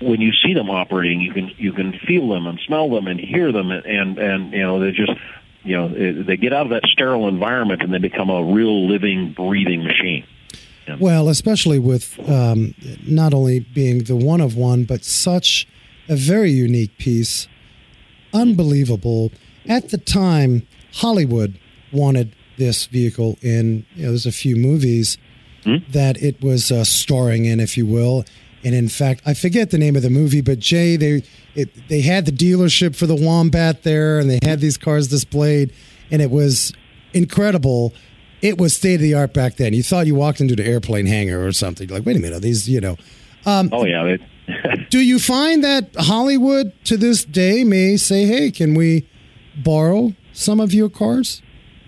when 0.04 0.22
you 0.22 0.32
see 0.32 0.54
them 0.54 0.70
operating, 0.70 1.22
you 1.22 1.34
can 1.34 1.52
you 1.58 1.72
can 1.72 1.94
feel 2.06 2.30
them 2.30 2.48
and 2.48 2.60
smell 2.66 2.90
them 2.90 3.08
and 3.08 3.20
hear 3.20 3.52
them, 3.52 3.72
and 3.72 3.86
and, 3.86 4.18
and 4.18 4.54
you 4.54 4.62
know 4.62 4.80
they 4.80 4.92
just 4.92 5.12
you 5.64 5.78
know 5.78 5.92
it, 5.96 6.28
they 6.28 6.38
get 6.38 6.54
out 6.54 6.66
of 6.66 6.70
that 6.72 6.84
sterile 6.86 7.28
environment 7.28 7.82
and 7.82 7.94
they 7.94 8.00
become 8.00 8.30
a 8.30 8.44
real 8.44 8.88
living, 8.88 9.34
breathing 9.34 9.84
machine. 9.84 10.26
Well, 11.00 11.30
especially 11.30 11.80
with 11.80 12.20
um, 12.30 12.76
not 13.08 13.34
only 13.34 13.62
being 13.62 14.04
the 14.04 14.18
one 14.18 14.42
of 14.42 14.58
one, 14.58 14.84
but 14.84 15.06
such 15.06 15.66
a 16.10 16.16
very 16.18 16.52
unique 16.52 16.98
piece, 16.98 17.48
unbelievable. 18.34 19.32
At 19.66 19.90
the 19.90 19.98
time, 19.98 20.68
Hollywood 20.96 21.58
wanted 21.94 22.36
this 22.58 22.86
vehicle 22.86 23.38
in. 23.42 23.86
You 23.96 24.04
know, 24.04 24.10
there's 24.10 24.26
a 24.26 24.32
few 24.34 24.58
movies 24.58 25.18
that 25.92 26.22
it 26.22 26.42
was 26.42 26.72
uh, 26.72 26.84
starring 26.84 27.46
in, 27.46 27.60
if 27.60 27.78
you 27.78 27.86
will. 27.86 28.26
And 28.66 28.74
in 28.74 28.88
fact, 28.88 29.22
I 29.26 29.34
forget 29.34 29.72
the 29.72 29.78
name 29.78 29.96
of 29.96 30.02
the 30.04 30.10
movie, 30.10 30.42
but 30.42 30.60
Jay, 30.60 30.96
they 30.96 31.24
it, 31.56 31.70
they 31.90 32.02
had 32.02 32.26
the 32.26 32.32
dealership 32.32 32.96
for 32.96 33.06
the 33.06 33.16
Wombat 33.16 33.84
there, 33.84 34.20
and 34.20 34.30
they 34.30 34.40
had 34.42 34.60
these 34.62 34.78
cars 34.78 35.08
displayed, 35.08 35.74
and 36.10 36.22
it 36.22 36.32
was 36.32 36.72
incredible. 37.14 37.94
it 38.42 38.58
was 38.58 38.74
state 38.76 38.96
of 38.96 39.02
the 39.02 39.14
art 39.14 39.34
back 39.34 39.56
then. 39.58 39.74
You 39.74 39.84
thought 39.84 40.06
you 40.08 40.16
walked 40.16 40.42
into 40.42 40.56
the 40.56 40.66
airplane 40.66 41.06
hangar 41.06 41.46
or 41.46 41.52
something. 41.52 41.88
You're 41.88 41.98
like, 42.00 42.06
wait 42.06 42.16
a 42.18 42.20
minute, 42.20 42.38
are 42.38 42.40
these 42.40 42.68
you 42.70 42.82
know. 42.82 42.98
oh 43.46 43.86
yeah, 43.86 44.06
it, 44.06 44.22
Do 44.90 45.00
you 45.00 45.20
find 45.20 45.64
that 45.64 45.90
Hollywood 45.98 46.74
to 46.86 46.98
this 46.98 47.24
day 47.26 47.64
may 47.64 47.98
say, 47.98 48.26
"Hey, 48.26 48.52
can 48.52 48.74
we 48.76 49.08
borrow 49.56 50.14
some 50.34 50.60
of 50.60 50.74
your 50.74 50.90
cars?" 50.90 51.42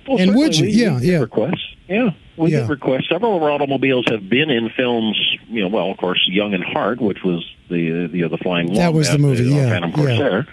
Well, 0.08 0.20
And 0.20 0.36
would 0.36 0.58
you? 0.58 0.68
Yeah, 0.68 1.00
yeah. 1.02 1.20
Requests. 1.20 1.76
Yeah, 1.90 2.10
we 2.38 2.52
Yeah. 2.52 2.62
get 2.62 2.70
requests. 2.70 3.10
Several 3.10 3.36
of 3.38 3.44
our 3.44 3.52
automobiles 3.52 4.06
have 4.10 4.28
been 4.30 4.50
in 4.50 4.70
films. 4.70 5.20
You 5.50 5.62
know, 5.64 5.68
well, 5.70 5.92
of 5.92 5.98
course, 5.98 6.22
Young 6.30 6.54
in 6.54 6.62
Heart, 6.62 7.02
which 7.02 7.24
was 7.24 7.46
the 7.70 8.08
the, 8.08 8.28
the 8.28 8.38
Flying 8.38 8.74
That 8.74 8.94
was 8.94 9.10
the 9.10 9.18
movie, 9.18 9.52
uh, 9.54 9.56
yeah, 9.58 9.70
Phantom 9.70 9.90
yeah. 9.92 9.96
Corsair. 9.96 10.48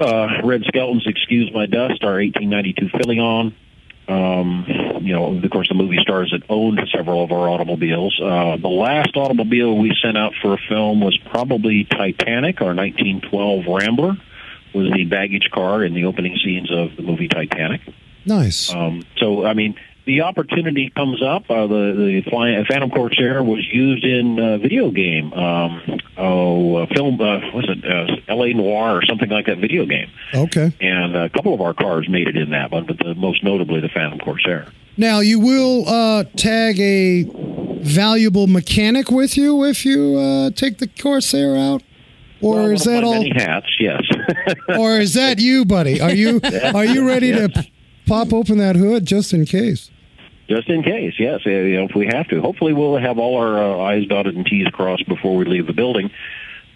Uh, 0.00 0.40
Red 0.42 0.64
Skelton's, 0.64 1.06
"Excuse 1.06 1.52
My 1.52 1.66
Dust," 1.66 2.02
our 2.02 2.20
1892 2.20 2.88
Philion. 2.88 3.52
Um, 4.08 4.64
you 5.00 5.12
know, 5.14 5.36
of 5.36 5.50
course, 5.50 5.68
the 5.68 5.74
movie 5.76 5.98
stars 6.02 6.32
that 6.32 6.42
owned 6.50 6.80
several 6.94 7.22
of 7.22 7.30
our 7.30 7.48
automobiles. 7.48 8.18
Uh, 8.20 8.56
the 8.56 8.68
last 8.68 9.16
automobile 9.16 9.78
we 9.78 9.94
sent 10.02 10.18
out 10.18 10.34
for 10.42 10.54
a 10.54 10.58
film 10.68 11.00
was 11.00 11.16
probably 11.30 11.84
Titanic, 11.84 12.60
our 12.60 12.74
1912 12.74 13.64
Rambler, 13.68 14.16
was 14.74 14.90
the 14.92 15.04
baggage 15.04 15.48
car 15.52 15.84
in 15.84 15.94
the 15.94 16.04
opening 16.06 16.36
scenes 16.44 16.70
of 16.72 16.96
the 16.96 17.02
movie 17.02 17.28
Titanic. 17.28 17.82
Nice. 18.26 18.74
Um, 18.74 19.04
so, 19.18 19.44
I 19.46 19.54
mean, 19.54 19.76
the 20.04 20.22
opportunity 20.22 20.90
comes 20.90 21.22
up. 21.22 21.50
Uh, 21.50 21.66
the 21.66 22.22
the 22.24 22.30
flying, 22.30 22.64
Phantom 22.64 22.90
Corsair 22.90 23.42
was 23.42 23.66
used 23.70 24.04
in 24.04 24.38
a 24.38 24.58
video 24.58 24.90
game. 24.90 25.32
Um, 25.32 26.00
oh, 26.16 26.76
uh, 26.76 26.86
film 26.94 27.20
uh, 27.20 27.38
was 27.54 27.68
it 27.68 27.84
uh, 27.84 28.16
L.A. 28.28 28.52
Noire 28.54 28.96
or 28.96 29.02
something 29.04 29.28
like 29.28 29.46
that 29.46 29.58
video 29.58 29.86
game? 29.86 30.10
Okay. 30.34 30.72
And 30.80 31.16
a 31.16 31.28
couple 31.30 31.54
of 31.54 31.60
our 31.60 31.74
cars 31.74 32.08
made 32.08 32.28
it 32.28 32.36
in 32.36 32.50
that 32.50 32.70
one, 32.70 32.86
but 32.86 32.98
the, 32.98 33.14
most 33.14 33.44
notably 33.44 33.80
the 33.80 33.88
Phantom 33.88 34.18
Corsair. 34.18 34.66
Now 34.96 35.20
you 35.20 35.38
will 35.40 35.88
uh, 35.88 36.24
tag 36.36 36.78
a 36.78 37.24
valuable 37.80 38.46
mechanic 38.46 39.10
with 39.10 39.36
you 39.36 39.64
if 39.64 39.86
you 39.86 40.16
uh, 40.18 40.50
take 40.50 40.78
the 40.78 40.86
Corsair 40.86 41.56
out, 41.56 41.82
or 42.40 42.56
Well, 42.56 42.70
is 42.70 42.84
that 42.84 43.02
all? 43.04 43.14
Many 43.14 43.32
hats, 43.34 43.68
yes. 43.80 44.02
Or 44.78 44.98
is 44.98 45.14
that 45.14 45.38
you, 45.38 45.64
buddy? 45.64 46.00
Are 46.00 46.12
you 46.12 46.40
are 46.74 46.84
you 46.84 47.06
ready 47.06 47.32
to 47.32 47.48
pop 48.06 48.32
open 48.32 48.58
that 48.58 48.76
hood 48.76 49.06
just 49.06 49.32
in 49.32 49.44
case? 49.44 49.90
Just 50.48 50.68
in 50.68 50.82
case, 50.82 51.14
yes. 51.18 51.40
You 51.46 51.76
know, 51.76 51.84
if 51.88 51.94
we 51.94 52.06
have 52.06 52.28
to, 52.28 52.40
hopefully 52.40 52.72
we'll 52.72 52.96
have 52.98 53.18
all 53.18 53.36
our 53.38 53.62
uh, 53.62 53.78
I's 53.84 54.06
dotted 54.06 54.36
and 54.36 54.44
T's 54.44 54.66
crossed 54.68 55.06
before 55.08 55.36
we 55.36 55.44
leave 55.44 55.66
the 55.66 55.72
building. 55.72 56.10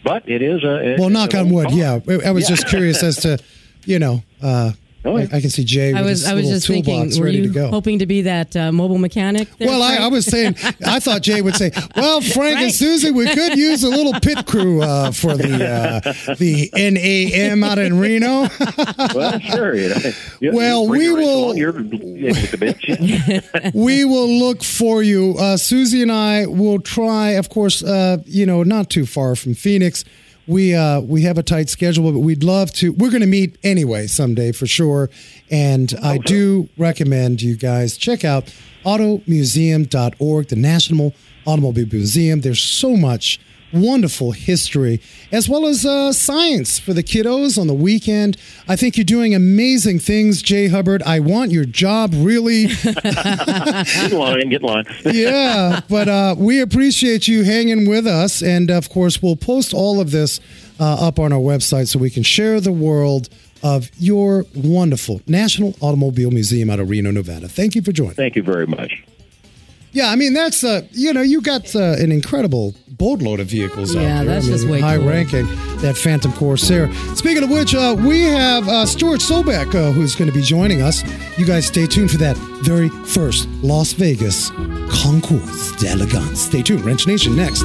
But 0.04 0.28
it 0.28 0.40
is 0.40 0.62
a 0.64 0.92
it- 0.94 1.00
Well, 1.00 1.10
knock 1.10 1.34
on 1.34 1.50
wood. 1.50 1.68
car. 1.68 1.76
Yeah, 1.76 1.98
I 2.08 2.28
I 2.28 2.30
was 2.30 2.46
just 2.46 2.68
curious 2.68 3.02
as 3.02 3.16
to, 3.22 3.38
you 3.84 3.98
know, 3.98 4.22
uh, 4.40 4.72
Oh, 5.06 5.16
I, 5.16 5.22
yeah. 5.22 5.28
I 5.32 5.40
can 5.40 5.50
see 5.50 5.64
Jay 5.64 5.92
with 5.92 6.02
I 6.02 6.04
was 6.04 6.20
his 6.20 6.28
I 6.28 6.34
was 6.34 6.44
little 6.44 6.56
just 6.56 6.66
thinking, 6.66 6.94
toolbox 6.94 7.18
were 7.18 7.24
ready 7.26 7.38
you 7.38 7.42
to 7.44 7.48
go. 7.50 7.68
hoping 7.68 8.00
to 8.00 8.06
be 8.06 8.22
that 8.22 8.56
uh, 8.56 8.72
mobile 8.72 8.98
mechanic? 8.98 9.48
There, 9.58 9.68
Well, 9.68 9.82
I, 9.82 9.96
I 9.96 10.08
was 10.08 10.26
saying, 10.26 10.56
I 10.86 10.98
thought 11.00 11.22
Jay 11.22 11.40
would 11.42 11.54
say, 11.54 11.70
"Well, 11.94 12.20
Frank 12.20 12.58
and 12.58 12.72
Susie, 12.74 13.10
we 13.10 13.26
could 13.32 13.56
use 13.56 13.82
a 13.84 13.88
little 13.88 14.12
pit 14.20 14.46
crew 14.46 14.82
uh, 14.82 15.12
for 15.12 15.36
the 15.36 15.64
uh, 15.66 16.34
the 16.34 16.70
NAM 16.74 17.62
out 17.64 17.78
in 17.78 17.98
Reno." 17.98 18.48
well, 19.14 19.38
sure. 19.40 19.74
You 19.74 19.88
know. 19.90 19.96
You- 20.40 20.52
Well, 20.52 20.88
we 20.88 21.10
will- 21.12 21.56
You're 21.56 21.70
able 21.78 21.90
to 21.98 22.56
bitch. 22.58 23.74
We 23.74 24.04
will 24.04 24.28
look 24.28 24.62
for 24.62 25.02
you. 25.02 25.34
Uh, 25.38 25.56
Susie 25.56 26.02
and 26.02 26.10
I 26.12 26.46
will 26.46 26.80
try, 26.80 27.30
of 27.30 27.48
course, 27.48 27.82
uh, 27.82 28.18
you 28.26 28.46
know, 28.46 28.62
not 28.62 28.90
too 28.90 29.06
far 29.06 29.36
from 29.36 29.54
Phoenix. 29.54 30.04
We 30.48 30.74
uh, 30.74 31.00
we 31.00 31.22
have 31.22 31.38
a 31.38 31.42
tight 31.42 31.68
schedule, 31.68 32.12
but 32.12 32.20
we'd 32.20 32.44
love 32.44 32.72
to. 32.74 32.92
We're 32.92 33.10
going 33.10 33.20
to 33.22 33.26
meet 33.26 33.58
anyway 33.64 34.06
someday 34.06 34.52
for 34.52 34.66
sure. 34.66 35.10
And 35.50 35.92
I 36.02 36.18
do 36.18 36.68
recommend 36.76 37.42
you 37.42 37.56
guys 37.56 37.96
check 37.96 38.24
out 38.24 38.52
automuseum.org, 38.84 40.48
the 40.48 40.56
National 40.56 41.14
Automobile 41.46 41.86
Museum. 41.90 42.40
There's 42.42 42.62
so 42.62 42.96
much 42.96 43.40
wonderful 43.72 44.32
history 44.32 45.00
as 45.32 45.48
well 45.48 45.66
as 45.66 45.84
uh, 45.84 46.12
science 46.12 46.78
for 46.78 46.92
the 46.92 47.02
kiddos 47.02 47.58
on 47.58 47.66
the 47.66 47.74
weekend. 47.74 48.36
I 48.68 48.76
think 48.76 48.96
you're 48.96 49.04
doing 49.04 49.34
amazing 49.34 49.98
things, 49.98 50.40
Jay 50.42 50.68
Hubbard. 50.68 51.02
I 51.02 51.20
want 51.20 51.50
your 51.50 51.64
job 51.64 52.12
really. 52.14 52.66
Get 53.02 54.12
line, 54.12 54.48
get 54.48 54.62
line. 54.62 54.84
yeah, 55.04 55.80
but 55.88 56.08
uh, 56.08 56.34
we 56.38 56.60
appreciate 56.60 57.28
you 57.28 57.44
hanging 57.44 57.88
with 57.88 58.06
us. 58.06 58.42
And 58.42 58.70
of 58.70 58.88
course, 58.88 59.22
we'll 59.22 59.36
post 59.36 59.74
all 59.74 60.00
of 60.00 60.10
this 60.10 60.40
uh, 60.78 61.06
up 61.08 61.18
on 61.18 61.32
our 61.32 61.40
website 61.40 61.88
so 61.88 61.98
we 61.98 62.10
can 62.10 62.22
share 62.22 62.60
the 62.60 62.72
world 62.72 63.28
of 63.62 63.90
your 63.98 64.44
wonderful 64.54 65.20
National 65.26 65.74
Automobile 65.80 66.30
Museum 66.30 66.70
out 66.70 66.78
of 66.78 66.90
Reno, 66.90 67.10
Nevada. 67.10 67.48
Thank 67.48 67.74
you 67.74 67.82
for 67.82 67.92
joining. 67.92 68.14
Thank 68.14 68.36
you 68.36 68.42
very 68.42 68.66
much. 68.66 69.02
Yeah, 69.96 70.10
I 70.10 70.16
mean 70.16 70.34
that's 70.34 70.62
uh, 70.62 70.82
you 70.92 71.12
know 71.14 71.22
you 71.22 71.40
got 71.40 71.74
uh, 71.74 71.96
an 72.04 72.12
incredible 72.12 72.74
boatload 72.88 73.40
of 73.40 73.46
vehicles 73.48 73.94
out 73.96 74.02
Yeah, 74.02 74.24
there. 74.24 74.34
that's 74.34 74.46
I 74.46 74.48
mean, 74.50 74.58
just 74.58 74.68
way 74.68 74.80
high 74.80 74.98
cool. 74.98 75.08
ranking 75.08 75.46
that 75.82 75.96
Phantom 75.96 76.32
Corsair. 76.32 76.92
Speaking 77.14 77.42
of 77.44 77.50
which, 77.50 77.74
uh, 77.74 77.94
we 77.98 78.22
have 78.22 78.68
uh, 78.68 78.84
Stuart 78.86 79.20
Sobek 79.20 79.74
uh, 79.74 79.92
who's 79.92 80.14
going 80.14 80.30
to 80.30 80.36
be 80.36 80.42
joining 80.42 80.82
us. 80.82 81.02
You 81.38 81.46
guys 81.46 81.66
stay 81.66 81.86
tuned 81.86 82.10
for 82.10 82.18
that 82.18 82.36
very 82.62 82.90
first 83.06 83.48
Las 83.62 83.92
Vegas 83.94 84.50
Concours 85.02 85.72
d'Elegance. 85.80 86.40
Stay 86.40 86.62
tuned, 86.62 86.84
Wrench 86.84 87.06
Nation 87.06 87.34
next. 87.36 87.64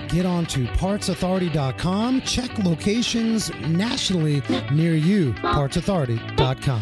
get 0.11 0.25
on 0.25 0.45
to 0.47 0.65
partsauthority.com. 0.65 2.21
Check 2.21 2.57
locations 2.59 3.49
nationally 3.61 4.43
near 4.71 4.93
you. 4.93 5.33
Partsauthority.com. 5.33 6.81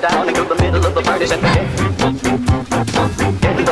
Down 0.00 0.28
into 0.28 0.44
the 0.44 0.54
middle 0.54 0.86
of 0.86 0.94
the 0.94 1.02
party 1.02 1.26
the 1.26 1.36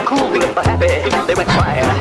cool, 0.06 0.28
the 0.28 0.62
happy, 0.62 0.88
they 1.26 1.34
went 1.34 1.48
quiet. 1.48 1.97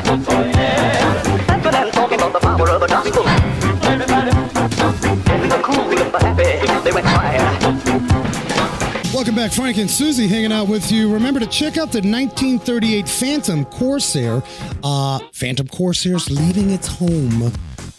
Welcome 9.28 9.44
back, 9.44 9.52
Frank 9.52 9.76
and 9.76 9.90
Susie 9.90 10.26
hanging 10.26 10.52
out 10.52 10.68
with 10.68 10.90
you. 10.90 11.12
Remember 11.12 11.38
to 11.38 11.46
check 11.46 11.76
out 11.76 11.92
the 11.92 12.00
1938 12.00 13.06
Phantom 13.06 13.66
Corsair. 13.66 14.42
Uh, 14.82 15.18
Phantom 15.34 15.68
Corsair's 15.68 16.30
leaving 16.30 16.70
its 16.70 16.86
home 16.86 17.52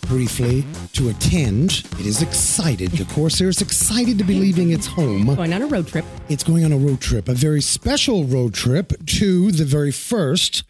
briefly 0.08 0.66
to 0.94 1.10
attend. 1.10 1.84
It 2.00 2.08
is 2.08 2.24
excited. 2.24 2.90
The 2.94 3.06
Corsair 3.14 3.48
is 3.48 3.62
excited 3.62 4.18
to 4.18 4.24
be 4.24 4.40
leaving 4.40 4.72
its 4.72 4.88
home. 4.88 5.28
going 5.36 5.54
on 5.54 5.62
a 5.62 5.68
road 5.68 5.88
trip. 5.88 6.04
It's 6.30 6.44
going 6.44 6.66
on 6.66 6.72
a 6.74 6.78
road 6.78 7.00
trip, 7.00 7.30
a 7.30 7.36
very 7.36 7.62
special 7.62 8.24
road 8.24 8.56
trip 8.56 8.94
to 9.06 9.52
the 9.52 9.66
very 9.66 9.92
first 9.92 10.64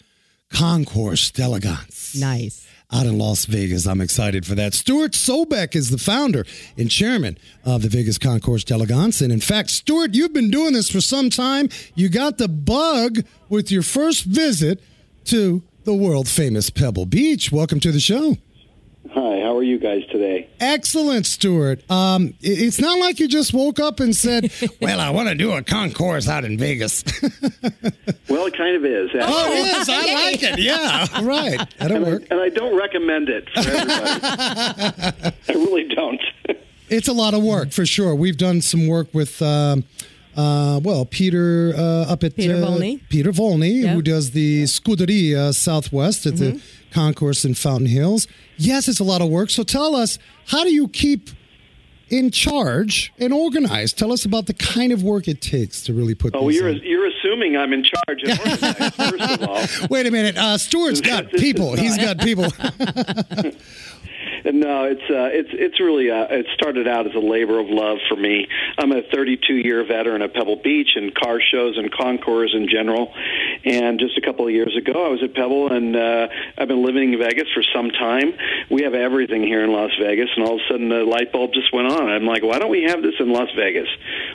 Concours 0.52 1.32
d'Elegance 1.32 2.20
Nice. 2.20 2.68
Out 2.92 3.06
in 3.06 3.20
Las 3.20 3.46
Vegas. 3.46 3.86
I'm 3.86 4.02
excited 4.02 4.48
for 4.48 4.56
that. 4.56 4.74
Stuart 4.74 5.12
Sobek 5.12 5.76
is 5.76 5.92
the 5.92 6.00
founder 6.00 6.44
and 6.76 6.90
chairman 6.90 7.38
of 7.64 7.84
the 7.84 7.88
Vegas 7.88 8.18
Concours 8.18 8.64
d'Elegance. 8.64 9.22
And 9.22 9.32
in 9.32 9.42
fact, 9.42 9.70
Stuart, 9.70 10.16
you've 10.16 10.34
been 10.34 10.50
doing 10.50 10.74
this 10.74 10.90
for 10.90 11.00
some 11.00 11.30
time. 11.30 11.70
You 11.94 12.10
got 12.10 12.40
the 12.40 12.48
bug 12.48 13.20
with 13.48 13.72
your 13.72 13.84
first 13.84 14.24
visit 14.24 14.82
to 15.26 15.62
the 15.84 15.94
world 15.94 16.28
famous 16.28 16.72
Pebble 16.72 17.06
Beach. 17.06 17.52
Welcome 17.52 17.80
to 17.82 17.92
the 17.92 18.00
show. 18.00 18.38
Hi, 19.12 19.40
how 19.42 19.58
are 19.58 19.64
you 19.64 19.80
guys 19.80 20.04
today? 20.12 20.48
Excellent, 20.60 21.26
Stuart. 21.26 21.90
Um, 21.90 22.36
it's 22.42 22.80
not 22.80 23.00
like 23.00 23.20
you 23.20 23.28
just 23.28 23.54
woke 23.56 23.80
up 23.80 24.00
and 24.00 24.16
said, 24.16 24.52
Well, 24.82 25.00
I 25.00 25.10
want 25.10 25.30
to 25.30 25.36
do 25.36 25.52
a 25.54 25.64
concours 25.64 26.28
out 26.30 26.46
in 26.46 26.58
Vegas. 26.58 27.04
Well, 28.30 28.46
it 28.46 28.56
kind 28.56 28.76
of 28.76 28.86
is. 28.86 29.10
actually. 29.10 29.22
oh, 29.34 29.52
it 29.52 29.78
is. 29.82 29.90
I 29.90 30.14
like 30.14 30.44
it. 30.44 30.60
Yeah, 30.60 31.08
right. 31.24 31.68
That'll 31.80 31.98
and, 31.98 32.06
I, 32.06 32.10
work. 32.12 32.24
and 32.30 32.40
I 32.40 32.50
don't 32.50 32.78
recommend 32.78 33.28
it 33.28 33.50
for 33.50 33.60
everybody. 33.62 35.36
I 35.50 35.54
really 35.54 35.88
don't. 35.88 36.22
It's 36.90 37.08
a 37.08 37.14
lot 37.14 37.34
of 37.34 37.42
work 37.42 37.72
for 37.72 37.88
sure. 37.88 38.14
We've 38.14 38.38
done 38.38 38.62
some 38.62 38.86
work 38.88 39.12
with, 39.16 39.42
um, 39.42 39.84
uh, 40.38 40.80
well, 40.84 41.06
Peter 41.06 41.74
uh, 41.76 42.12
up 42.12 42.24
at 42.24 42.36
Peter 42.36 42.54
uh, 42.54 42.60
Volney. 42.68 43.02
Peter 43.10 43.32
Volney, 43.32 43.82
Yep. 43.82 43.96
who 43.96 44.02
does 44.04 44.32
the 44.32 44.64
Scuderia 44.66 45.52
Southwest 45.54 46.28
at 46.28 46.36
the 46.38 46.62
concours 46.92 47.46
in 47.46 47.54
Fountain 47.54 47.88
Hills. 47.88 48.28
Yes, 48.58 48.88
it's 48.88 49.00
a 49.00 49.04
lot 49.04 49.22
of 49.22 49.30
work. 49.30 49.50
So 49.50 49.64
tell 49.64 49.96
us, 49.96 50.20
how 50.48 50.64
do 50.64 50.72
you 50.72 50.88
keep 50.88 51.30
in 52.10 52.32
charge 52.32 53.14
and 53.20 53.34
organize. 53.34 53.94
Tell 53.94 54.12
us 54.12 54.26
about 54.26 54.48
the 54.48 54.54
kind 54.54 54.92
of 54.92 55.04
work 55.04 55.28
it 55.28 55.42
takes 55.42 55.84
to 55.84 55.94
really 55.94 56.16
put. 56.16 56.36
Oh, 56.36 56.50
you're 56.50 56.70
on. 56.70 56.82
you're 56.84 57.08
assuming 57.08 57.56
I'm 57.56 57.74
in 57.74 57.84
charge 57.84 58.24
of 58.24 58.40
organized, 58.40 58.96
first 58.96 59.42
of 59.42 59.50
all. 59.50 59.88
Wait 59.90 60.06
a 60.08 60.12
minute. 60.12 60.38
Uh, 60.38 60.58
Stuart's 60.58 61.02
got 61.10 61.32
people. 61.32 61.76
He's 61.76 61.98
got 61.98 62.20
people. 62.20 62.46
No, 64.46 64.84
it's 64.86 65.02
uh, 65.10 65.30
it's 65.32 65.50
it's 65.52 65.80
really 65.80 66.10
uh, 66.10 66.28
it 66.30 66.48
started 66.54 66.88
out 66.88 67.06
as 67.08 67.16
a 67.16 67.20
labor 67.20 67.60
of 67.60 67.68
love 67.70 67.98
for 68.08 68.16
me. 68.16 68.48
I'm 68.78 68.92
a 68.92 69.02
32 69.02 69.54
year 69.54 69.86
veteran 69.86 70.22
of 70.22 70.34
Pebble 70.34 70.62
Beach 70.64 70.90
and 70.96 71.14
car 71.14 71.40
shows 71.42 71.78
and 71.78 71.92
concours 71.92 72.54
in 72.56 72.68
general. 72.70 73.14
And 73.66 74.00
just 74.00 74.18
a 74.18 74.22
couple 74.22 74.48
of 74.48 74.54
years 74.54 74.76
ago, 74.78 75.06
I 75.06 75.10
was 75.10 75.22
at 75.24 75.34
Pebble, 75.34 75.72
and 75.72 75.96
uh, 75.96 76.28
I've 76.58 76.68
been 76.68 76.86
living 76.86 77.14
in 77.14 77.20
Vegas 77.20 77.48
for 77.54 77.64
some 77.74 77.92
time. 77.92 78.34
We 78.72 78.84
have 78.84 78.94
everything 78.94 79.44
here 79.44 79.64
in 79.64 79.72
Las 79.72 79.92
Vegas, 80.00 80.30
and 80.36 80.46
all 80.46 80.56
of 80.56 80.62
a 80.62 80.72
sudden 80.72 80.90
the 80.90 81.04
light 81.04 81.32
bulb 81.32 81.54
just 81.54 81.74
went 81.74 81.92
on. 81.92 82.10
I'm 82.10 82.26
like, 82.26 82.44
why 82.44 82.60
don't 82.60 82.72
we 82.72 82.84
have 82.84 83.02
this 83.02 83.16
in 83.20 83.32
Las 83.32 83.50
Vegas? 83.56 83.90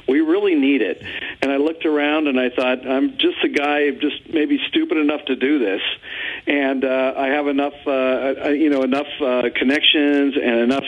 We 0.06 0.20
really 0.20 0.54
need 0.54 0.82
it. 0.82 1.02
And 1.40 1.50
I 1.50 1.56
looked 1.56 1.86
around 1.86 2.28
and 2.28 2.38
I 2.38 2.50
thought, 2.50 2.86
I'm 2.86 3.16
just 3.16 3.42
a 3.44 3.48
guy, 3.48 3.90
just 3.90 4.28
maybe 4.32 4.58
stupid 4.68 4.98
enough 4.98 5.24
to 5.26 5.36
do 5.36 5.58
this, 5.58 5.80
and 6.46 6.84
uh, 6.84 7.14
I 7.16 7.28
have 7.28 7.46
enough, 7.46 7.74
uh, 7.86 8.50
you 8.50 8.68
know, 8.68 8.82
enough 8.82 9.08
uh, 9.20 9.48
connections 9.98 10.34
and 10.42 10.60
enough 10.60 10.84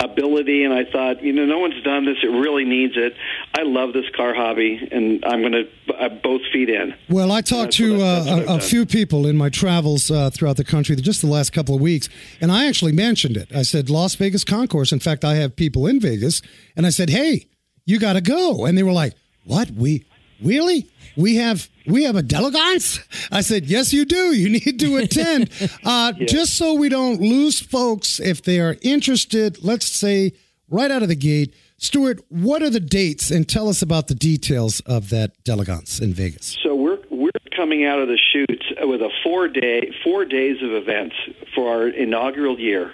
ability. 0.00 0.64
And 0.64 0.72
I 0.74 0.84
thought, 0.90 1.22
you 1.22 1.32
know, 1.32 1.44
no 1.44 1.58
one's 1.58 1.82
done 1.82 2.04
this. 2.04 2.16
It 2.22 2.26
really 2.28 2.64
needs 2.64 2.94
it. 2.96 3.14
I 3.56 3.62
love 3.62 3.92
this 3.92 4.04
car 4.16 4.34
hobby, 4.34 4.88
and 4.90 5.24
I'm 5.24 5.40
going 5.40 5.52
to 5.52 5.94
uh, 5.94 6.08
both 6.22 6.42
feet 6.52 6.68
in. 6.68 6.94
Well, 7.08 7.32
I 7.32 7.40
talked 7.40 7.72
to 7.74 7.92
what 7.98 8.00
I- 8.02 8.24
that's 8.24 8.48
uh, 8.48 8.52
a, 8.52 8.56
a 8.56 8.60
few 8.60 8.86
people 8.86 9.26
in 9.26 9.36
my 9.36 9.48
travels 9.48 10.10
uh, 10.10 10.30
throughout 10.30 10.56
the 10.56 10.64
country 10.64 10.96
just 10.96 11.20
the 11.20 11.26
last 11.28 11.52
couple 11.52 11.74
of 11.74 11.80
weeks, 11.80 12.08
and 12.40 12.50
I 12.50 12.66
actually 12.66 12.92
mentioned 12.92 13.36
it. 13.36 13.54
I 13.54 13.62
said 13.62 13.90
Las 13.90 14.14
Vegas 14.16 14.44
Concours. 14.44 14.92
In 14.92 14.98
fact, 15.00 15.24
I 15.24 15.34
have 15.34 15.54
people 15.56 15.86
in 15.86 16.00
Vegas, 16.00 16.42
and 16.74 16.86
I 16.86 16.90
said, 16.90 17.10
"Hey, 17.10 17.46
you 17.84 17.98
got 17.98 18.14
to 18.14 18.20
go," 18.20 18.64
and 18.64 18.76
they 18.76 18.82
were 18.82 18.92
like, 18.92 19.14
"What? 19.44 19.70
We 19.70 20.04
really? 20.42 20.88
We 21.16 21.36
have 21.36 21.68
we 21.86 22.04
have 22.04 22.16
a 22.16 22.22
delegance?" 22.22 23.00
I 23.30 23.40
said, 23.40 23.66
"Yes, 23.66 23.92
you 23.92 24.04
do. 24.04 24.34
You 24.34 24.48
need 24.48 24.78
to 24.80 24.96
attend, 24.96 25.50
uh, 25.84 26.12
just 26.12 26.56
so 26.56 26.74
we 26.74 26.88
don't 26.88 27.20
lose 27.20 27.60
folks 27.60 28.20
if 28.20 28.42
they 28.42 28.60
are 28.60 28.76
interested. 28.82 29.64
Let's 29.64 29.86
say 29.86 30.32
right 30.68 30.90
out 30.90 31.02
of 31.02 31.08
the 31.08 31.16
gate." 31.16 31.54
Stuart, 31.78 32.20
what 32.30 32.62
are 32.62 32.70
the 32.70 32.80
dates? 32.80 33.30
And 33.30 33.46
tell 33.46 33.68
us 33.68 33.82
about 33.82 34.08
the 34.08 34.14
details 34.14 34.80
of 34.86 35.10
that 35.10 35.44
delegance 35.44 36.00
in 36.00 36.14
Vegas. 36.14 36.56
So 36.62 36.74
we're 36.74 36.98
we're 37.10 37.30
coming 37.54 37.84
out 37.84 37.98
of 37.98 38.08
the 38.08 38.18
chutes 38.32 38.64
with 38.80 39.02
a 39.02 39.10
four 39.22 39.48
day 39.48 39.92
four 40.02 40.24
days 40.24 40.56
of 40.62 40.72
events 40.72 41.14
for 41.54 41.68
our 41.68 41.88
inaugural 41.88 42.58
year. 42.58 42.92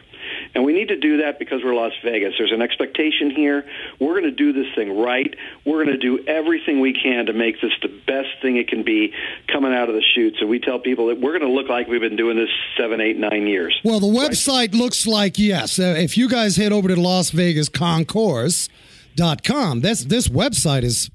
And 0.55 0.65
we 0.65 0.73
need 0.73 0.89
to 0.89 0.97
do 0.97 1.19
that 1.19 1.39
because 1.39 1.63
we're 1.65 1.75
Las 1.75 1.93
Vegas. 2.05 2.35
There's 2.37 2.53
an 2.53 2.61
expectation 2.61 3.31
here. 3.31 3.65
We're 3.99 4.21
going 4.21 4.25
to 4.25 4.31
do 4.31 4.53
this 4.53 4.67
thing 4.75 4.99
right. 4.99 5.35
We're 5.65 5.85
going 5.85 5.99
to 5.99 5.99
do 5.99 6.25
everything 6.27 6.81
we 6.81 6.93
can 6.93 7.27
to 7.27 7.33
make 7.33 7.61
this 7.61 7.73
the 7.81 7.89
best 8.07 8.29
thing 8.43 8.57
it 8.57 8.69
can 8.69 8.83
be 8.83 9.15
coming 9.49 9.73
out 9.73 9.89
of 9.89 9.95
the 9.95 10.05
chutes. 10.15 10.39
So 10.41 10.47
we 10.47 10.59
tell 10.59 10.79
people 10.79 11.07
that 11.09 11.21
we're 11.21 11.39
going 11.39 11.51
to 11.51 11.57
look 11.57 11.69
like 11.69 11.89
we've 11.89 12.01
been 12.01 12.17
doing 12.17 12.37
this 12.37 12.51
seven, 12.77 13.01
eight, 13.01 13.17
nine 13.17 13.47
years. 13.47 13.79
Well, 13.85 14.01
the 14.01 14.07
website 14.07 14.75
looks 14.75 15.07
like 15.07 15.39
yes. 15.39 15.79
Uh, 15.79 15.95
if 15.97 16.19
you 16.19 16.29
guys 16.29 16.57
head 16.57 16.73
over 16.73 16.89
to 16.89 16.97
Las 16.97 17.31
Vegas 17.31 17.69
Concours.com, 17.69 19.81
this 19.81 20.05
this 20.05 20.29
website 20.29 20.83
is 20.83 21.11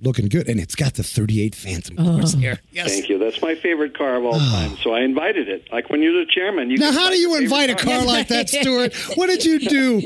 looking 0.00 0.28
good, 0.28 0.48
and 0.48 0.60
it's 0.60 0.74
got 0.74 0.94
the 0.94 1.02
38 1.02 1.54
Phantom 1.54 1.96
cars 1.96 2.34
oh. 2.34 2.38
here. 2.38 2.58
Yes. 2.70 2.88
Thank 2.88 3.08
you. 3.08 3.18
That's 3.18 3.40
my 3.42 3.54
favorite 3.54 3.96
car 3.96 4.16
of 4.16 4.24
all 4.24 4.34
ah. 4.34 4.66
time. 4.66 4.76
So 4.78 4.92
I 4.92 5.00
invited 5.00 5.48
it. 5.48 5.68
Like 5.72 5.90
when 5.90 6.02
you're 6.02 6.24
the 6.24 6.30
chairman. 6.30 6.70
You 6.70 6.78
Now, 6.78 6.92
how 6.92 7.10
do 7.10 7.16
you 7.16 7.30
your 7.32 7.42
invite 7.42 7.70
a 7.70 7.74
car 7.74 8.04
like 8.04 8.28
that, 8.28 8.48
Stuart? 8.48 8.94
What 9.16 9.28
did 9.28 9.44
you 9.44 9.58
do? 9.60 10.02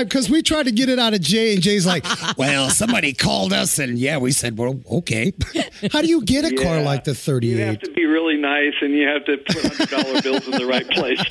Because 0.00 0.30
we 0.30 0.42
tried 0.42 0.64
to 0.64 0.72
get 0.72 0.88
it 0.88 0.98
out 0.98 1.14
of 1.14 1.20
Jay, 1.20 1.54
and 1.54 1.62
Jay's 1.62 1.86
like, 1.86 2.04
"Well, 2.36 2.70
somebody 2.70 3.12
called 3.12 3.52
us, 3.52 3.78
and 3.78 3.98
yeah, 3.98 4.18
we 4.18 4.32
said, 4.32 4.58
well, 4.58 4.80
okay." 4.90 5.32
How 5.92 6.02
do 6.02 6.08
you 6.08 6.22
get 6.22 6.44
a 6.44 6.54
car 6.54 6.82
like 6.82 7.04
the 7.04 7.14
38? 7.14 7.50
You 7.50 7.58
have 7.58 7.74
38? 7.76 7.84
to 7.84 7.92
be 7.92 8.04
really 8.06 8.36
nice, 8.36 8.74
and 8.80 8.92
you 8.92 9.06
have 9.06 9.24
to 9.24 9.36
put 9.38 9.64
hundred 9.64 9.90
dollar 9.90 10.22
bills 10.22 10.46
in 10.46 10.52
the 10.52 10.66
right 10.66 10.88
place. 10.88 11.22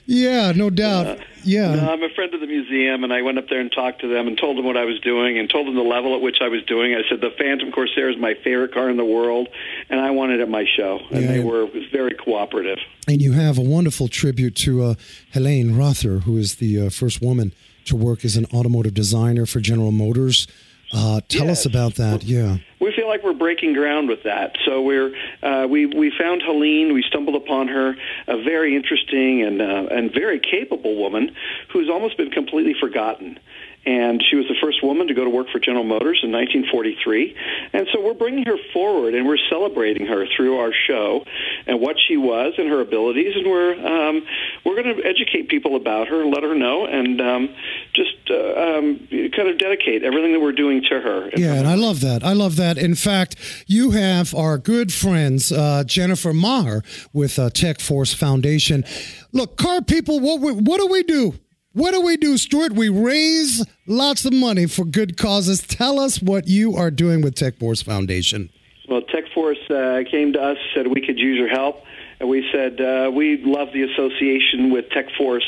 Yeah, 0.06 0.52
no 0.52 0.70
doubt. 0.70 1.20
Yeah. 1.44 1.74
No, 1.74 1.90
I'm 1.92 2.02
a 2.02 2.08
friend 2.14 2.32
of 2.34 2.40
the 2.40 2.46
museum, 2.46 3.04
and 3.04 3.12
I 3.12 3.22
went 3.22 3.38
up 3.38 3.48
there 3.48 3.60
and 3.60 3.70
talked 3.72 4.00
to 4.02 4.08
them 4.08 4.26
and 4.28 4.36
told 4.38 4.56
them 4.58 4.64
what 4.64 4.76
I 4.76 4.84
was 4.84 5.00
doing 5.00 5.38
and 5.38 5.48
told 5.48 5.66
them 5.66 5.74
the 5.74 5.82
level 5.82 6.14
at 6.14 6.20
which 6.20 6.36
I 6.40 6.48
was 6.48 6.62
doing. 6.64 6.94
I 6.94 7.02
said 7.08 7.20
the 7.20 7.30
Phantom 7.38 7.72
Corsair 7.72 8.10
is 8.10 8.16
my 8.18 8.34
favorite 8.44 8.72
car 8.72 8.90
in 8.90 8.96
the 8.96 9.04
world, 9.04 9.48
and 9.88 10.00
I 10.00 10.10
want 10.10 10.32
it 10.32 10.40
at 10.40 10.48
my 10.48 10.64
show. 10.76 11.00
And 11.10 11.22
Yeah. 11.22 11.32
they 11.32 11.40
were 11.40 11.68
very 11.92 12.14
cooperative. 12.14 12.78
And 13.08 13.20
you 13.22 13.32
have 13.32 13.58
a 13.58 13.62
wonderful 13.62 14.08
tribute 14.08 14.54
to 14.56 14.82
uh, 14.84 14.94
Helene 15.32 15.76
Rother, 15.76 16.20
who 16.20 16.36
is 16.36 16.56
the 16.56 16.86
uh, 16.86 16.90
first 16.90 17.20
woman 17.22 17.52
to 17.86 17.96
work 17.96 18.24
as 18.24 18.36
an 18.36 18.46
automotive 18.52 18.94
designer 18.94 19.46
for 19.46 19.60
General 19.60 19.90
Motors. 19.92 20.46
Uh, 20.92 21.20
tell 21.28 21.50
us 21.50 21.66
about 21.66 21.94
that. 21.96 22.24
Yeah. 22.24 22.58
We 22.80 22.92
feel 22.96 23.06
like 23.06 23.22
we're 23.22 23.32
breaking 23.34 23.74
ground 23.74 24.08
with 24.08 24.24
that. 24.24 24.56
So 24.64 24.82
we're 24.82 25.14
uh, 25.42 25.66
we 25.68 25.86
we 25.86 26.12
found 26.18 26.42
Helene. 26.42 26.92
We 26.92 27.04
stumbled 27.06 27.36
upon 27.36 27.68
her, 27.68 27.94
a 28.26 28.42
very 28.42 28.74
interesting 28.74 29.42
and 29.42 29.62
uh, 29.62 29.94
and 29.94 30.12
very 30.12 30.40
capable 30.40 30.96
woman 30.96 31.34
who's 31.72 31.88
almost 31.88 32.16
been 32.16 32.30
completely 32.30 32.74
forgotten. 32.78 33.38
And 33.86 34.22
she 34.22 34.36
was 34.36 34.46
the 34.46 34.56
first 34.60 34.82
woman 34.82 35.06
to 35.08 35.14
go 35.14 35.24
to 35.24 35.30
work 35.30 35.48
for 35.50 35.58
General 35.58 35.84
Motors 35.84 36.20
in 36.22 36.30
1943. 36.32 37.34
And 37.72 37.88
so 37.90 38.04
we're 38.04 38.12
bringing 38.12 38.44
her 38.44 38.58
forward 38.74 39.14
and 39.14 39.26
we're 39.26 39.40
celebrating 39.48 40.06
her 40.06 40.26
through 40.36 40.58
our 40.58 40.72
show 40.86 41.24
and 41.66 41.80
what 41.80 41.96
she 41.98 42.18
was 42.18 42.52
and 42.58 42.68
her 42.68 42.82
abilities. 42.82 43.36
And 43.36 43.46
we're 43.46 43.72
um, 43.72 44.26
we're 44.66 44.82
going 44.82 44.96
to 44.96 45.02
educate 45.02 45.48
people 45.48 45.76
about 45.76 46.08
her 46.08 46.20
and 46.20 46.30
let 46.30 46.42
her 46.42 46.54
know 46.54 46.84
and 46.84 47.20
um, 47.22 47.54
just 47.94 48.19
uh, 48.30 48.78
um, 48.78 49.08
kind 49.36 49.48
of 49.48 49.58
dedicate 49.58 50.02
everything 50.02 50.32
that 50.32 50.40
we're 50.40 50.52
doing 50.52 50.82
to 50.90 51.00
her. 51.00 51.30
Yeah, 51.36 51.54
and 51.54 51.66
I 51.66 51.74
love 51.74 52.00
that. 52.00 52.24
I 52.24 52.32
love 52.32 52.56
that. 52.56 52.78
In 52.78 52.94
fact, 52.94 53.36
you 53.66 53.90
have 53.92 54.34
our 54.34 54.58
good 54.58 54.92
friends, 54.92 55.52
uh, 55.52 55.84
Jennifer 55.84 56.32
Maher 56.32 56.82
with 57.12 57.38
uh, 57.38 57.50
Tech 57.50 57.80
Force 57.80 58.14
Foundation. 58.14 58.84
Look, 59.32 59.56
car 59.56 59.82
people, 59.82 60.20
what 60.20 60.40
we, 60.40 60.52
what 60.52 60.80
do 60.80 60.86
we 60.86 61.02
do? 61.02 61.34
What 61.72 61.92
do 61.92 62.00
we 62.00 62.16
do, 62.16 62.36
Stuart? 62.36 62.72
We 62.72 62.88
raise 62.88 63.64
lots 63.86 64.24
of 64.24 64.32
money 64.32 64.66
for 64.66 64.84
good 64.84 65.16
causes. 65.16 65.60
Tell 65.60 66.00
us 66.00 66.20
what 66.20 66.48
you 66.48 66.74
are 66.74 66.90
doing 66.90 67.22
with 67.22 67.36
Tech 67.36 67.58
Force 67.58 67.80
Foundation. 67.80 68.50
Well, 68.88 69.02
TechForce 69.02 69.70
uh, 69.70 70.10
came 70.10 70.32
to 70.32 70.40
us, 70.40 70.56
said 70.74 70.88
we 70.88 71.00
could 71.00 71.16
use 71.16 71.38
your 71.38 71.48
help, 71.48 71.84
and 72.18 72.28
we 72.28 72.44
said 72.52 72.80
uh, 72.80 73.10
we 73.14 73.40
love 73.44 73.68
the 73.72 73.84
association 73.84 74.72
with 74.72 74.86
TechForce. 74.88 75.46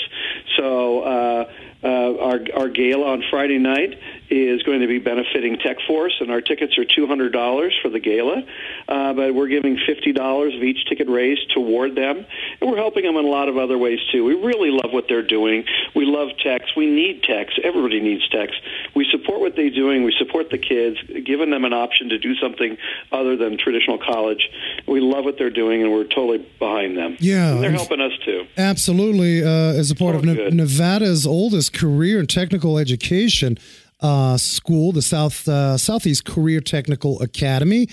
So 0.57 1.01
uh, 1.01 1.53
uh, 1.83 1.89
our 1.89 2.39
our 2.55 2.68
gala 2.68 3.07
on 3.07 3.22
Friday 3.30 3.59
night 3.59 3.99
is 4.33 4.62
going 4.62 4.80
to 4.80 4.87
be 4.87 4.99
benefiting 4.99 5.59
TechForce, 5.59 6.20
and 6.20 6.30
our 6.30 6.41
tickets 6.41 6.78
are 6.78 6.85
two 6.85 7.07
hundred 7.07 7.33
dollars 7.33 7.76
for 7.83 7.91
the 7.91 8.01
gala, 8.01 8.43
uh, 8.89 9.12
but 9.12 9.35
we're 9.35 9.49
giving 9.49 9.78
fifty 9.87 10.12
dollars 10.12 10.55
of 10.55 10.62
each 10.62 10.87
ticket 10.89 11.09
raised 11.09 11.53
toward 11.53 11.95
them, 11.95 12.24
and 12.61 12.70
we're 12.70 12.78
helping 12.78 13.05
them 13.05 13.16
in 13.16 13.24
a 13.24 13.28
lot 13.28 13.49
of 13.49 13.59
other 13.59 13.76
ways 13.76 13.99
too. 14.11 14.24
We 14.24 14.35
really 14.35 14.70
love 14.70 14.93
what 14.93 15.05
they're 15.09 15.26
doing. 15.26 15.64
We 15.95 16.07
love 16.07 16.28
techs. 16.43 16.74
We 16.76 16.87
need 16.87 17.22
techs. 17.22 17.55
Everybody 17.62 18.01
needs 18.01 18.26
techs. 18.30 18.55
We 18.97 19.07
support 19.11 19.41
what 19.41 19.55
they're 19.55 19.70
doing. 19.70 20.03
We 20.05 20.14
support 20.18 20.49
the 20.51 20.59
kids, 20.59 20.97
giving 21.26 21.51
them 21.51 21.64
an 21.64 21.74
option 21.74 22.09
to 22.09 22.18
do 22.18 22.35
something 22.37 22.78
other 23.12 23.37
than 23.37 23.59
traditional 23.59 23.99
college. 23.99 24.49
We 24.89 25.01
love 25.01 25.24
what 25.24 25.37
they're 25.37 25.51
doing, 25.51 25.83
and 25.83 25.93
we're 25.93 26.05
totally 26.05 26.39
behind 26.59 26.97
them. 26.97 27.16
Yeah, 27.20 27.53
And 27.53 27.62
they're 27.62 27.70
helping 27.70 28.01
us 28.01 28.12
too. 28.24 28.47
Absolutely, 28.57 29.45
uh, 29.45 29.78
as 29.78 29.91
a 29.91 29.95
part 29.95 30.14
of 30.16 30.24
Ne- 30.24 30.51
Nevada's 30.51 31.26
oldest 31.26 31.74
career 31.74 32.18
and 32.18 32.28
technical 32.28 32.78
education 32.78 33.59
uh, 34.03 34.36
school, 34.36 34.92
the 34.92 35.03
South 35.03 35.48
uh, 35.48 35.78
Southeast 35.78 36.24
Career 36.24 36.61
Technical 36.61 37.22
Academy. 37.22 37.88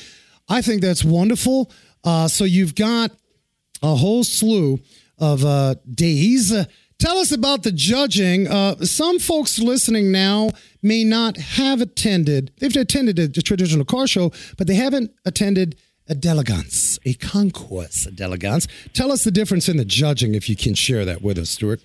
I 0.50 0.62
think 0.62 0.82
that's 0.82 1.06
wonderful. 1.06 1.72
Uh, 2.04 2.28
so 2.28 2.44
you've 2.44 2.76
got 2.76 3.12
a 3.82 3.96
whole 3.96 4.24
slew 4.24 4.80
of 5.18 5.46
uh, 5.46 5.76
days. 5.94 6.54
Tell 6.98 7.18
us 7.18 7.32
about 7.32 7.64
the 7.64 7.72
judging. 7.72 8.48
Uh, 8.48 8.76
some 8.78 9.20
folks 9.20 9.60
listening 9.60 10.12
now 10.12 10.50
may 10.82 11.04
not 11.04 11.38
have 11.38 11.80
attended. 11.80 12.52
They've 12.60 12.76
attended 12.76 13.20
a, 13.20 13.24
a 13.24 13.42
traditional 13.42 13.86
car 13.86 14.08
show, 14.08 14.32
but 14.58 14.68
they 14.68 14.76
haven't 14.76 15.12
attended 15.26 15.78
a 16.10 16.16
delegance, 16.16 16.98
a 17.06 17.14
concours, 17.14 18.08
a 18.08 18.12
delegance. 18.12 18.68
Tell 18.94 19.12
us 19.12 19.24
the 19.24 19.32
difference 19.32 19.70
in 19.70 19.78
the 19.78 19.86
judging, 19.86 20.34
if 20.34 20.50
you 20.50 20.56
can 20.56 20.74
share 20.74 21.06
that 21.06 21.22
with 21.22 21.38
us, 21.38 21.52
Stuart. 21.52 21.82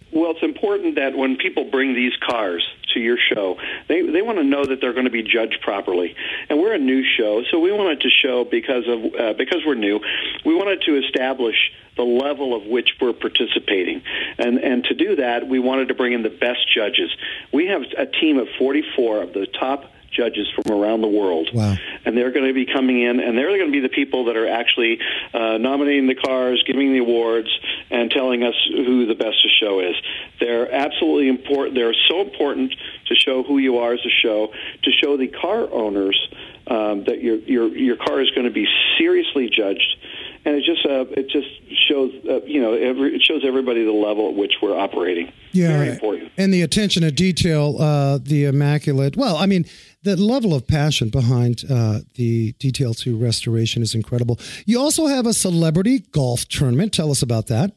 That 1.05 1.14
when 1.14 1.36
people 1.36 1.64
bring 1.70 1.94
these 1.94 2.14
cars 2.26 2.66
to 2.94 3.00
your 3.00 3.18
show, 3.18 3.59
they 3.88 4.00
they 4.00 4.22
want 4.22 4.38
to 4.38 4.44
know 4.44 4.64
that 4.64 4.80
they're 4.80 4.94
going 4.94 5.05
to 5.05 5.11
be 5.11 5.22
judged 5.22 5.59
properly. 5.61 6.16
And 6.48 6.59
we're 6.59 6.72
a 6.72 6.78
new 6.78 7.05
show, 7.05 7.42
so 7.50 7.59
we 7.59 7.72
wanted 7.72 8.00
to 8.00 8.09
show 8.09 8.44
because 8.44 8.84
of 8.88 9.14
uh, 9.14 9.32
because 9.34 9.61
we're 9.66 9.74
new, 9.74 10.00
we 10.46 10.55
wanted 10.55 10.80
to 10.86 10.96
establish 11.05 11.57
the 11.96 12.02
level 12.02 12.57
of 12.57 12.66
which 12.66 12.88
we're 13.02 13.12
participating. 13.12 14.00
And 14.38 14.57
and 14.59 14.84
to 14.84 14.94
do 14.94 15.16
that, 15.16 15.46
we 15.46 15.59
wanted 15.59 15.88
to 15.88 15.94
bring 15.94 16.14
in 16.14 16.22
the 16.22 16.30
best 16.30 16.72
judges. 16.74 17.11
We 17.52 17.66
have 17.66 17.82
a 17.98 18.07
team 18.07 18.38
of 18.38 18.48
44 18.59 19.22
of 19.22 19.32
the 19.34 19.46
top 19.46 19.90
judges 20.14 20.46
from 20.54 20.72
around 20.72 21.00
the 21.02 21.08
world 21.08 21.50
Wow. 21.52 21.76
and 22.04 22.16
they're 22.16 22.30
going 22.32 22.46
to 22.46 22.54
be 22.54 22.66
coming 22.66 23.02
in, 23.02 23.20
and 23.20 23.36
they're 23.36 23.48
going 23.58 23.66
to 23.66 23.72
be 23.72 23.80
the 23.80 23.88
people 23.88 24.26
that 24.26 24.36
are 24.36 24.48
actually 24.48 24.98
uh, 25.32 25.58
nominating 25.58 26.06
the 26.06 26.14
cars, 26.14 26.62
giving 26.66 26.92
the 26.92 26.98
awards, 26.98 27.48
and 27.90 28.10
telling 28.10 28.42
us 28.42 28.54
who 28.68 29.06
the 29.06 29.14
best 29.14 29.44
of 29.44 29.50
show 29.60 29.80
is. 29.80 29.94
They're 30.40 30.70
absolutely 30.72 31.28
important. 31.28 31.74
They're 31.74 31.94
so 32.08 32.20
important 32.22 32.74
to 33.06 33.14
show 33.14 33.42
who 33.42 33.58
you 33.58 33.78
are 33.78 33.92
as 33.94 34.00
a 34.04 34.10
show, 34.22 34.52
to 34.82 34.90
show 34.90 35.16
the 35.16 35.28
car 35.28 35.68
owners 35.72 36.18
um, 36.66 37.04
that 37.04 37.20
your 37.22 37.36
your 37.36 37.68
your 37.76 37.96
car 37.96 38.20
is 38.20 38.30
going 38.30 38.46
to 38.46 38.52
be 38.52 38.66
seriously 38.98 39.50
judged, 39.50 39.96
and 40.44 40.56
it 40.56 40.64
just 40.64 40.84
uh, 40.86 41.04
it 41.20 41.28
just 41.28 41.48
shows 41.88 42.12
uh, 42.28 42.40
you 42.46 42.60
know 42.60 42.72
every, 42.74 43.16
it 43.16 43.22
shows 43.22 43.42
everybody 43.46 43.84
the 43.84 43.92
level 43.92 44.30
at 44.30 44.34
which 44.34 44.52
we're 44.62 44.76
operating. 44.78 45.30
Yeah, 45.52 45.68
Very 45.78 45.90
important. 45.90 46.32
And 46.36 46.52
the 46.52 46.62
attention 46.62 47.02
to 47.02 47.12
detail, 47.12 47.76
uh, 47.78 48.18
the 48.20 48.46
immaculate. 48.46 49.16
Well, 49.16 49.36
I 49.36 49.46
mean, 49.46 49.66
the 50.05 50.16
level 50.16 50.55
of 50.55 50.66
passion 50.66 51.09
behind 51.09 51.64
uh, 51.68 52.00
the 52.14 52.52
detail 52.52 52.94
to 52.94 53.16
restoration 53.16 53.82
is 53.82 53.94
incredible. 53.94 54.38
You 54.66 54.78
also 54.80 55.07
have 55.07 55.26
a 55.26 55.32
celebrity 55.32 56.00
golf 56.12 56.46
tournament. 56.46 56.92
Tell 56.92 57.11
us 57.11 57.22
about 57.22 57.46
that. 57.48 57.72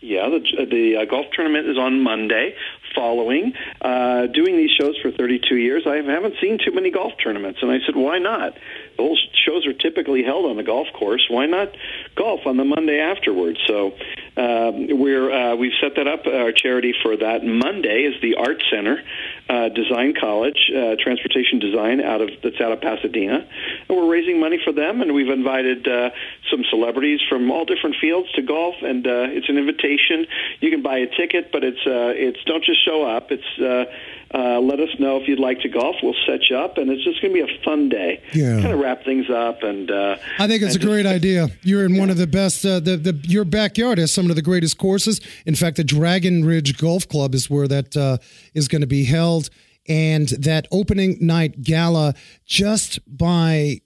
Yeah, 0.00 0.30
the, 0.30 0.64
the 0.64 0.96
uh, 0.96 1.04
golf 1.04 1.26
tournament 1.34 1.68
is 1.68 1.76
on 1.76 2.02
Monday. 2.02 2.54
Following 2.94 3.52
uh, 3.82 4.26
doing 4.26 4.56
these 4.56 4.70
shows 4.70 4.98
for 5.00 5.12
32 5.12 5.54
years, 5.54 5.84
I 5.86 5.96
haven't 5.96 6.34
seen 6.40 6.58
too 6.58 6.72
many 6.72 6.90
golf 6.90 7.12
tournaments, 7.22 7.60
and 7.62 7.70
I 7.70 7.78
said, 7.86 7.94
why 7.94 8.18
not? 8.18 8.54
The 9.00 9.06
whole 9.06 9.18
shows 9.46 9.66
are 9.66 9.72
typically 9.72 10.22
held 10.22 10.44
on 10.44 10.58
a 10.58 10.62
golf 10.62 10.88
course. 10.92 11.24
Why 11.30 11.46
not 11.46 11.68
golf 12.16 12.40
on 12.44 12.58
the 12.58 12.64
Monday 12.64 13.00
afterwards? 13.00 13.58
So 13.66 13.96
um, 14.36 14.98
we're 15.00 15.32
uh, 15.32 15.56
we've 15.56 15.72
set 15.80 15.96
that 15.96 16.06
up. 16.06 16.26
Our 16.26 16.52
charity 16.52 16.92
for 17.02 17.16
that 17.16 17.42
Monday 17.42 18.02
is 18.02 18.20
the 18.20 18.34
Art 18.34 18.62
Center 18.70 19.02
uh, 19.48 19.70
Design 19.70 20.12
College, 20.20 20.70
uh, 20.70 20.96
Transportation 21.00 21.58
Design 21.60 22.02
out 22.02 22.20
of 22.20 22.28
that's 22.42 22.60
out 22.60 22.72
of 22.72 22.82
Pasadena, 22.82 23.48
and 23.88 23.96
we're 23.96 24.10
raising 24.10 24.38
money 24.38 24.60
for 24.62 24.72
them. 24.72 25.00
And 25.00 25.14
we've 25.14 25.32
invited 25.32 25.88
uh, 25.88 26.10
some 26.50 26.62
celebrities 26.68 27.20
from 27.28 27.50
all 27.50 27.64
different 27.64 27.96
fields 28.00 28.30
to 28.32 28.42
golf, 28.42 28.74
and 28.82 29.06
uh, 29.06 29.32
it's 29.32 29.48
an 29.48 29.56
invitation. 29.56 30.26
You 30.60 30.70
can 30.70 30.82
buy 30.82 30.98
a 30.98 31.06
ticket, 31.06 31.50
but 31.52 31.64
it's 31.64 31.80
uh, 31.86 32.12
it's 32.12 32.44
don't 32.44 32.64
just 32.64 32.84
show 32.84 33.02
up. 33.02 33.32
It's 33.32 33.48
uh, 33.58 33.90
uh, 34.32 34.60
let 34.60 34.78
us 34.80 34.88
know 34.98 35.16
if 35.20 35.26
you'd 35.26 35.40
like 35.40 35.60
to 35.60 35.68
golf. 35.68 35.96
We'll 36.02 36.14
set 36.26 36.48
you 36.48 36.56
up, 36.56 36.78
and 36.78 36.88
it's 36.90 37.02
just 37.02 37.20
going 37.20 37.34
to 37.34 37.44
be 37.44 37.52
a 37.52 37.64
fun 37.64 37.88
day. 37.88 38.22
Yeah. 38.32 38.60
kind 38.60 38.72
of 38.72 38.78
wrap 38.78 39.04
things 39.04 39.28
up, 39.28 39.62
and 39.62 39.90
uh, 39.90 40.16
I 40.38 40.46
think 40.46 40.62
it's 40.62 40.76
a 40.76 40.78
great 40.78 41.02
just- 41.02 41.14
idea. 41.14 41.48
You're 41.62 41.84
in 41.84 41.96
one 41.98 42.10
of 42.10 42.16
the 42.16 42.26
best. 42.26 42.64
Uh, 42.64 42.78
the, 42.80 42.96
the 42.96 43.12
your 43.26 43.44
backyard 43.44 43.98
has 43.98 44.12
some 44.12 44.30
of 44.30 44.36
the 44.36 44.42
greatest 44.42 44.78
courses. 44.78 45.20
In 45.46 45.54
fact, 45.54 45.76
the 45.78 45.84
Dragon 45.84 46.44
Ridge 46.44 46.78
Golf 46.78 47.08
Club 47.08 47.34
is 47.34 47.50
where 47.50 47.66
that 47.68 47.96
uh, 47.96 48.18
is 48.54 48.68
going 48.68 48.82
to 48.82 48.86
be 48.86 49.04
held, 49.04 49.50
and 49.88 50.28
that 50.28 50.66
opening 50.70 51.18
night 51.20 51.62
gala 51.62 52.14
just 52.46 53.00
by 53.06 53.80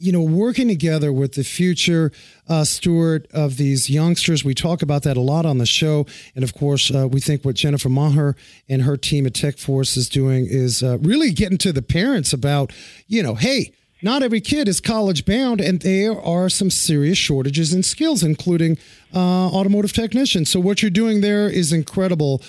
you 0.00 0.12
know, 0.12 0.22
working 0.22 0.68
together 0.68 1.12
with 1.12 1.34
the 1.34 1.44
future 1.44 2.12
uh, 2.48 2.64
steward 2.64 3.26
of 3.32 3.56
these 3.56 3.90
youngsters. 3.90 4.44
We 4.44 4.54
talk 4.54 4.82
about 4.82 5.02
that 5.02 5.16
a 5.16 5.20
lot 5.20 5.46
on 5.46 5.58
the 5.58 5.66
show. 5.66 6.06
And 6.34 6.44
of 6.44 6.54
course, 6.54 6.90
uh, 6.94 7.08
we 7.08 7.20
think 7.20 7.44
what 7.44 7.56
Jennifer 7.56 7.88
Maher 7.88 8.36
and 8.68 8.82
her 8.82 8.96
team 8.96 9.26
at 9.26 9.34
Tech 9.34 9.58
Force 9.58 9.96
is 9.96 10.08
doing 10.08 10.46
is 10.48 10.82
uh, 10.82 10.98
really 10.98 11.30
getting 11.30 11.58
to 11.58 11.72
the 11.72 11.82
parents 11.82 12.32
about, 12.32 12.72
you 13.06 13.22
know, 13.22 13.34
hey, 13.34 13.72
not 14.00 14.22
every 14.22 14.40
kid 14.40 14.68
is 14.68 14.80
college 14.80 15.24
bound, 15.24 15.60
and 15.60 15.80
there 15.80 16.20
are 16.20 16.48
some 16.48 16.70
serious 16.70 17.18
shortages 17.18 17.72
in 17.72 17.82
skills, 17.82 18.22
including 18.22 18.78
uh, 19.14 19.18
automotive 19.18 19.92
technicians. 19.92 20.50
So 20.50 20.60
what 20.60 20.82
you're 20.82 20.90
doing 20.90 21.20
there 21.20 21.48
is 21.48 21.72
incredible. 21.72 22.40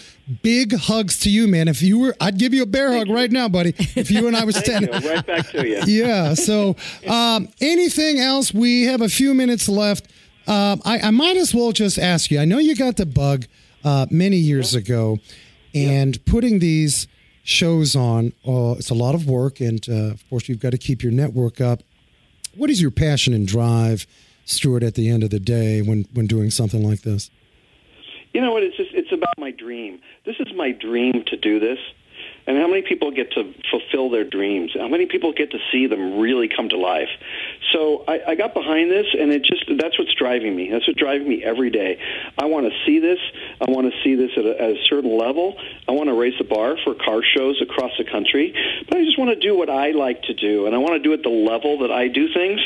Big 0.43 0.75
hugs 0.75 1.19
to 1.21 1.29
you, 1.29 1.47
man. 1.47 1.67
If 1.67 1.81
you 1.81 1.97
were, 1.99 2.15
I'd 2.21 2.37
give 2.37 2.53
you 2.53 2.63
a 2.63 2.67
bear 2.67 2.93
hug 2.93 3.09
right 3.09 3.31
now, 3.31 3.49
buddy. 3.49 3.73
If 3.95 4.11
you 4.11 4.27
and 4.27 4.35
I 4.35 4.43
was 4.43 4.57
standing, 4.57 4.91
right 4.91 5.25
back 5.25 5.49
to 5.49 5.67
you. 5.67 5.81
yeah. 5.87 6.35
So, 6.35 6.75
um, 7.07 7.49
anything 7.59 8.19
else? 8.19 8.53
We 8.53 8.83
have 8.83 9.01
a 9.01 9.09
few 9.09 9.33
minutes 9.33 9.67
left. 9.67 10.07
Um, 10.47 10.81
I, 10.85 10.99
I 10.99 11.11
might 11.11 11.37
as 11.37 11.53
well 11.53 11.71
just 11.71 11.97
ask 11.97 12.29
you. 12.29 12.39
I 12.39 12.45
know 12.45 12.59
you 12.59 12.75
got 12.75 12.97
the 12.97 13.05
bug 13.05 13.45
uh, 13.83 14.05
many 14.11 14.37
years 14.37 14.75
ago, 14.75 15.17
and 15.73 16.23
putting 16.25 16.59
these 16.59 17.07
shows 17.49 17.95
on, 17.95 18.33
uh, 18.47 18.75
it's 18.77 18.89
a 18.89 18.95
lot 18.95 19.15
of 19.15 19.27
work, 19.27 19.59
and 19.59 19.83
uh, 19.89 20.11
of 20.11 20.29
course, 20.29 20.47
you've 20.47 20.59
got 20.59 20.71
to 20.71 20.77
keep 20.77 21.01
your 21.01 21.11
network 21.11 21.59
up. 21.59 21.81
What 22.55 22.69
is 22.69 22.81
your 22.81 22.91
passion 22.91 23.33
and 23.33 23.47
drive, 23.47 24.05
Stuart, 24.45 24.83
at 24.83 24.95
the 24.95 25.09
end 25.09 25.23
of 25.23 25.29
the 25.29 25.39
day 25.39 25.81
when 25.81 26.07
when 26.13 26.27
doing 26.27 26.51
something 26.51 26.87
like 26.87 27.01
this? 27.01 27.29
You 28.33 28.41
know 28.41 28.51
what? 28.51 28.63
It's 28.63 28.77
just 28.77 28.91
it's 28.93 29.11
about 29.11 29.33
my 29.37 29.51
dream. 29.51 29.99
This 30.25 30.35
is 30.39 30.47
my 30.55 30.71
dream 30.71 31.23
to 31.27 31.37
do 31.37 31.59
this. 31.59 31.79
And 32.49 32.57
how 32.57 32.67
many 32.67 32.81
people 32.81 33.11
get 33.11 33.31
to 33.33 33.53
fulfill 33.69 34.09
their 34.09 34.23
dreams? 34.23 34.71
How 34.73 34.87
many 34.87 35.05
people 35.05 35.33
get 35.33 35.51
to 35.51 35.59
see 35.71 35.85
them 35.85 36.17
really 36.17 36.49
come 36.49 36.67
to 36.69 36.77
life? 36.77 37.09
So 37.71 38.03
I, 38.07 38.21
I 38.29 38.35
got 38.35 38.55
behind 38.55 38.89
this, 38.89 39.05
and 39.13 39.31
it 39.31 39.43
just 39.43 39.65
that's 39.77 39.99
what's 39.99 40.15
driving 40.15 40.55
me. 40.55 40.71
That's 40.71 40.87
what's 40.87 40.99
driving 40.99 41.29
me 41.29 41.43
every 41.43 41.69
day. 41.69 42.01
I 42.39 42.45
want 42.45 42.65
to 42.65 42.71
see 42.87 42.97
this. 42.97 43.19
I 43.61 43.69
want 43.69 43.93
to 43.93 44.03
see 44.03 44.15
this 44.15 44.31
at 44.35 44.45
a, 44.45 44.59
at 44.59 44.69
a 44.71 44.77
certain 44.89 45.15
level. 45.15 45.61
I 45.87 45.91
want 45.91 46.09
to 46.09 46.15
raise 46.15 46.39
the 46.39 46.43
bar 46.43 46.75
for 46.83 46.95
car 46.95 47.21
shows 47.21 47.61
across 47.61 47.91
the 47.99 48.03
country. 48.03 48.55
But 48.89 48.97
I 48.97 49.05
just 49.05 49.19
want 49.19 49.29
to 49.29 49.39
do 49.39 49.55
what 49.55 49.69
I 49.69 49.91
like 49.91 50.23
to 50.23 50.33
do, 50.33 50.65
and 50.65 50.73
I 50.73 50.79
want 50.79 50.93
to 50.93 51.03
do 51.07 51.13
it 51.13 51.21
the 51.21 51.29
level 51.29 51.77
that 51.85 51.91
I 51.91 52.07
do 52.07 52.33
things. 52.33 52.59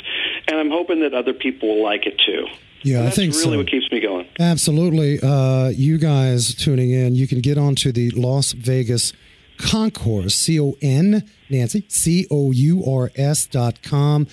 And 0.48 0.56
I'm 0.56 0.70
hoping 0.70 1.02
that 1.02 1.14
other 1.14 1.34
people 1.34 1.68
will 1.76 1.84
like 1.84 2.08
it 2.08 2.22
too. 2.26 2.48
Yeah, 2.84 3.04
I 3.04 3.10
think 3.10 3.34
really 3.34 3.52
so. 3.52 3.58
what 3.58 3.68
keeps 3.68 3.92
me 3.92 4.00
going. 4.00 4.28
Absolutely. 4.40 5.20
Uh, 5.22 5.70
you 5.76 5.98
guys 5.98 6.56
tuning 6.56 6.92
in, 6.92 7.16
you 7.16 7.28
can 7.28 7.42
get 7.42 7.58
onto 7.58 7.92
the 7.92 8.12
Las 8.12 8.54
Vegas 8.54 9.12
Concours, 9.58 10.34
C 10.34 10.60
O 10.60 10.76
N, 10.82 11.30
Nancy, 11.50 11.86
C 11.88 12.28
O 12.32 12.52
U 12.52 12.84
R 12.86 13.12
S 13.16 13.46
dot 13.46 13.82
com. 13.82 14.28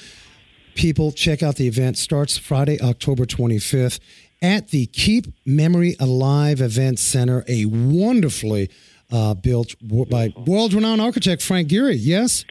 People, 0.74 1.12
check 1.12 1.42
out 1.42 1.56
the 1.56 1.66
event. 1.66 1.98
Starts 1.98 2.38
Friday, 2.38 2.80
October 2.80 3.24
25th 3.24 4.00
at 4.42 4.68
the 4.68 4.86
Keep 4.86 5.26
Memory 5.44 5.96
Alive 6.00 6.60
Event 6.60 6.98
Center, 6.98 7.44
a 7.48 7.66
wonderfully 7.66 8.70
uh, 9.10 9.34
built 9.34 9.74
by 10.08 10.32
world 10.46 10.72
renowned 10.72 11.00
architect 11.00 11.42
Frank 11.42 11.68
Gehry. 11.68 11.96
Yes? 11.98 12.44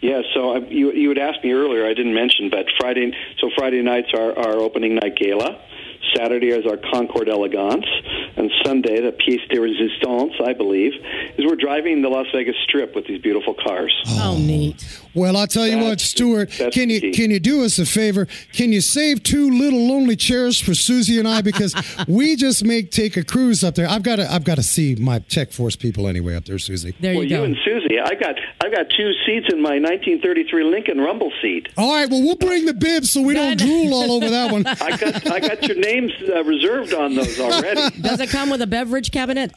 Yeah, 0.00 0.22
so 0.34 0.56
I, 0.56 0.58
you 0.58 0.92
you 0.92 1.08
had 1.10 1.18
asked 1.18 1.44
me 1.44 1.52
earlier. 1.52 1.86
I 1.86 1.94
didn't 1.94 2.14
mention, 2.14 2.50
but 2.50 2.66
Friday. 2.80 3.12
So 3.40 3.50
Friday 3.56 3.82
nights 3.82 4.08
are 4.14 4.36
our 4.36 4.56
opening 4.56 4.96
night 4.96 5.16
gala. 5.16 5.60
Saturday 6.16 6.48
is 6.48 6.66
our 6.66 6.76
Concours 6.76 7.26
d'Elegance, 7.26 7.86
and 8.36 8.50
Sunday 8.64 9.00
the 9.00 9.12
pièce 9.12 9.46
de 9.48 9.58
résistance, 9.58 10.40
I 10.44 10.52
believe, 10.52 10.92
is 11.38 11.44
we're 11.44 11.56
driving 11.56 12.02
the 12.02 12.08
Las 12.08 12.26
Vegas 12.34 12.56
Strip 12.64 12.94
with 12.94 13.06
these 13.06 13.20
beautiful 13.20 13.54
cars. 13.54 13.94
Oh, 14.20 14.36
neat. 14.38 15.01
Well, 15.14 15.36
I'll 15.36 15.46
tell 15.46 15.66
you 15.66 15.78
what, 15.78 16.00
Stuart. 16.00 16.50
that's 16.58 16.74
Can 16.74 16.90
you 16.90 17.00
key. 17.00 17.12
can 17.12 17.30
you 17.30 17.40
do 17.40 17.64
us 17.64 17.78
a 17.78 17.86
favor? 17.86 18.26
Can 18.52 18.72
you 18.72 18.80
save 18.80 19.22
two 19.22 19.50
little 19.50 19.86
lonely 19.88 20.16
chairs 20.16 20.60
for 20.60 20.74
Susie 20.74 21.18
and 21.18 21.28
I 21.28 21.42
because 21.42 21.74
we 22.08 22.36
just 22.36 22.64
make 22.64 22.90
take 22.90 23.16
a 23.16 23.24
cruise 23.24 23.62
up 23.64 23.74
there. 23.74 23.88
I've 23.88 24.02
got 24.02 24.16
to 24.16 24.30
I've 24.32 24.44
got 24.44 24.56
to 24.56 24.62
see 24.62 24.94
my 24.94 25.18
Tech 25.20 25.52
Force 25.52 25.76
people 25.76 26.06
anyway 26.08 26.34
up 26.34 26.44
there, 26.44 26.58
Susie. 26.58 26.94
There 27.00 27.14
well, 27.14 27.24
you 27.24 27.36
go. 27.36 27.44
and 27.44 27.56
Susie, 27.64 27.98
I 28.00 28.14
got 28.14 28.36
I 28.64 28.68
got 28.70 28.86
two 28.96 29.12
seats 29.26 29.46
in 29.52 29.60
my 29.60 29.78
1933 29.78 30.64
Lincoln 30.64 30.98
Rumble 31.00 31.32
seat. 31.42 31.68
All 31.76 31.92
right, 31.92 32.08
well 32.08 32.22
we'll 32.22 32.36
bring 32.36 32.64
the 32.66 32.74
bibs 32.74 33.10
so 33.10 33.22
we 33.22 33.34
don't 33.34 33.58
drool 33.58 33.92
all 33.94 34.12
over 34.12 34.28
that 34.30 34.50
one. 34.52 34.66
I 34.66 34.96
got 34.96 35.30
I 35.30 35.40
got 35.40 35.62
your 35.62 35.76
names 35.78 36.12
uh, 36.28 36.42
reserved 36.44 36.94
on 36.94 37.14
those 37.14 37.38
already. 37.38 37.80
Does 38.00 38.20
it 38.20 38.30
come 38.30 38.50
with 38.50 38.62
a 38.62 38.66
beverage 38.66 39.10
cabinet? 39.10 39.52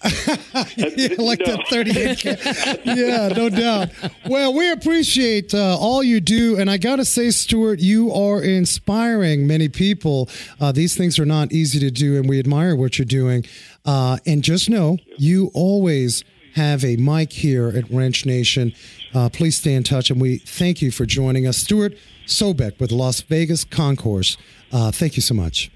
yeah, 0.76 1.10
like 1.18 1.40
No. 1.40 1.58
that 1.58 1.66
38 1.70 2.18
can. 2.20 2.98
Yeah, 2.98 3.28
no 3.30 3.50
doubt. 3.50 3.90
Well, 4.28 4.54
we 4.54 4.72
appreciate 4.72 5.45
uh, 5.54 5.78
all 5.78 6.04
you 6.04 6.20
do. 6.20 6.58
And 6.58 6.70
I 6.70 6.78
got 6.78 6.98
to 6.98 7.06
say, 7.06 7.30
Stuart, 7.32 7.80
you 7.80 8.12
are 8.12 8.42
inspiring 8.42 9.48
many 9.48 9.70
people. 9.70 10.30
Uh, 10.60 10.72
these 10.72 10.96
things 10.96 11.20
are 11.20 11.26
not 11.26 11.52
easy 11.52 11.80
to 11.80 11.92
do, 11.92 12.18
and 12.18 12.28
we 12.28 12.40
admire 12.40 12.76
what 12.76 12.98
you're 12.98 13.06
doing. 13.06 13.46
Uh, 13.86 14.18
and 14.26 14.44
just 14.44 14.70
know 14.70 14.98
you 15.18 15.52
always 15.54 16.24
have 16.56 16.84
a 16.84 16.96
mic 16.96 17.34
here 17.34 17.68
at 17.70 17.90
Wrench 17.92 18.26
Nation. 18.26 18.74
Uh, 19.14 19.30
please 19.30 19.58
stay 19.58 19.74
in 19.74 19.84
touch, 19.84 20.10
and 20.10 20.20
we 20.20 20.38
thank 20.38 20.82
you 20.82 20.90
for 20.90 21.06
joining 21.06 21.46
us. 21.46 21.58
Stuart 21.58 21.94
Sobek 22.26 22.80
with 22.80 22.92
Las 22.92 23.22
Vegas 23.22 23.64
Concours. 23.64 24.38
Uh, 24.72 24.92
thank 24.92 25.16
you 25.16 25.22
so 25.22 25.34
much. 25.34 25.72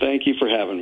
Thank 0.00 0.26
you 0.26 0.34
for 0.38 0.48
having 0.48 0.81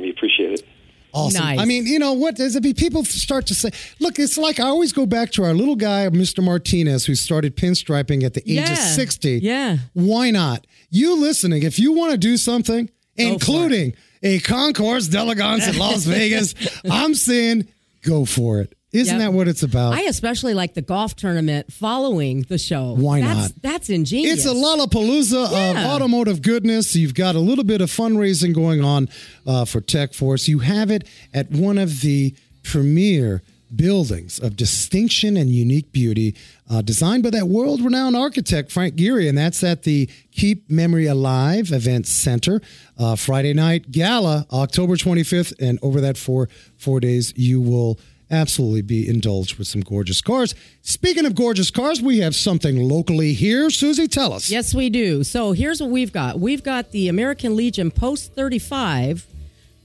Awesome. 1.13 1.43
Nice. 1.43 1.59
I 1.59 1.65
mean, 1.65 1.85
you 1.85 1.99
know 1.99 2.13
what? 2.13 2.35
Does 2.35 2.55
it 2.55 2.63
be 2.63 2.73
people 2.73 3.03
start 3.03 3.47
to 3.47 3.55
say, 3.55 3.69
look, 3.99 4.17
it's 4.19 4.37
like 4.37 4.59
I 4.59 4.63
always 4.67 4.93
go 4.93 5.05
back 5.05 5.31
to 5.33 5.43
our 5.43 5.53
little 5.53 5.75
guy, 5.75 6.07
Mr. 6.09 6.43
Martinez, 6.43 7.05
who 7.05 7.15
started 7.15 7.55
pinstriping 7.57 8.23
at 8.23 8.33
the 8.33 8.41
age 8.41 8.57
Yeah. 8.57 8.71
of 8.73 8.77
60. 8.79 9.39
Yeah. 9.43 9.77
Why 9.93 10.31
not? 10.31 10.65
You 10.89 11.15
listening, 11.19 11.63
if 11.63 11.79
you 11.79 11.93
want 11.93 12.11
to 12.11 12.17
do 12.17 12.37
something, 12.37 12.89
including 13.15 13.93
a 14.23 14.39
concours 14.39 15.07
d'elegance 15.09 15.67
in 15.67 15.77
Las 15.77 16.03
Vegas, 16.05 16.53
I'm 16.89 17.13
saying 17.15 17.67
go 18.03 18.25
for 18.25 18.61
it. 18.61 18.73
Isn't 18.93 19.19
Yep. 19.19 19.31
that 19.31 19.33
what 19.33 19.47
it's 19.47 19.63
about? 19.63 19.93
I 19.93 20.01
especially 20.01 20.53
like 20.53 20.73
the 20.73 20.81
golf 20.81 21.15
tournament 21.15 21.71
following 21.71 22.41
the 22.43 22.57
show. 22.57 22.93
Why 22.97 23.21
that's, 23.21 23.39
not? 23.39 23.51
That's 23.61 23.89
ingenious. 23.89 24.39
It's 24.39 24.45
a 24.45 24.53
Lollapalooza 24.53 25.45
of 25.71 25.77
automotive 25.77 26.41
goodness. 26.41 26.93
You've 26.95 27.13
got 27.13 27.35
a 27.35 27.39
little 27.39 27.63
bit 27.63 27.79
of 27.79 27.89
fundraising 27.89 28.53
going 28.53 28.83
on 28.83 29.07
uh, 29.47 29.63
for 29.65 29.79
Tech 29.79 30.13
Force. 30.13 30.47
You 30.49 30.59
have 30.59 30.91
it 30.91 31.07
at 31.33 31.49
one 31.51 31.77
of 31.77 32.01
the 32.01 32.35
premier 32.63 33.41
buildings 33.73 34.37
of 34.37 34.57
distinction 34.57 35.37
and 35.37 35.49
unique 35.49 35.93
beauty, 35.93 36.35
uh, 36.69 36.81
designed 36.81 37.23
by 37.23 37.29
that 37.29 37.47
world 37.47 37.79
renowned 37.81 38.17
architect, 38.17 38.69
Frank 38.69 38.95
Gehry. 38.95 39.29
And 39.29 39.37
that's 39.37 39.63
at 39.63 39.83
the 39.83 40.09
Keep 40.31 40.69
Memory 40.69 41.05
Alive 41.05 41.71
Event 41.71 42.05
Center. 42.07 42.61
Uh, 42.97 43.15
Friday 43.15 43.53
night 43.53 43.89
gala, 43.89 44.45
October 44.51 44.95
25th. 44.97 45.53
And 45.61 45.79
over 45.81 46.01
that 46.01 46.17
four, 46.17 46.49
four 46.77 46.99
days, 46.99 47.33
you 47.37 47.61
will 47.61 47.97
absolutely 48.31 48.81
be 48.81 49.07
indulged 49.07 49.57
with 49.57 49.67
some 49.67 49.81
gorgeous 49.81 50.21
cars. 50.21 50.55
Speaking 50.81 51.25
of 51.25 51.35
gorgeous 51.35 51.69
cars, 51.69 52.01
we 52.01 52.19
have 52.19 52.35
something 52.35 52.77
locally 52.77 53.33
here. 53.33 53.69
Susie, 53.69 54.07
tell 54.07 54.33
us. 54.33 54.49
Yes, 54.49 54.73
we 54.73 54.89
do. 54.89 55.23
So 55.23 55.51
here's 55.51 55.81
what 55.81 55.89
we've 55.89 56.11
got. 56.13 56.39
We've 56.39 56.63
got 56.63 56.91
the 56.91 57.07
American 57.09 57.55
Legion 57.55 57.91
Post 57.91 58.33
35 58.33 59.27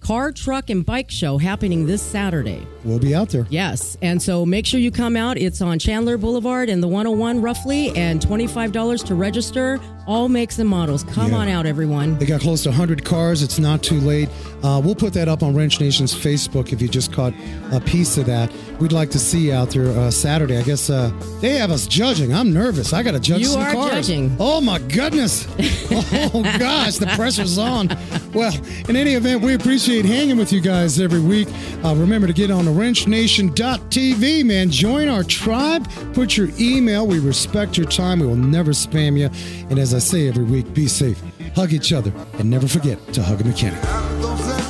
car, 0.07 0.30
truck, 0.30 0.70
and 0.70 0.86
bike 0.86 1.11
show 1.11 1.36
happening 1.36 1.84
this 1.84 2.00
Saturday. 2.00 2.64
We'll 2.84 3.00
be 3.00 3.12
out 3.14 3.30
there. 3.30 3.44
Yes. 3.50 3.96
And 4.02 4.22
so 4.22 4.46
make 4.46 4.64
sure 4.64 4.78
you 4.78 4.92
come 4.92 5.16
out. 5.16 5.36
It's 5.36 5.61
on 5.61 5.80
Chandler 5.80 6.16
Boulevard 6.16 6.68
and 6.68 6.80
the 6.80 6.86
101 6.86 7.40
roughly, 7.42 7.90
and 7.96 8.20
$25 8.20 9.04
to 9.07 9.14
register. 9.16 9.80
All 10.07 10.28
makes 10.28 10.61
and 10.61 10.68
models. 10.68 11.02
Come 11.02 11.32
Yeah. 11.32 11.38
on 11.38 11.48
out, 11.48 11.66
everyone. 11.66 12.16
They 12.18 12.26
got 12.26 12.40
close 12.40 12.62
to 12.62 12.68
100 12.68 13.04
cars. 13.04 13.42
It's 13.42 13.59
not 13.59 13.82
too 13.82 13.98
late. 13.98 14.28
Uh, 14.62 14.80
we'll 14.84 14.94
put 14.94 15.12
that 15.14 15.26
up 15.26 15.42
on 15.42 15.52
Wrench 15.57 15.80
Nation's 15.80 16.14
Facebook 16.14 16.72
if 16.72 16.80
you 16.80 16.86
just 16.86 17.12
caught 17.12 17.32
a 17.72 17.80
piece 17.80 18.16
of 18.16 18.26
that. 18.26 18.52
We'd 18.78 18.92
like 18.92 19.11
to 19.11 19.18
see 19.18 19.46
you 19.48 19.54
out 19.54 19.70
there 19.70 19.88
uh, 19.88 20.12
Saturday. 20.12 20.59
I 20.59 20.62
guess 20.62 20.88
uh, 20.90 21.11
they 21.40 21.57
have 21.57 21.72
us 21.72 21.88
judging. 21.88 22.32
I'm 22.32 22.52
nervous. 22.52 22.92
I 22.92 23.02
got 23.02 23.12
to 23.12 23.20
judge 23.20 23.40
You 23.40 23.46
some 23.46 23.62
are 23.62 23.72
cars. 23.72 24.07
judging. 24.07 24.36
Oh, 24.38 24.61
my 24.61 24.78
goodness. 24.78 25.48
oh, 25.90 26.42
gosh. 26.61 26.96
The 26.98 27.07
pressure's 27.16 27.59
on. 27.59 27.88
Well, 28.32 28.54
in 28.88 28.94
any 28.94 29.14
event, 29.14 29.42
we 29.42 29.54
appreciate 29.54 29.95
hanging 30.05 30.36
with 30.36 30.53
you 30.53 30.61
guys 30.61 31.01
every 31.01 31.20
week. 31.20 31.49
Uh, 31.84 31.94
remember 31.94 32.26
to 32.26 32.32
get 32.32 32.51
on 32.51 32.64
the 32.64 32.70
wrenchnation.tv, 32.70 34.44
man. 34.44 34.70
Join 34.70 35.09
our 35.09 35.24
tribe. 35.24 35.88
Put 36.12 36.36
your 36.36 36.49
email. 36.59 37.07
We 37.07 37.18
respect 37.18 37.76
your 37.76 37.86
time. 37.86 38.20
We 38.20 38.26
will 38.26 38.36
never 38.36 38.72
spam 38.72 39.18
you. 39.18 39.30
And 39.70 39.78
as 39.78 39.94
I 39.94 39.99
say 39.99 40.28
every 40.28 40.44
week, 40.44 40.74
be 40.74 40.86
safe, 40.86 41.22
hug 41.55 41.72
each 41.72 41.92
other, 41.92 42.12
and 42.34 42.51
never 42.51 42.68
forget 42.68 43.12
to 43.14 43.22
hug 43.22 43.40
a 43.40 43.44
mechanic. 43.44 44.66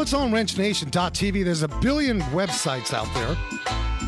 What's 0.00 0.14
on 0.14 0.30
WrenchNation.tv? 0.30 1.44
There's 1.44 1.62
a 1.62 1.68
billion 1.68 2.22
websites 2.32 2.94
out 2.94 3.06
there. 3.12 3.36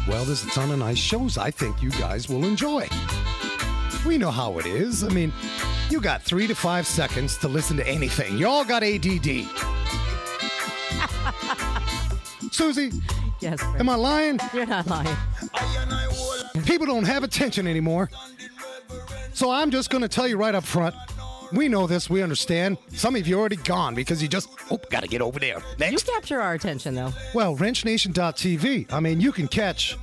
Well, 0.09 0.25
there's 0.25 0.43
a 0.43 0.49
ton 0.49 0.71
of 0.71 0.79
nice 0.79 0.97
shows 0.97 1.37
I 1.37 1.51
think 1.51 1.83
you 1.83 1.91
guys 1.91 2.31
will 2.31 2.47
enjoy. 2.47 2.89
We 4.07 4.17
know 4.17 4.31
how 4.31 4.59
it 4.59 4.65
is. 4.65 5.05
I 5.05 5.11
mean, 5.11 5.35
you 5.91 6.01
got 6.01 6.23
three 6.23 6.47
to 6.47 6.55
five 6.55 6.87
seconds 6.87 7.37
to 7.39 7.49
listen 7.49 7.77
to 7.77 7.87
anything. 7.87 8.39
You 8.39 8.47
all 8.49 8.65
got 8.65 8.83
ADD. 8.83 9.45
Susie, 12.51 12.91
Yes. 13.41 13.63
am 13.79 13.91
I 13.91 13.95
lying? 13.95 14.41
You're 14.55 14.65
not 14.65 14.87
lying. 14.87 15.15
People 16.65 16.87
don't 16.87 17.05
have 17.05 17.23
attention 17.23 17.67
anymore. 17.67 18.09
So 19.35 19.51
I'm 19.51 19.71
just 19.71 19.91
going 19.91 20.01
to 20.01 20.09
tell 20.09 20.27
you 20.27 20.39
right 20.39 20.55
up 20.55 20.65
front. 20.65 20.95
We 21.53 21.69
know 21.69 21.87
this. 21.87 22.09
We 22.09 22.23
understand. 22.23 22.79
Some 22.93 23.17
of 23.17 23.27
you 23.27 23.39
already 23.39 23.57
gone 23.57 23.95
because 23.95 24.23
you 24.23 24.29
just, 24.29 24.49
oh, 24.71 24.81
got 24.91 25.03
to 25.03 25.09
get 25.09 25.21
over 25.21 25.39
there. 25.39 25.63
You 25.79 25.99
capture 25.99 26.41
our 26.41 26.55
attention, 26.55 26.95
though. 26.95 27.13
Well, 27.35 27.57
WrenchNation.tv. 27.57 28.93
I 28.93 29.01
mean, 29.01 29.21
you 29.21 29.33
can 29.33 29.49
catch. 29.49 29.97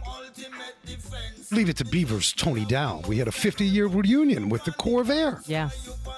Leave 1.51 1.69
it 1.69 1.77
to 1.77 1.85
Beaver's 1.85 2.31
Tony 2.31 2.63
Dow. 2.63 3.01
We 3.07 3.17
had 3.17 3.27
a 3.27 3.31
50 3.31 3.65
year 3.65 3.87
reunion 3.87 4.49
with 4.49 4.63
the 4.65 4.71
Corvair. 4.71 5.41
Yeah. 5.47 5.69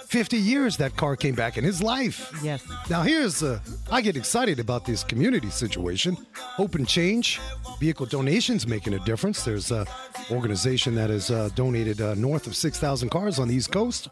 50 0.08 0.36
years 0.36 0.76
that 0.78 0.98
car 0.98 1.16
came 1.16 1.36
back 1.36 1.58
in 1.58 1.64
his 1.64 1.82
life. 1.82 2.38
Yes. 2.44 2.62
Now, 2.90 3.02
here's 3.02 3.42
uh, 3.42 3.60
I 3.90 4.02
get 4.02 4.18
excited 4.18 4.60
about 4.60 4.86
this 4.86 5.06
community 5.06 5.50
situation. 5.50 6.18
Hope 6.36 6.76
and 6.76 6.86
Change, 6.86 7.40
vehicle 7.80 8.08
donations 8.08 8.68
making 8.68 8.94
a 8.94 9.00
difference. 9.06 9.46
There's 9.46 9.72
a 9.72 9.86
organization 10.30 10.96
that 10.96 11.10
has 11.10 11.32
uh, 11.32 11.50
donated 11.56 12.02
uh, 12.02 12.16
north 12.16 12.46
of 12.46 12.56
6,000 12.56 13.08
cars 13.10 13.40
on 13.40 13.48
the 13.48 13.56
East 13.56 13.72
Coast. 13.72 14.10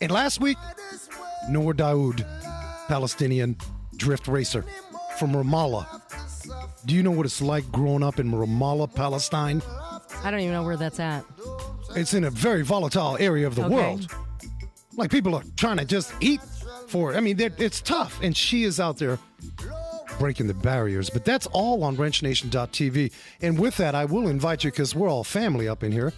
And 0.00 0.10
last 0.10 0.40
week, 0.40 0.56
Noor 1.48 1.74
Daoud, 1.74 2.24
Palestinian 2.88 3.56
drift 3.96 4.28
racer 4.28 4.64
from 5.18 5.32
Ramallah. 5.32 5.86
Do 6.86 6.94
you 6.94 7.02
know 7.02 7.10
what 7.10 7.26
it's 7.26 7.42
like 7.42 7.70
growing 7.72 8.02
up 8.02 8.18
in 8.18 8.30
Ramallah, 8.30 8.94
Palestine? 8.94 9.62
I 10.22 10.30
don't 10.30 10.40
even 10.40 10.52
know 10.52 10.62
where 10.62 10.76
that's 10.76 11.00
at. 11.00 11.24
It's 11.96 12.14
in 12.14 12.24
a 12.24 12.30
very 12.30 12.62
volatile 12.62 13.16
area 13.18 13.46
of 13.46 13.54
the 13.54 13.64
Okay. 13.64 13.74
world. 13.74 14.10
Like 14.96 15.10
people 15.10 15.34
are 15.34 15.42
trying 15.56 15.78
to 15.78 15.84
just 15.84 16.12
eat 16.20 16.40
for 16.88 17.12
it. 17.12 17.16
I 17.16 17.20
mean, 17.20 17.36
it's 17.40 17.80
tough. 17.80 18.18
And 18.22 18.36
she 18.36 18.64
is 18.64 18.78
out 18.80 18.98
there 18.98 19.18
breaking 20.18 20.46
the 20.48 20.54
barriers. 20.54 21.10
But 21.10 21.24
that's 21.24 21.46
all 21.48 21.84
on 21.84 21.96
wrenchnation.tv. 21.96 23.12
And 23.40 23.58
with 23.58 23.76
that, 23.76 23.94
I 23.94 24.04
will 24.04 24.28
invite 24.28 24.64
you, 24.64 24.70
because 24.70 24.94
we're 24.94 25.08
all 25.08 25.24
family 25.24 25.68
up 25.68 25.82
in 25.84 25.92
here, 25.92 26.12